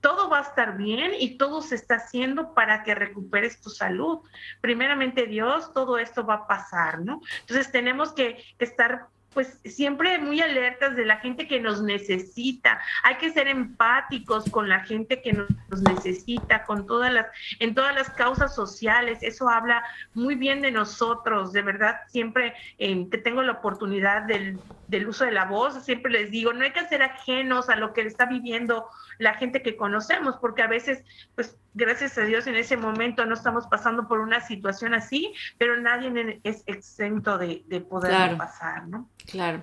todo 0.00 0.28
va 0.28 0.40
a 0.40 0.42
estar 0.42 0.76
bien 0.76 1.12
y 1.18 1.38
todo 1.38 1.62
se 1.62 1.76
está 1.76 1.96
haciendo 1.96 2.54
para 2.54 2.82
que 2.82 2.94
recuperes 2.94 3.60
tu 3.60 3.70
salud. 3.70 4.18
Primeramente 4.60 5.26
Dios, 5.26 5.72
todo 5.72 5.98
esto 5.98 6.26
va 6.26 6.34
a 6.34 6.46
pasar, 6.48 7.00
¿no? 7.00 7.20
Entonces 7.40 7.70
tenemos 7.70 8.12
que, 8.12 8.44
que 8.58 8.64
estar 8.64 9.06
pues 9.34 9.58
siempre 9.64 10.18
muy 10.18 10.40
alertas 10.40 10.96
de 10.96 11.04
la 11.04 11.18
gente 11.18 11.46
que 11.46 11.60
nos 11.60 11.82
necesita. 11.82 12.80
Hay 13.04 13.16
que 13.16 13.30
ser 13.30 13.48
empáticos 13.48 14.44
con 14.50 14.68
la 14.68 14.80
gente 14.80 15.22
que 15.22 15.32
nos, 15.32 15.48
necesita, 15.82 16.64
con 16.64 16.86
todas 16.86 17.12
las, 17.12 17.26
en 17.58 17.74
todas 17.74 17.94
las 17.94 18.10
causas 18.10 18.54
sociales. 18.54 19.18
Eso 19.22 19.48
habla 19.48 19.82
muy 20.14 20.34
bien 20.34 20.62
de 20.62 20.70
nosotros, 20.70 21.52
de 21.52 21.62
verdad. 21.62 21.96
Siempre 22.08 22.54
eh, 22.78 23.06
que 23.10 23.18
tengo 23.18 23.42
la 23.42 23.52
oportunidad 23.52 24.22
del, 24.22 24.58
del 24.92 25.08
uso 25.08 25.24
de 25.24 25.32
la 25.32 25.46
voz, 25.46 25.82
siempre 25.84 26.12
les 26.12 26.30
digo, 26.30 26.52
no 26.52 26.62
hay 26.62 26.72
que 26.72 26.86
ser 26.86 27.02
ajenos 27.02 27.70
a 27.70 27.76
lo 27.76 27.94
que 27.94 28.02
está 28.02 28.26
viviendo 28.26 28.86
la 29.18 29.34
gente 29.34 29.62
que 29.62 29.74
conocemos, 29.74 30.36
porque 30.36 30.62
a 30.62 30.66
veces, 30.66 31.02
pues 31.34 31.56
gracias 31.72 32.18
a 32.18 32.22
Dios 32.22 32.46
en 32.46 32.56
ese 32.56 32.76
momento 32.76 33.24
no 33.24 33.34
estamos 33.34 33.66
pasando 33.66 34.06
por 34.06 34.20
una 34.20 34.40
situación 34.46 34.92
así, 34.92 35.32
pero 35.56 35.80
nadie 35.80 36.40
es 36.44 36.62
exento 36.66 37.38
de, 37.38 37.62
de 37.66 37.80
poder 37.80 38.36
pasar, 38.36 38.86
¿no? 38.86 39.08
Claro. 39.26 39.62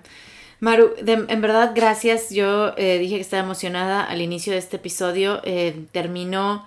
Maru, 0.60 0.94
en 0.98 1.42
verdad, 1.42 1.72
gracias. 1.74 2.32
Yo 2.32 2.74
eh, 2.76 2.98
dije 2.98 3.16
que 3.16 3.22
estaba 3.22 3.44
emocionada 3.44 4.04
al 4.04 4.22
inicio 4.22 4.52
de 4.52 4.60
este 4.60 4.78
episodio. 4.78 5.42
Eh, 5.44 5.86
terminó 5.92 6.66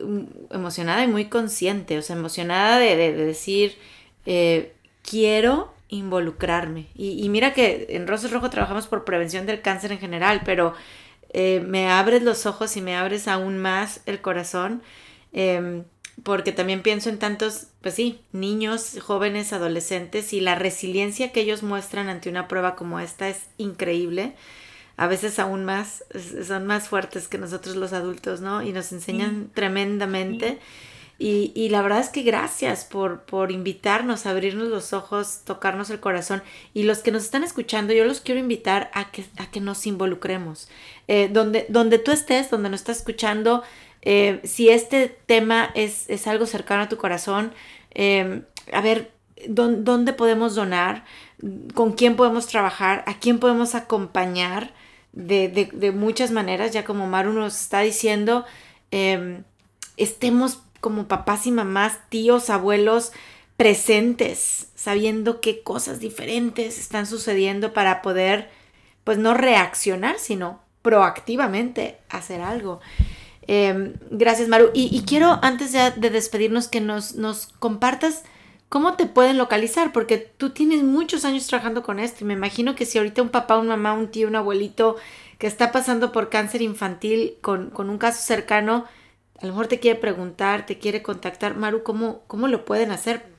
mm, 0.00 0.54
emocionada 0.54 1.02
y 1.04 1.08
muy 1.08 1.26
consciente, 1.26 1.98
o 1.98 2.02
sea, 2.02 2.16
emocionada 2.16 2.78
de, 2.78 3.12
decir, 3.12 3.76
eh, 4.24 4.72
quiero 5.02 5.75
involucrarme. 5.88 6.88
Y, 6.94 7.24
y, 7.24 7.28
mira 7.28 7.52
que 7.52 7.86
en 7.90 8.06
Rosas 8.06 8.30
Rojo 8.30 8.50
trabajamos 8.50 8.86
por 8.86 9.04
prevención 9.04 9.46
del 9.46 9.62
cáncer 9.62 9.92
en 9.92 9.98
general, 9.98 10.42
pero 10.44 10.74
eh, 11.38 11.60
me 11.60 11.90
abres 11.90 12.22
los 12.22 12.46
ojos 12.46 12.76
y 12.76 12.80
me 12.80 12.96
abres 12.96 13.28
aún 13.28 13.58
más 13.58 14.00
el 14.06 14.20
corazón, 14.20 14.82
em, 15.32 15.84
porque 16.22 16.50
también 16.50 16.82
pienso 16.82 17.10
en 17.10 17.18
tantos, 17.18 17.66
pues 17.82 17.94
sí, 17.94 18.22
niños, 18.32 18.96
jóvenes, 19.02 19.52
adolescentes 19.52 20.32
y 20.32 20.40
la 20.40 20.54
resiliencia 20.54 21.32
que 21.32 21.40
ellos 21.40 21.62
muestran 21.62 22.08
ante 22.08 22.30
una 22.30 22.48
prueba 22.48 22.74
como 22.74 23.00
esta 23.00 23.28
es 23.28 23.48
increíble. 23.58 24.34
A 24.96 25.08
veces 25.08 25.38
aún 25.38 25.66
más, 25.66 26.04
son 26.46 26.66
más 26.66 26.88
fuertes 26.88 27.28
que 27.28 27.36
nosotros 27.36 27.76
los 27.76 27.92
adultos, 27.92 28.40
¿no? 28.40 28.62
Y 28.62 28.72
nos 28.72 28.92
enseñan 28.92 29.50
tremendamente. 29.52 30.58
Y, 31.18 31.70
la 31.70 31.80
verdad 31.80 32.00
es 32.00 32.10
que 32.10 32.22
gracias 32.22 32.84
por, 32.84 33.22
por 33.22 33.50
invitarnos 33.50 34.26
abrirnos 34.26 34.68
los 34.68 34.92
ojos, 34.92 35.40
tocarnos 35.44 35.88
el 35.88 35.98
corazón. 35.98 36.42
Y 36.74 36.82
los 36.82 36.98
que 36.98 37.10
nos 37.10 37.24
están 37.24 37.42
escuchando, 37.42 37.94
yo 37.94 38.04
los 38.04 38.20
quiero 38.20 38.38
invitar 38.38 38.90
a 38.92 39.10
que, 39.10 39.24
a 39.38 39.50
que 39.50 39.60
nos 39.60 39.86
involucremos. 39.86 40.68
Eh, 41.08 41.30
donde, 41.32 41.64
donde 41.70 41.98
tú 41.98 42.12
estés, 42.12 42.50
donde 42.50 42.68
nos 42.68 42.80
estás 42.80 42.98
escuchando, 42.98 43.62
eh, 44.02 44.40
si 44.44 44.68
este 44.68 45.08
tema 45.08 45.70
es, 45.74 46.04
es, 46.10 46.26
algo 46.26 46.44
cercano 46.44 46.82
a 46.82 46.88
tu 46.90 46.98
corazón, 46.98 47.54
eh, 47.94 48.42
a 48.70 48.82
ver, 48.82 49.10
¿dónde 49.48 50.12
podemos 50.12 50.54
donar? 50.54 51.04
¿Con 51.72 51.92
quién 51.92 52.16
podemos 52.16 52.46
trabajar? 52.46 53.04
¿A 53.06 53.18
quién 53.18 53.38
podemos 53.38 53.74
acompañar? 53.74 54.74
De, 55.12 55.48
de, 55.48 55.70
de 55.72 55.92
muchas 55.92 56.30
maneras, 56.30 56.72
ya 56.72 56.84
como 56.84 57.06
Maru 57.06 57.32
nos 57.32 57.58
está 57.58 57.80
diciendo, 57.80 58.44
estemos 59.96 60.60
como 60.86 61.08
papás 61.08 61.48
y 61.48 61.50
mamás, 61.50 61.98
tíos, 62.10 62.48
abuelos, 62.48 63.10
presentes, 63.56 64.68
sabiendo 64.76 65.40
qué 65.40 65.64
cosas 65.64 65.98
diferentes 65.98 66.78
están 66.78 67.06
sucediendo 67.06 67.72
para 67.72 68.02
poder, 68.02 68.48
pues 69.02 69.18
no 69.18 69.34
reaccionar, 69.34 70.20
sino 70.20 70.60
proactivamente 70.82 71.98
hacer 72.08 72.40
algo. 72.40 72.78
Em, 73.48 73.94
gracias, 74.12 74.46
Maru. 74.46 74.70
Y, 74.74 75.02
quiero, 75.08 75.40
antes 75.42 75.72
ya 75.72 75.90
de 75.90 76.08
despedirnos, 76.08 76.68
que 76.68 76.80
nos, 76.80 77.16
nos 77.16 77.48
compartas 77.58 78.22
cómo 78.68 78.94
te 78.94 79.06
pueden 79.06 79.38
localizar, 79.38 79.92
porque 79.92 80.18
tú 80.18 80.50
tienes 80.50 80.84
muchos 80.84 81.24
años 81.24 81.48
trabajando 81.48 81.82
con 81.82 81.98
esto 81.98 82.22
y 82.22 82.28
me 82.28 82.34
imagino 82.34 82.76
que 82.76 82.86
si 82.86 82.98
ahorita 82.98 83.22
un 83.22 83.30
papá, 83.30 83.58
una 83.58 83.76
mamá, 83.76 83.92
un 83.94 84.12
tío, 84.12 84.28
un 84.28 84.36
abuelito 84.36 84.94
que 85.38 85.48
está 85.48 85.72
pasando 85.72 86.12
por 86.12 86.30
cáncer 86.30 86.62
infantil 86.62 87.38
con, 87.40 87.70
con 87.70 87.90
un 87.90 87.98
caso 87.98 88.22
cercano, 88.22 88.84
a 89.40 89.46
lo 89.46 89.52
mejor 89.52 89.66
te 89.66 89.80
quiere 89.80 89.98
preguntar, 89.98 90.66
te 90.66 90.78
quiere 90.78 91.02
contactar, 91.02 91.56
Maru, 91.56 91.82
¿cómo, 91.82 92.22
cómo 92.26 92.48
lo 92.48 92.64
pueden 92.64 92.90
hacer? 92.90 93.36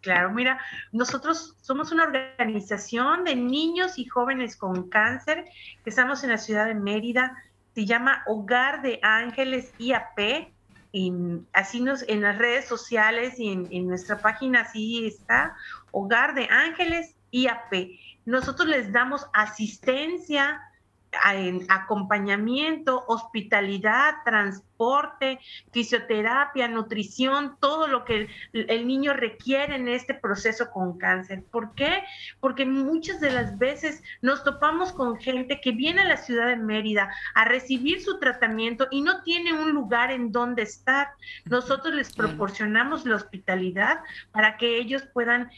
Claro, 0.00 0.30
mira, 0.30 0.60
nosotros 0.92 1.56
somos 1.60 1.92
una 1.92 2.04
organización 2.04 3.24
de 3.24 3.34
niños 3.34 3.98
y 3.98 4.04
jóvenes 4.04 4.56
con 4.56 4.88
cáncer 4.88 5.44
que 5.82 5.90
estamos 5.90 6.22
en 6.24 6.30
la 6.30 6.38
ciudad 6.38 6.66
de 6.66 6.74
Mérida. 6.74 7.36
Se 7.74 7.84
llama 7.84 8.22
Hogar 8.26 8.82
de 8.82 9.00
Ángeles 9.02 9.72
IAP. 9.78 10.50
Y 10.92 11.12
así 11.52 11.80
nos, 11.80 12.02
en 12.08 12.22
las 12.22 12.38
redes 12.38 12.66
sociales 12.66 13.38
y 13.38 13.52
en, 13.52 13.68
en 13.70 13.88
nuestra 13.88 14.18
página 14.18 14.62
así 14.62 15.06
está, 15.06 15.54
Hogar 15.90 16.34
de 16.34 16.46
Ángeles 16.50 17.14
IAP. 17.30 17.98
Nosotros 18.24 18.68
les 18.68 18.92
damos 18.92 19.26
asistencia 19.34 20.60
en 21.32 21.66
acompañamiento, 21.68 23.04
hospitalidad, 23.06 24.14
transporte, 24.78 25.40
fisioterapia, 25.72 26.68
nutrición, 26.68 27.56
todo 27.60 27.88
lo 27.88 28.04
que 28.04 28.28
el, 28.52 28.86
niño 28.86 29.12
requiere 29.12 29.74
en 29.74 29.88
este 29.88 30.14
proceso 30.14 30.70
con 30.70 30.98
cáncer. 30.98 31.42
¿Por 31.50 31.74
qué? 31.74 32.04
Porque 32.40 32.64
muchas 32.64 33.20
de 33.20 33.30
las 33.30 33.58
veces 33.58 34.02
nos 34.22 34.44
topamos 34.44 34.92
con 34.92 35.18
gente 35.18 35.60
que 35.60 35.72
viene 35.72 36.02
a 36.02 36.08
la 36.08 36.16
ciudad 36.16 36.46
de 36.46 36.56
Mérida 36.56 37.10
a 37.34 37.44
recibir 37.44 38.00
su 38.00 38.18
tratamiento 38.18 38.86
y 38.90 39.02
no 39.02 39.22
tiene 39.22 39.52
un 39.52 39.72
lugar 39.72 40.10
en 40.10 40.30
donde 40.30 40.62
estar. 40.62 41.08
Nosotros 41.44 41.94
les 41.94 42.12
proporcionamos 42.14 43.04
la 43.04 43.16
hospitalidad 43.16 44.00
para 44.32 44.56
que 44.56 44.78
ellos 44.78 45.02
puedan 45.12 45.50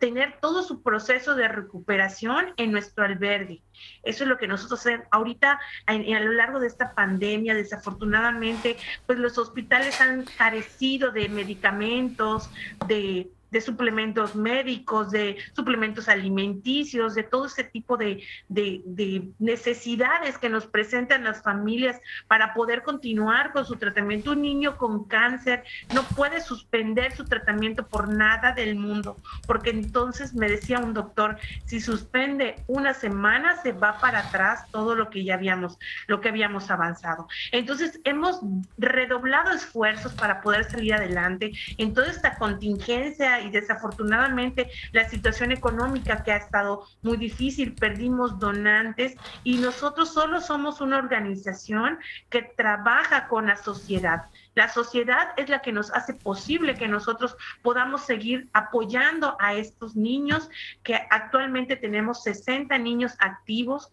tener 0.00 0.38
todo 0.40 0.62
su 0.62 0.82
proceso 0.82 1.34
de 1.34 1.48
recuperación 1.48 2.52
en 2.56 2.72
nuestro 2.72 3.04
albergue. 3.04 3.62
Eso 4.02 4.24
es 4.24 4.28
lo 4.28 4.38
que 4.38 4.48
nosotros 4.48 4.80
hacemos. 4.80 5.06
Ahorita, 5.10 5.60
a, 5.86 5.92
a, 5.92 6.20
lo 6.20 6.32
largo 6.32 6.58
de 6.58 6.66
esta 6.66 6.94
pandemia, 6.94 7.54
desafortunadamente, 7.54 8.65
pues 9.06 9.18
los 9.18 9.38
hospitales 9.38 10.00
han 10.00 10.24
carecido 10.24 11.12
de 11.12 11.28
medicamentos, 11.28 12.50
de 12.86 13.28
de 13.50 13.60
suplementos 13.60 14.34
médicos, 14.34 15.10
de 15.10 15.36
suplementos 15.52 16.08
alimenticios, 16.08 17.14
de 17.14 17.22
todo 17.22 17.46
ese 17.46 17.64
tipo 17.64 17.96
de, 17.96 18.22
de, 18.48 19.30
necesidades 19.38 20.38
que 20.38 20.48
nos 20.48 20.66
presentan 20.66 21.24
las 21.24 21.42
familias 21.42 22.00
para 22.28 22.54
poder 22.54 22.82
continuar 22.82 23.52
con 23.52 23.64
su 23.64 23.76
tratamiento. 23.76 24.32
Un 24.32 24.42
niño 24.42 24.76
con 24.76 25.04
cáncer 25.04 25.64
no 25.94 26.02
puede 26.02 26.40
suspender 26.40 27.14
su 27.14 27.24
tratamiento 27.24 27.86
por 27.86 28.08
nada 28.08 28.52
del 28.52 28.76
mundo, 28.76 29.16
porque 29.46 29.70
entonces 29.70 30.34
me 30.34 30.48
decía 30.48 30.78
un 30.78 30.94
doctor, 30.94 31.38
si 31.64 31.80
suspende 31.80 32.56
una 32.66 32.94
semana 32.94 33.60
se 33.62 33.72
va 33.72 33.98
para 33.98 34.20
atrás 34.20 34.70
todo 34.70 34.94
lo 34.94 35.10
que 35.10 35.24
ya 35.24 35.34
habíamos, 35.34 35.78
lo 36.06 36.20
que 36.20 36.28
habíamos 36.28 36.70
avanzado. 36.70 37.28
Entonces 37.52 38.00
hemos 38.04 38.40
redoblado 38.78 39.52
esfuerzos 39.52 40.12
para 40.14 40.40
poder 40.40 40.64
salir 40.64 40.94
adelante 40.94 41.52
en 41.78 41.94
toda 41.94 42.08
esta 42.08 42.36
contingencia 42.36 43.35
y 43.40 43.50
desafortunadamente 43.50 44.70
la 44.92 45.08
situación 45.08 45.52
económica 45.52 46.22
que 46.22 46.32
ha 46.32 46.36
estado 46.36 46.86
muy 47.02 47.16
difícil, 47.16 47.74
perdimos 47.74 48.38
donantes 48.38 49.16
y 49.44 49.58
nosotros 49.58 50.12
solo 50.12 50.40
somos 50.40 50.80
una 50.80 50.98
organización 50.98 51.98
que 52.30 52.42
trabaja 52.42 53.28
con 53.28 53.46
la 53.46 53.56
sociedad. 53.56 54.26
La 54.54 54.68
sociedad 54.68 55.28
es 55.36 55.48
la 55.48 55.60
que 55.60 55.72
nos 55.72 55.92
hace 55.92 56.14
posible 56.14 56.74
que 56.74 56.88
nosotros 56.88 57.36
podamos 57.62 58.04
seguir 58.04 58.48
apoyando 58.52 59.36
a 59.40 59.54
estos 59.54 59.96
niños, 59.96 60.48
que 60.82 60.94
actualmente 61.10 61.76
tenemos 61.76 62.22
60 62.22 62.76
niños 62.78 63.16
activos 63.18 63.90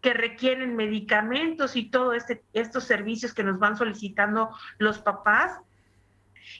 que 0.00 0.14
requieren 0.14 0.76
medicamentos 0.76 1.76
y 1.76 1.90
todos 1.90 2.16
este, 2.16 2.42
estos 2.52 2.84
servicios 2.84 3.34
que 3.34 3.42
nos 3.42 3.58
van 3.58 3.76
solicitando 3.76 4.50
los 4.78 5.00
papás 5.00 5.58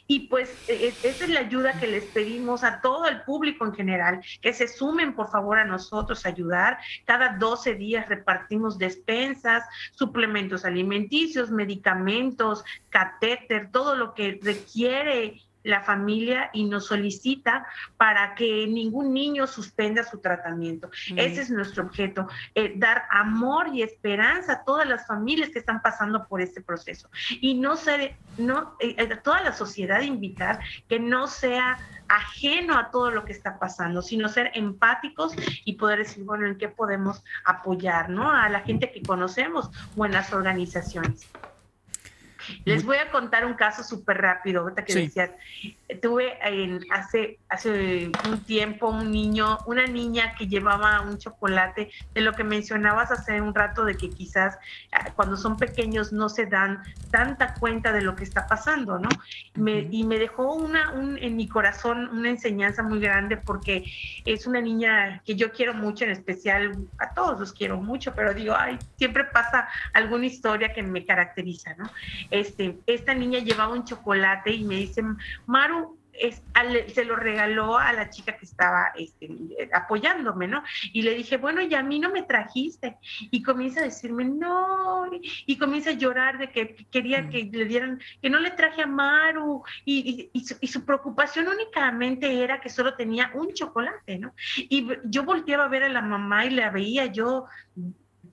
y 0.06 0.28
pues 0.28 0.50
e, 0.68 0.88
e, 0.88 0.88
esa 0.88 1.24
es 1.24 1.30
la 1.30 1.40
ayuda 1.40 1.78
que 1.78 1.86
les 1.86 2.04
pedimos 2.04 2.64
a 2.64 2.80
todo 2.80 3.06
el 3.06 3.22
público 3.22 3.64
en 3.64 3.74
general, 3.74 4.20
que 4.40 4.52
se 4.52 4.68
sumen 4.68 5.14
por 5.14 5.30
favor 5.30 5.58
a 5.58 5.64
nosotros 5.64 6.24
a 6.24 6.30
ayudar. 6.30 6.78
Cada 7.04 7.36
12 7.36 7.74
días 7.74 8.08
repartimos 8.08 8.78
despensas, 8.78 9.64
suplementos 9.92 10.64
alimenticios, 10.64 11.50
medicamentos, 11.50 12.64
catéter, 12.90 13.70
todo 13.70 13.96
lo 13.96 14.14
que 14.14 14.38
requiere 14.42 15.40
la 15.68 15.82
familia 15.82 16.50
y 16.52 16.64
nos 16.64 16.86
solicita 16.86 17.66
para 17.96 18.34
que 18.34 18.66
ningún 18.66 19.12
niño 19.12 19.46
suspenda 19.46 20.02
su 20.02 20.18
tratamiento. 20.18 20.90
Ese 21.14 21.42
es 21.42 21.50
nuestro 21.50 21.84
objeto, 21.84 22.26
eh, 22.54 22.72
dar 22.76 23.04
amor 23.10 23.68
y 23.72 23.82
esperanza 23.82 24.52
a 24.54 24.64
todas 24.64 24.88
las 24.88 25.06
familias 25.06 25.50
que 25.50 25.58
están 25.58 25.82
pasando 25.82 26.26
por 26.26 26.40
este 26.40 26.62
proceso. 26.62 27.10
Y 27.40 27.54
no 27.54 27.76
ser, 27.76 28.16
no, 28.38 28.76
eh, 28.80 28.96
a 28.98 29.22
toda 29.22 29.42
la 29.42 29.52
sociedad 29.52 30.00
invitar 30.00 30.60
que 30.88 30.98
no 30.98 31.26
sea 31.26 31.78
ajeno 32.08 32.78
a 32.78 32.90
todo 32.90 33.10
lo 33.10 33.26
que 33.26 33.32
está 33.32 33.58
pasando, 33.58 34.00
sino 34.00 34.28
ser 34.28 34.50
empáticos 34.54 35.34
y 35.66 35.74
poder 35.74 35.98
decir, 35.98 36.24
bueno, 36.24 36.46
en 36.46 36.56
qué 36.56 36.68
podemos 36.68 37.22
apoyar, 37.44 38.08
¿no? 38.08 38.30
A 38.30 38.48
la 38.48 38.60
gente 38.60 38.90
que 38.90 39.02
conocemos 39.02 39.70
o 39.96 40.06
en 40.06 40.12
las 40.12 40.32
organizaciones. 40.32 41.28
Les 42.64 42.84
voy 42.84 42.96
a 42.96 43.10
contar 43.10 43.44
un 43.44 43.54
caso 43.54 43.82
súper 43.82 44.18
rápido, 44.18 44.62
ahorita 44.62 44.84
que 44.84 44.94
decías, 44.94 45.30
tuve 46.02 46.38
en, 46.42 46.80
hace, 46.90 47.38
hace 47.48 48.10
un 48.28 48.44
tiempo 48.44 48.88
un 48.88 49.10
niño, 49.10 49.58
una 49.66 49.86
niña 49.86 50.34
que 50.36 50.46
llevaba 50.46 51.00
un 51.00 51.18
chocolate, 51.18 51.90
de 52.14 52.20
lo 52.20 52.32
que 52.32 52.44
mencionabas 52.44 53.10
hace 53.10 53.40
un 53.40 53.54
rato, 53.54 53.84
de 53.84 53.96
que 53.96 54.10
quizás 54.10 54.58
ah, 54.92 55.10
cuando 55.14 55.36
son 55.36 55.56
pequeños 55.56 56.12
no 56.12 56.28
se 56.28 56.46
dan 56.46 56.82
tanta 57.10 57.54
cuenta 57.54 57.92
de 57.92 58.02
lo 58.02 58.14
que 58.14 58.24
está 58.24 58.46
pasando, 58.46 58.98
¿no? 58.98 59.08
y 59.54 60.04
me 60.04 60.18
dejó 60.18 60.54
una, 60.54 60.92
un, 60.92 61.18
en 61.18 61.36
mi 61.36 61.48
corazón 61.48 62.08
una 62.10 62.30
enseñanza 62.30 62.82
muy 62.82 63.00
grande 63.00 63.36
porque 63.36 63.84
es 64.24 64.46
una 64.46 64.60
niña 64.60 65.22
que 65.24 65.34
yo 65.34 65.52
quiero 65.52 65.74
mucho, 65.74 66.04
en 66.04 66.10
especial 66.10 66.76
a 66.98 67.14
todos 67.14 67.38
los 67.38 67.52
quiero 67.52 67.78
mucho, 67.78 68.14
pero 68.14 68.34
digo, 68.34 68.54
ay, 68.56 68.78
siempre 68.96 69.24
pasa 69.24 69.68
alguna 69.92 70.26
historia 70.26 70.72
que 70.72 70.82
me 70.82 71.04
caracteriza, 71.04 71.74
¿no? 71.74 71.90
Este, 72.40 72.78
esta 72.86 73.14
niña 73.14 73.40
llevaba 73.40 73.72
un 73.72 73.84
chocolate 73.84 74.52
y 74.52 74.64
me 74.64 74.76
dice, 74.76 75.02
Maru, 75.46 75.98
se 76.92 77.04
lo 77.04 77.16
regaló 77.16 77.78
a 77.78 77.92
la 77.92 78.10
chica 78.10 78.36
que 78.36 78.44
estaba 78.44 78.92
este, 78.96 79.28
apoyándome, 79.72 80.48
¿no? 80.48 80.62
Y 80.92 81.02
le 81.02 81.14
dije, 81.14 81.36
bueno, 81.36 81.60
y 81.62 81.74
a 81.74 81.82
mí 81.82 81.98
no 81.98 82.10
me 82.10 82.22
trajiste. 82.22 82.96
Y 83.30 83.42
comienza 83.42 83.80
a 83.80 83.84
decirme, 83.84 84.24
no, 84.24 85.08
y, 85.46 85.56
comienza 85.58 85.90
a 85.90 85.94
llorar 85.94 86.38
de 86.38 86.50
que 86.50 86.86
quería 86.90 87.22
mm. 87.22 87.30
que 87.30 87.50
le 87.52 87.64
dieran, 87.64 88.00
que 88.20 88.30
no 88.30 88.40
le 88.40 88.50
traje 88.52 88.82
a 88.82 88.86
Maru, 88.86 89.62
y, 89.84 90.30
y, 90.32 90.68
su, 90.68 90.84
preocupación 90.84 91.48
únicamente 91.48 92.42
era 92.42 92.60
que 92.60 92.68
solo 92.68 92.94
tenía 92.94 93.30
un 93.34 93.52
chocolate, 93.52 94.18
¿no? 94.18 94.34
Y 94.56 94.88
yo 95.04 95.24
volteaba 95.24 95.64
a 95.64 95.68
ver 95.68 95.84
a 95.84 95.88
la 95.88 96.02
mamá 96.02 96.46
y 96.46 96.50
la 96.50 96.70
veía 96.70 97.06
yo 97.06 97.46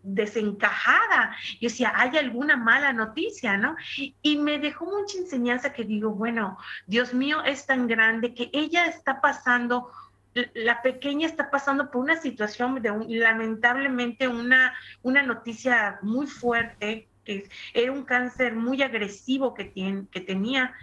desencajada. 0.05 1.35
Yo 1.59 1.69
decía, 1.69 1.91
hay 1.95 2.17
alguna 2.17 2.55
mala 2.55 2.93
noticia, 2.93 3.57
¿no? 3.57 3.75
Y 4.21 4.37
me 4.37 4.59
dejó 4.59 4.85
mucha 4.85 5.17
enseñanza 5.17 5.73
que 5.73 5.83
digo, 5.83 6.11
bueno, 6.11 6.57
Dios 6.87 7.13
mío 7.13 7.43
es 7.43 7.65
tan 7.65 7.87
grande 7.87 8.33
que 8.33 8.49
ella 8.53 8.85
está 8.85 9.19
pasando 9.19 9.89
la 10.53 10.81
pequeña 10.81 11.27
está 11.27 11.49
pasando 11.49 11.89
por 11.89 12.03
una 12.03 12.17
situación 12.17 12.81
de 12.81 12.91
lamentablemente 13.07 14.27
una, 14.27 14.73
una 15.01 15.23
noticia 15.23 15.97
muy 16.01 16.27
fuerte, 16.27 17.07
que 17.23 17.49
era 17.73 17.91
un 17.91 18.03
cáncer 18.03 18.53
muy 18.53 18.83
agresivo 18.83 19.53
que, 19.53 19.63
tiene, 19.63 20.07
que 20.11 20.19
tenía. 20.19 20.73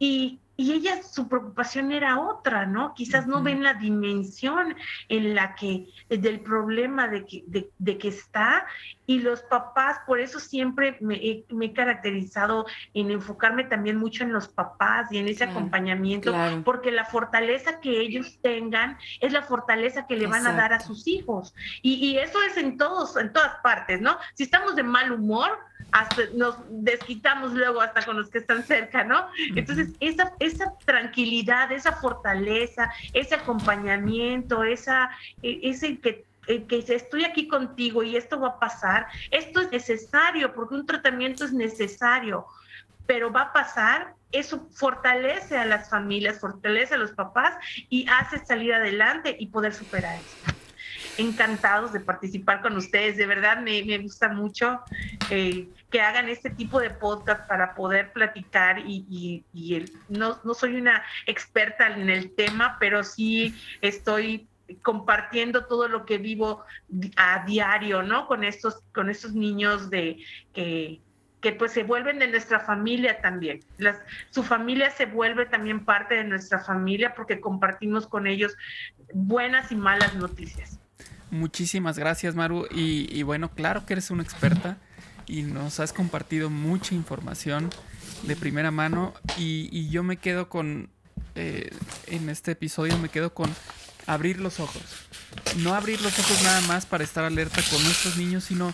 Y, 0.00 0.40
y 0.60 0.72
ella, 0.72 1.04
su 1.04 1.28
preocupación 1.28 1.92
era 1.92 2.18
otra, 2.18 2.66
¿no? 2.66 2.92
Quizás 2.92 3.28
no 3.28 3.44
ven 3.44 3.62
la 3.62 3.74
dimensión 3.74 4.74
en 5.08 5.36
la 5.36 5.54
que, 5.54 5.86
del 6.08 6.40
problema 6.40 7.06
de 7.06 7.24
que, 7.24 7.44
de, 7.46 7.96
que 7.96 8.08
está, 8.08 8.66
y 9.06 9.20
los 9.20 9.42
papás, 9.42 10.00
por 10.04 10.18
eso 10.18 10.40
siempre 10.40 10.98
me 11.00 11.14
he, 11.14 11.72
caracterizado 11.72 12.66
en 12.92 13.12
enfocarme 13.12 13.64
también 13.64 13.98
mucho 13.98 14.24
en 14.24 14.32
los 14.32 14.48
papás 14.48 15.12
y 15.12 15.18
en 15.18 15.28
ese 15.28 15.44
acompañamiento, 15.44 16.34
porque 16.64 16.90
la 16.90 17.04
fortaleza 17.04 17.78
que 17.78 18.00
ellos 18.00 18.40
tengan 18.42 18.98
es 19.20 19.32
la 19.32 19.42
fortaleza 19.42 20.08
que 20.08 20.16
le 20.16 20.26
van 20.26 20.44
a 20.44 20.54
dar 20.54 20.72
a 20.72 20.80
sus 20.80 21.06
hijos. 21.06 21.54
Y, 21.82 22.04
y 22.04 22.18
eso 22.18 22.42
es 22.42 22.56
en 22.56 22.76
todos, 22.76 23.16
en 23.16 23.32
todas 23.32 23.58
partes, 23.62 24.00
¿no? 24.00 24.18
Si 24.34 24.42
estamos 24.42 24.74
de 24.74 24.82
mal 24.82 25.12
humor, 25.12 25.56
hasta 25.92 26.22
nos 26.34 26.56
desquitamos 26.68 27.52
luego 27.52 27.80
hasta 27.80 28.04
con 28.04 28.16
los 28.16 28.30
que 28.30 28.38
están 28.38 28.62
cerca, 28.64 29.04
¿no? 29.04 29.26
Entonces, 29.54 29.90
esa, 30.00 30.32
esa 30.38 30.72
tranquilidad, 30.84 31.72
esa 31.72 31.92
fortaleza, 31.92 32.90
ese 33.12 33.34
acompañamiento, 33.34 34.64
esa, 34.64 35.10
e, 35.42 35.60
ese 35.62 35.98
que 35.98 36.26
que 36.66 36.78
estoy 36.78 37.26
aquí 37.26 37.46
contigo 37.46 38.02
y 38.02 38.16
esto 38.16 38.40
va 38.40 38.48
a 38.48 38.58
pasar, 38.58 39.06
esto 39.30 39.60
es 39.60 39.70
necesario 39.70 40.54
porque 40.54 40.76
un 40.76 40.86
tratamiento 40.86 41.44
es 41.44 41.52
necesario, 41.52 42.46
pero 43.06 43.30
va 43.30 43.42
a 43.42 43.52
pasar, 43.52 44.14
eso 44.32 44.66
fortalece 44.72 45.58
a 45.58 45.66
las 45.66 45.90
familias, 45.90 46.40
fortalece 46.40 46.94
a 46.94 46.98
los 46.98 47.12
papás 47.12 47.54
y 47.90 48.08
hace 48.08 48.44
salir 48.46 48.72
adelante 48.72 49.36
y 49.38 49.48
poder 49.48 49.74
superar 49.74 50.16
eso 50.16 50.57
encantados 51.18 51.92
de 51.92 52.00
participar 52.00 52.62
con 52.62 52.76
ustedes. 52.76 53.16
De 53.16 53.26
verdad, 53.26 53.60
me, 53.60 53.98
gusta 53.98 54.28
mucho 54.28 54.80
eh, 55.30 55.68
que 55.90 56.00
hagan 56.00 56.28
este 56.28 56.50
tipo 56.50 56.80
de 56.80 56.90
podcast 56.90 57.46
para 57.48 57.74
poder 57.74 58.12
platicar 58.12 58.78
y, 58.78 59.44
no, 60.08 60.38
no 60.44 60.54
soy 60.54 60.76
una 60.76 61.02
experta 61.26 61.88
en 61.88 62.08
el 62.08 62.34
tema, 62.34 62.76
pero 62.80 63.04
sí 63.04 63.54
estoy 63.80 64.48
compartiendo 64.82 65.66
todo 65.66 65.88
lo 65.88 66.04
que 66.04 66.18
vivo 66.18 66.64
a 67.16 67.44
diario, 67.44 68.02
¿no? 68.02 68.26
Con 68.26 68.44
estos, 68.44 68.82
con 68.94 69.10
estos 69.10 69.32
niños 69.32 69.90
de 69.90 70.18
que, 70.52 71.00
que 71.40 71.52
pues 71.52 71.72
se 71.72 71.84
vuelven 71.84 72.18
de 72.18 72.28
nuestra 72.28 72.60
familia 72.60 73.20
también. 73.20 73.60
Su 74.30 74.42
familia 74.42 74.90
se 74.90 75.06
vuelve 75.06 75.46
también 75.46 75.84
parte 75.84 76.16
de 76.16 76.24
nuestra 76.24 76.60
familia 76.60 77.14
porque 77.14 77.40
compartimos 77.40 78.06
con 78.06 78.26
ellos 78.26 78.56
buenas 79.14 79.72
y 79.72 79.76
malas 79.76 80.14
noticias. 80.14 80.78
Muchísimas 81.30 81.98
gracias, 81.98 82.34
Maru. 82.34 82.66
Y, 82.70 83.22
bueno, 83.22 83.50
claro 83.50 83.84
que 83.84 83.94
eres 83.94 84.10
una 84.10 84.22
experta 84.22 84.78
y 85.26 85.42
nos 85.42 85.78
has 85.80 85.92
compartido 85.92 86.48
mucha 86.48 86.94
información 86.94 87.70
de 88.22 88.36
primera 88.36 88.70
mano. 88.70 89.12
Y, 89.36 89.88
yo 89.90 90.02
me 90.02 90.16
quedo 90.16 90.48
con, 90.48 90.90
eh, 91.34 91.70
en 92.06 92.28
este 92.30 92.52
episodio, 92.52 92.96
me 92.98 93.10
quedo 93.10 93.34
con 93.34 93.54
abrir 94.06 94.40
los 94.40 94.58
ojos. 94.58 94.82
No 95.58 95.74
abrir 95.74 96.00
los 96.00 96.18
ojos 96.18 96.42
nada 96.42 96.60
más 96.62 96.86
para 96.86 97.04
estar 97.04 97.24
alerta 97.24 97.60
con 97.70 97.82
nuestros 97.84 98.16
niños, 98.16 98.44
sino 98.44 98.72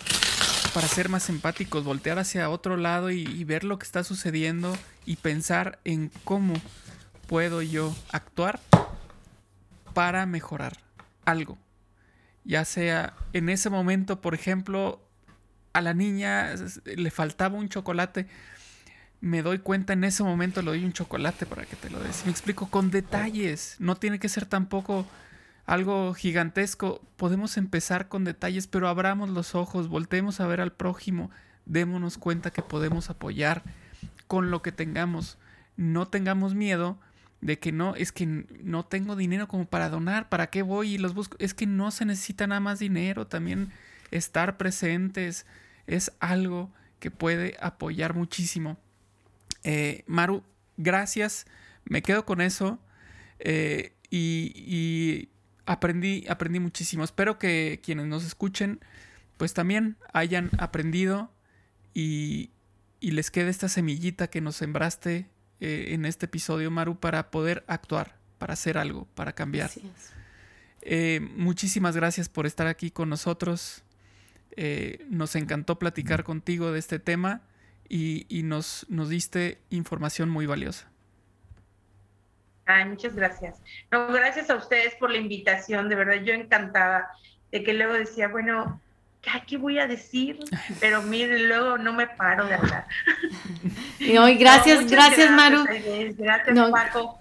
para 0.72 0.86
ser 0.86 1.08
más 1.08 1.28
empáticos, 1.28 1.84
voltear 1.84 2.18
hacia 2.18 2.50
otro 2.50 2.76
lado 2.76 3.10
y 3.10 3.44
ver 3.44 3.64
lo 3.64 3.78
que 3.78 3.84
está 3.84 4.02
sucediendo 4.02 4.76
y 5.06 5.16
pensar 5.16 5.78
en 5.84 6.10
cómo 6.24 6.54
puedo 7.26 7.62
yo 7.62 7.94
actuar 8.10 8.60
para 9.92 10.26
mejorar 10.26 10.78
algo 11.24 11.58
ya 12.44 12.64
sea 12.64 13.14
en 13.32 13.48
ese 13.48 13.70
momento, 13.70 14.20
por 14.20 14.34
ejemplo, 14.34 15.00
a 15.72 15.80
la 15.80 15.94
niña 15.94 16.54
le 16.84 17.10
faltaba 17.10 17.58
un 17.58 17.68
chocolate. 17.68 18.26
me 19.20 19.42
doy 19.42 19.58
cuenta 19.58 19.94
en 19.94 20.04
ese 20.04 20.22
momento, 20.22 20.60
le 20.62 20.70
doy 20.70 20.84
un 20.84 20.92
chocolate 20.92 21.46
para 21.46 21.64
que 21.64 21.76
te 21.76 21.90
lo 21.90 21.98
des. 22.00 22.24
Me 22.26 22.30
explico 22.30 22.68
con 22.68 22.90
detalles. 22.90 23.76
No 23.78 23.96
tiene 23.96 24.18
que 24.18 24.28
ser 24.28 24.46
tampoco 24.46 25.06
algo 25.66 26.12
gigantesco. 26.14 27.00
Podemos 27.16 27.56
empezar 27.56 28.08
con 28.08 28.24
detalles, 28.24 28.66
pero 28.66 28.88
abramos 28.88 29.30
los 29.30 29.54
ojos, 29.54 29.88
volteemos 29.88 30.40
a 30.40 30.46
ver 30.46 30.60
al 30.60 30.72
prójimo, 30.72 31.30
démonos 31.64 32.18
cuenta 32.18 32.50
que 32.50 32.62
podemos 32.62 33.10
apoyar 33.10 33.62
con 34.26 34.50
lo 34.50 34.62
que 34.62 34.72
tengamos. 34.72 35.38
No 35.76 36.06
tengamos 36.06 36.54
miedo 36.54 36.98
de 37.44 37.58
que 37.58 37.72
no, 37.72 37.94
es 37.94 38.10
que 38.10 38.24
no 38.26 38.86
tengo 38.86 39.16
dinero 39.16 39.48
como 39.48 39.66
para 39.66 39.90
donar, 39.90 40.30
¿para 40.30 40.48
qué 40.48 40.62
voy 40.62 40.94
y 40.94 40.98
los 40.98 41.12
busco? 41.12 41.36
Es 41.38 41.52
que 41.52 41.66
no 41.66 41.90
se 41.90 42.06
necesita 42.06 42.46
nada 42.46 42.60
más 42.60 42.78
dinero, 42.78 43.26
también 43.26 43.70
estar 44.10 44.56
presentes 44.56 45.44
es 45.86 46.10
algo 46.20 46.72
que 47.00 47.10
puede 47.10 47.58
apoyar 47.60 48.14
muchísimo. 48.14 48.78
Eh, 49.62 50.04
Maru, 50.06 50.42
gracias, 50.78 51.44
me 51.84 52.00
quedo 52.00 52.24
con 52.24 52.40
eso 52.40 52.78
eh, 53.40 53.92
y, 54.08 55.28
aprendí, 55.66 56.24
aprendí 56.30 56.60
muchísimo. 56.60 57.04
Espero 57.04 57.38
que 57.38 57.78
quienes 57.84 58.06
nos 58.06 58.24
escuchen 58.24 58.80
pues 59.36 59.52
también 59.52 59.98
hayan 60.14 60.48
aprendido 60.56 61.30
y, 61.92 62.52
y 63.00 63.10
les 63.10 63.30
quede 63.30 63.50
esta 63.50 63.68
semillita 63.68 64.28
que 64.28 64.40
nos 64.40 64.56
sembraste 64.56 65.28
eh, 65.60 65.88
en 65.90 66.04
este 66.04 66.26
episodio, 66.26 66.70
Maru, 66.70 66.98
para 66.98 67.30
poder 67.30 67.64
actuar, 67.66 68.16
para 68.38 68.54
hacer 68.54 68.78
algo, 68.78 69.06
para 69.14 69.32
cambiar. 69.32 69.70
Eh, 70.82 71.20
muchísimas 71.36 71.96
gracias 71.96 72.28
por 72.28 72.46
estar 72.46 72.66
aquí 72.66 72.90
con 72.90 73.08
nosotros. 73.08 73.82
Eh, 74.56 75.04
nos 75.08 75.34
encantó 75.34 75.78
platicar 75.78 76.24
contigo 76.24 76.70
de 76.70 76.78
este 76.78 76.98
tema 76.98 77.42
y, 77.88 78.42
nos, 78.44 78.86
nos 78.88 79.08
diste 79.08 79.58
información 79.70 80.28
muy 80.28 80.46
valiosa. 80.46 80.90
Ay, 82.66 82.86
muchas 82.86 83.14
gracias. 83.14 83.60
No, 83.90 84.08
gracias 84.08 84.50
a 84.50 84.56
ustedes 84.56 84.94
por 84.96 85.10
la 85.10 85.18
invitación, 85.18 85.88
de 85.88 85.96
verdad, 85.96 86.22
yo 86.22 86.32
encantada 86.32 87.10
de 87.52 87.62
que 87.62 87.74
luego 87.74 87.92
decía, 87.92 88.28
bueno, 88.28 88.80
¿qué 89.46 89.56
voy 89.56 89.78
a 89.78 89.86
decir? 89.86 90.38
Pero 90.80 91.02
mire, 91.02 91.38
luego 91.40 91.78
no 91.78 91.92
me 91.92 92.06
paro 92.06 92.46
de 92.46 92.54
hablar. 92.54 92.86
No, 94.12 94.28
y 94.28 94.34
gracias, 94.34 94.90
gracias, 94.90 95.30
Maru. 95.30 95.64
Gracias, 95.64 96.70
Paco. 96.70 97.20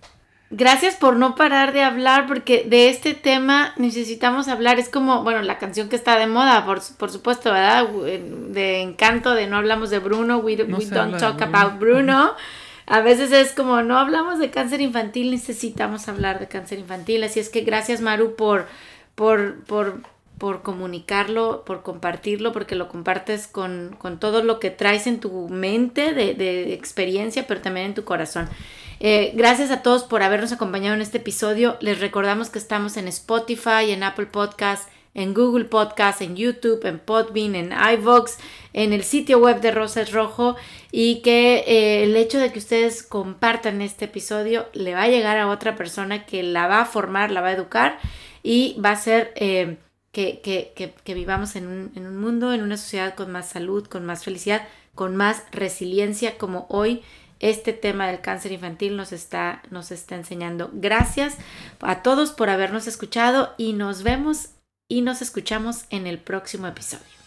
Gracias 0.55 0.95
por 0.95 1.15
no 1.15 1.33
parar 1.33 1.73
de 1.73 1.81
hablar, 1.81 2.27
porque 2.27 2.65
de 2.67 2.89
este 2.89 3.15
tema 3.15 3.73
necesitamos 3.77 4.47
hablar. 4.47 4.77
Es 4.77 4.89
como, 4.89 5.23
bueno, 5.23 5.41
la 5.41 5.57
canción 5.57 5.89
que 5.89 5.95
está 5.95 6.19
de 6.19 6.27
moda, 6.27 6.65
por, 6.65 6.79
por 6.97 7.09
supuesto, 7.09 7.51
¿verdad? 7.51 7.87
De 7.87 8.81
encanto, 8.81 9.33
de 9.33 9.47
no 9.47 9.57
hablamos 9.57 9.89
de 9.89 9.99
Bruno, 9.99 10.37
we, 10.37 10.55
don't 10.55 11.17
talk 11.17 11.41
about 11.41 11.79
Bruno. 11.79 12.35
A 12.85 12.99
veces 12.99 13.31
es 13.31 13.53
como, 13.53 13.81
no 13.81 13.97
hablamos 13.97 14.37
de 14.37 14.51
cáncer 14.51 14.81
infantil, 14.81 15.31
necesitamos 15.31 16.07
hablar 16.07 16.39
de 16.39 16.47
cáncer 16.47 16.77
infantil. 16.77 17.23
Así 17.23 17.39
es 17.39 17.49
que 17.49 17.61
gracias, 17.61 18.01
Maru, 18.01 18.35
por, 18.35 18.67
por, 19.15 19.63
por 19.63 20.01
por 20.37 20.61
comunicarlo, 20.61 21.63
por 21.65 21.83
compartirlo, 21.83 22.51
porque 22.51 22.75
lo 22.75 22.89
compartes 22.89 23.47
con, 23.47 23.97
todo 24.19 24.43
lo 24.43 24.59
que 24.59 24.71
traes 24.71 25.07
en 25.07 25.19
tu 25.19 25.47
mente 25.49 26.13
de, 26.13 26.73
experiencia, 26.73 27.47
pero 27.47 27.61
también 27.61 27.87
en 27.87 27.93
tu 27.93 28.03
corazón. 28.03 28.49
Eh, 28.99 29.31
gracias 29.35 29.71
a 29.71 29.81
todos 29.81 30.03
por 30.03 30.23
habernos 30.23 30.51
acompañado 30.51 30.95
en 30.95 31.01
este 31.01 31.17
episodio. 31.17 31.77
Les 31.81 31.99
recordamos 31.99 32.49
que 32.49 32.59
estamos 32.59 32.97
en 32.97 33.07
Spotify, 33.07 33.91
en 33.91 34.03
Apple 34.03 34.27
Podcasts, 34.27 34.87
en 35.13 35.33
Google 35.33 35.65
Podcasts, 35.65 36.21
en 36.21 36.35
YouTube, 36.35 36.83
en 36.85 36.99
Podbean, 36.99 37.55
en 37.55 37.71
iVoox, 37.71 38.37
en 38.73 38.93
el 38.93 39.03
sitio 39.03 39.39
web 39.39 39.61
de 39.61 39.71
Rosas 39.71 40.11
Rojo 40.11 40.55
y 40.91 41.21
que 41.21 41.63
eh, 41.67 42.03
el 42.03 42.15
hecho 42.15 42.39
de 42.39 42.51
que 42.51 42.59
ustedes 42.59 43.03
compartan 43.03 43.81
este 43.81 44.05
episodio 44.05 44.65
le 44.73 44.93
va 44.93 45.03
a 45.03 45.07
llegar 45.07 45.37
a 45.37 45.49
otra 45.49 45.75
persona 45.75 46.25
que 46.25 46.41
la 46.41 46.67
va 46.67 46.81
a 46.81 46.85
formar, 46.85 47.29
la 47.31 47.41
va 47.41 47.49
a 47.49 47.53
educar 47.53 47.99
y 48.41 48.75
va 48.83 48.91
a 48.91 48.95
ser... 48.95 49.31
Eh, 49.35 49.77
que, 50.13 50.93
vivamos 51.07 51.55
en 51.55 51.67
un, 51.67 51.91
en 51.95 52.05
un, 52.05 52.17
mundo, 52.17 52.53
en 52.53 52.61
una 52.61 52.77
sociedad 52.77 53.15
con 53.15 53.31
más 53.31 53.49
salud, 53.49 53.85
con 53.87 54.05
más 54.05 54.23
felicidad, 54.23 54.65
con 54.95 55.15
más 55.15 55.43
resiliencia, 55.51 56.37
como 56.37 56.67
hoy 56.69 57.01
este 57.39 57.73
tema 57.73 58.07
del 58.07 58.21
cáncer 58.21 58.53
infantil 58.53 58.95
nos 58.95 59.11
está, 59.11 59.63
nos 59.71 59.91
está 59.91 60.15
enseñando. 60.15 60.69
Gracias 60.71 61.37
a 61.81 62.03
todos 62.03 62.31
por 62.31 62.49
habernos 62.49 62.87
escuchado 62.87 63.53
y 63.57 63.73
nos 63.73 64.03
vemos 64.03 64.51
y 64.87 65.01
nos 65.01 65.21
escuchamos 65.21 65.85
en 65.89 66.07
el 66.07 66.19
próximo 66.19 66.67
episodio. 66.67 67.22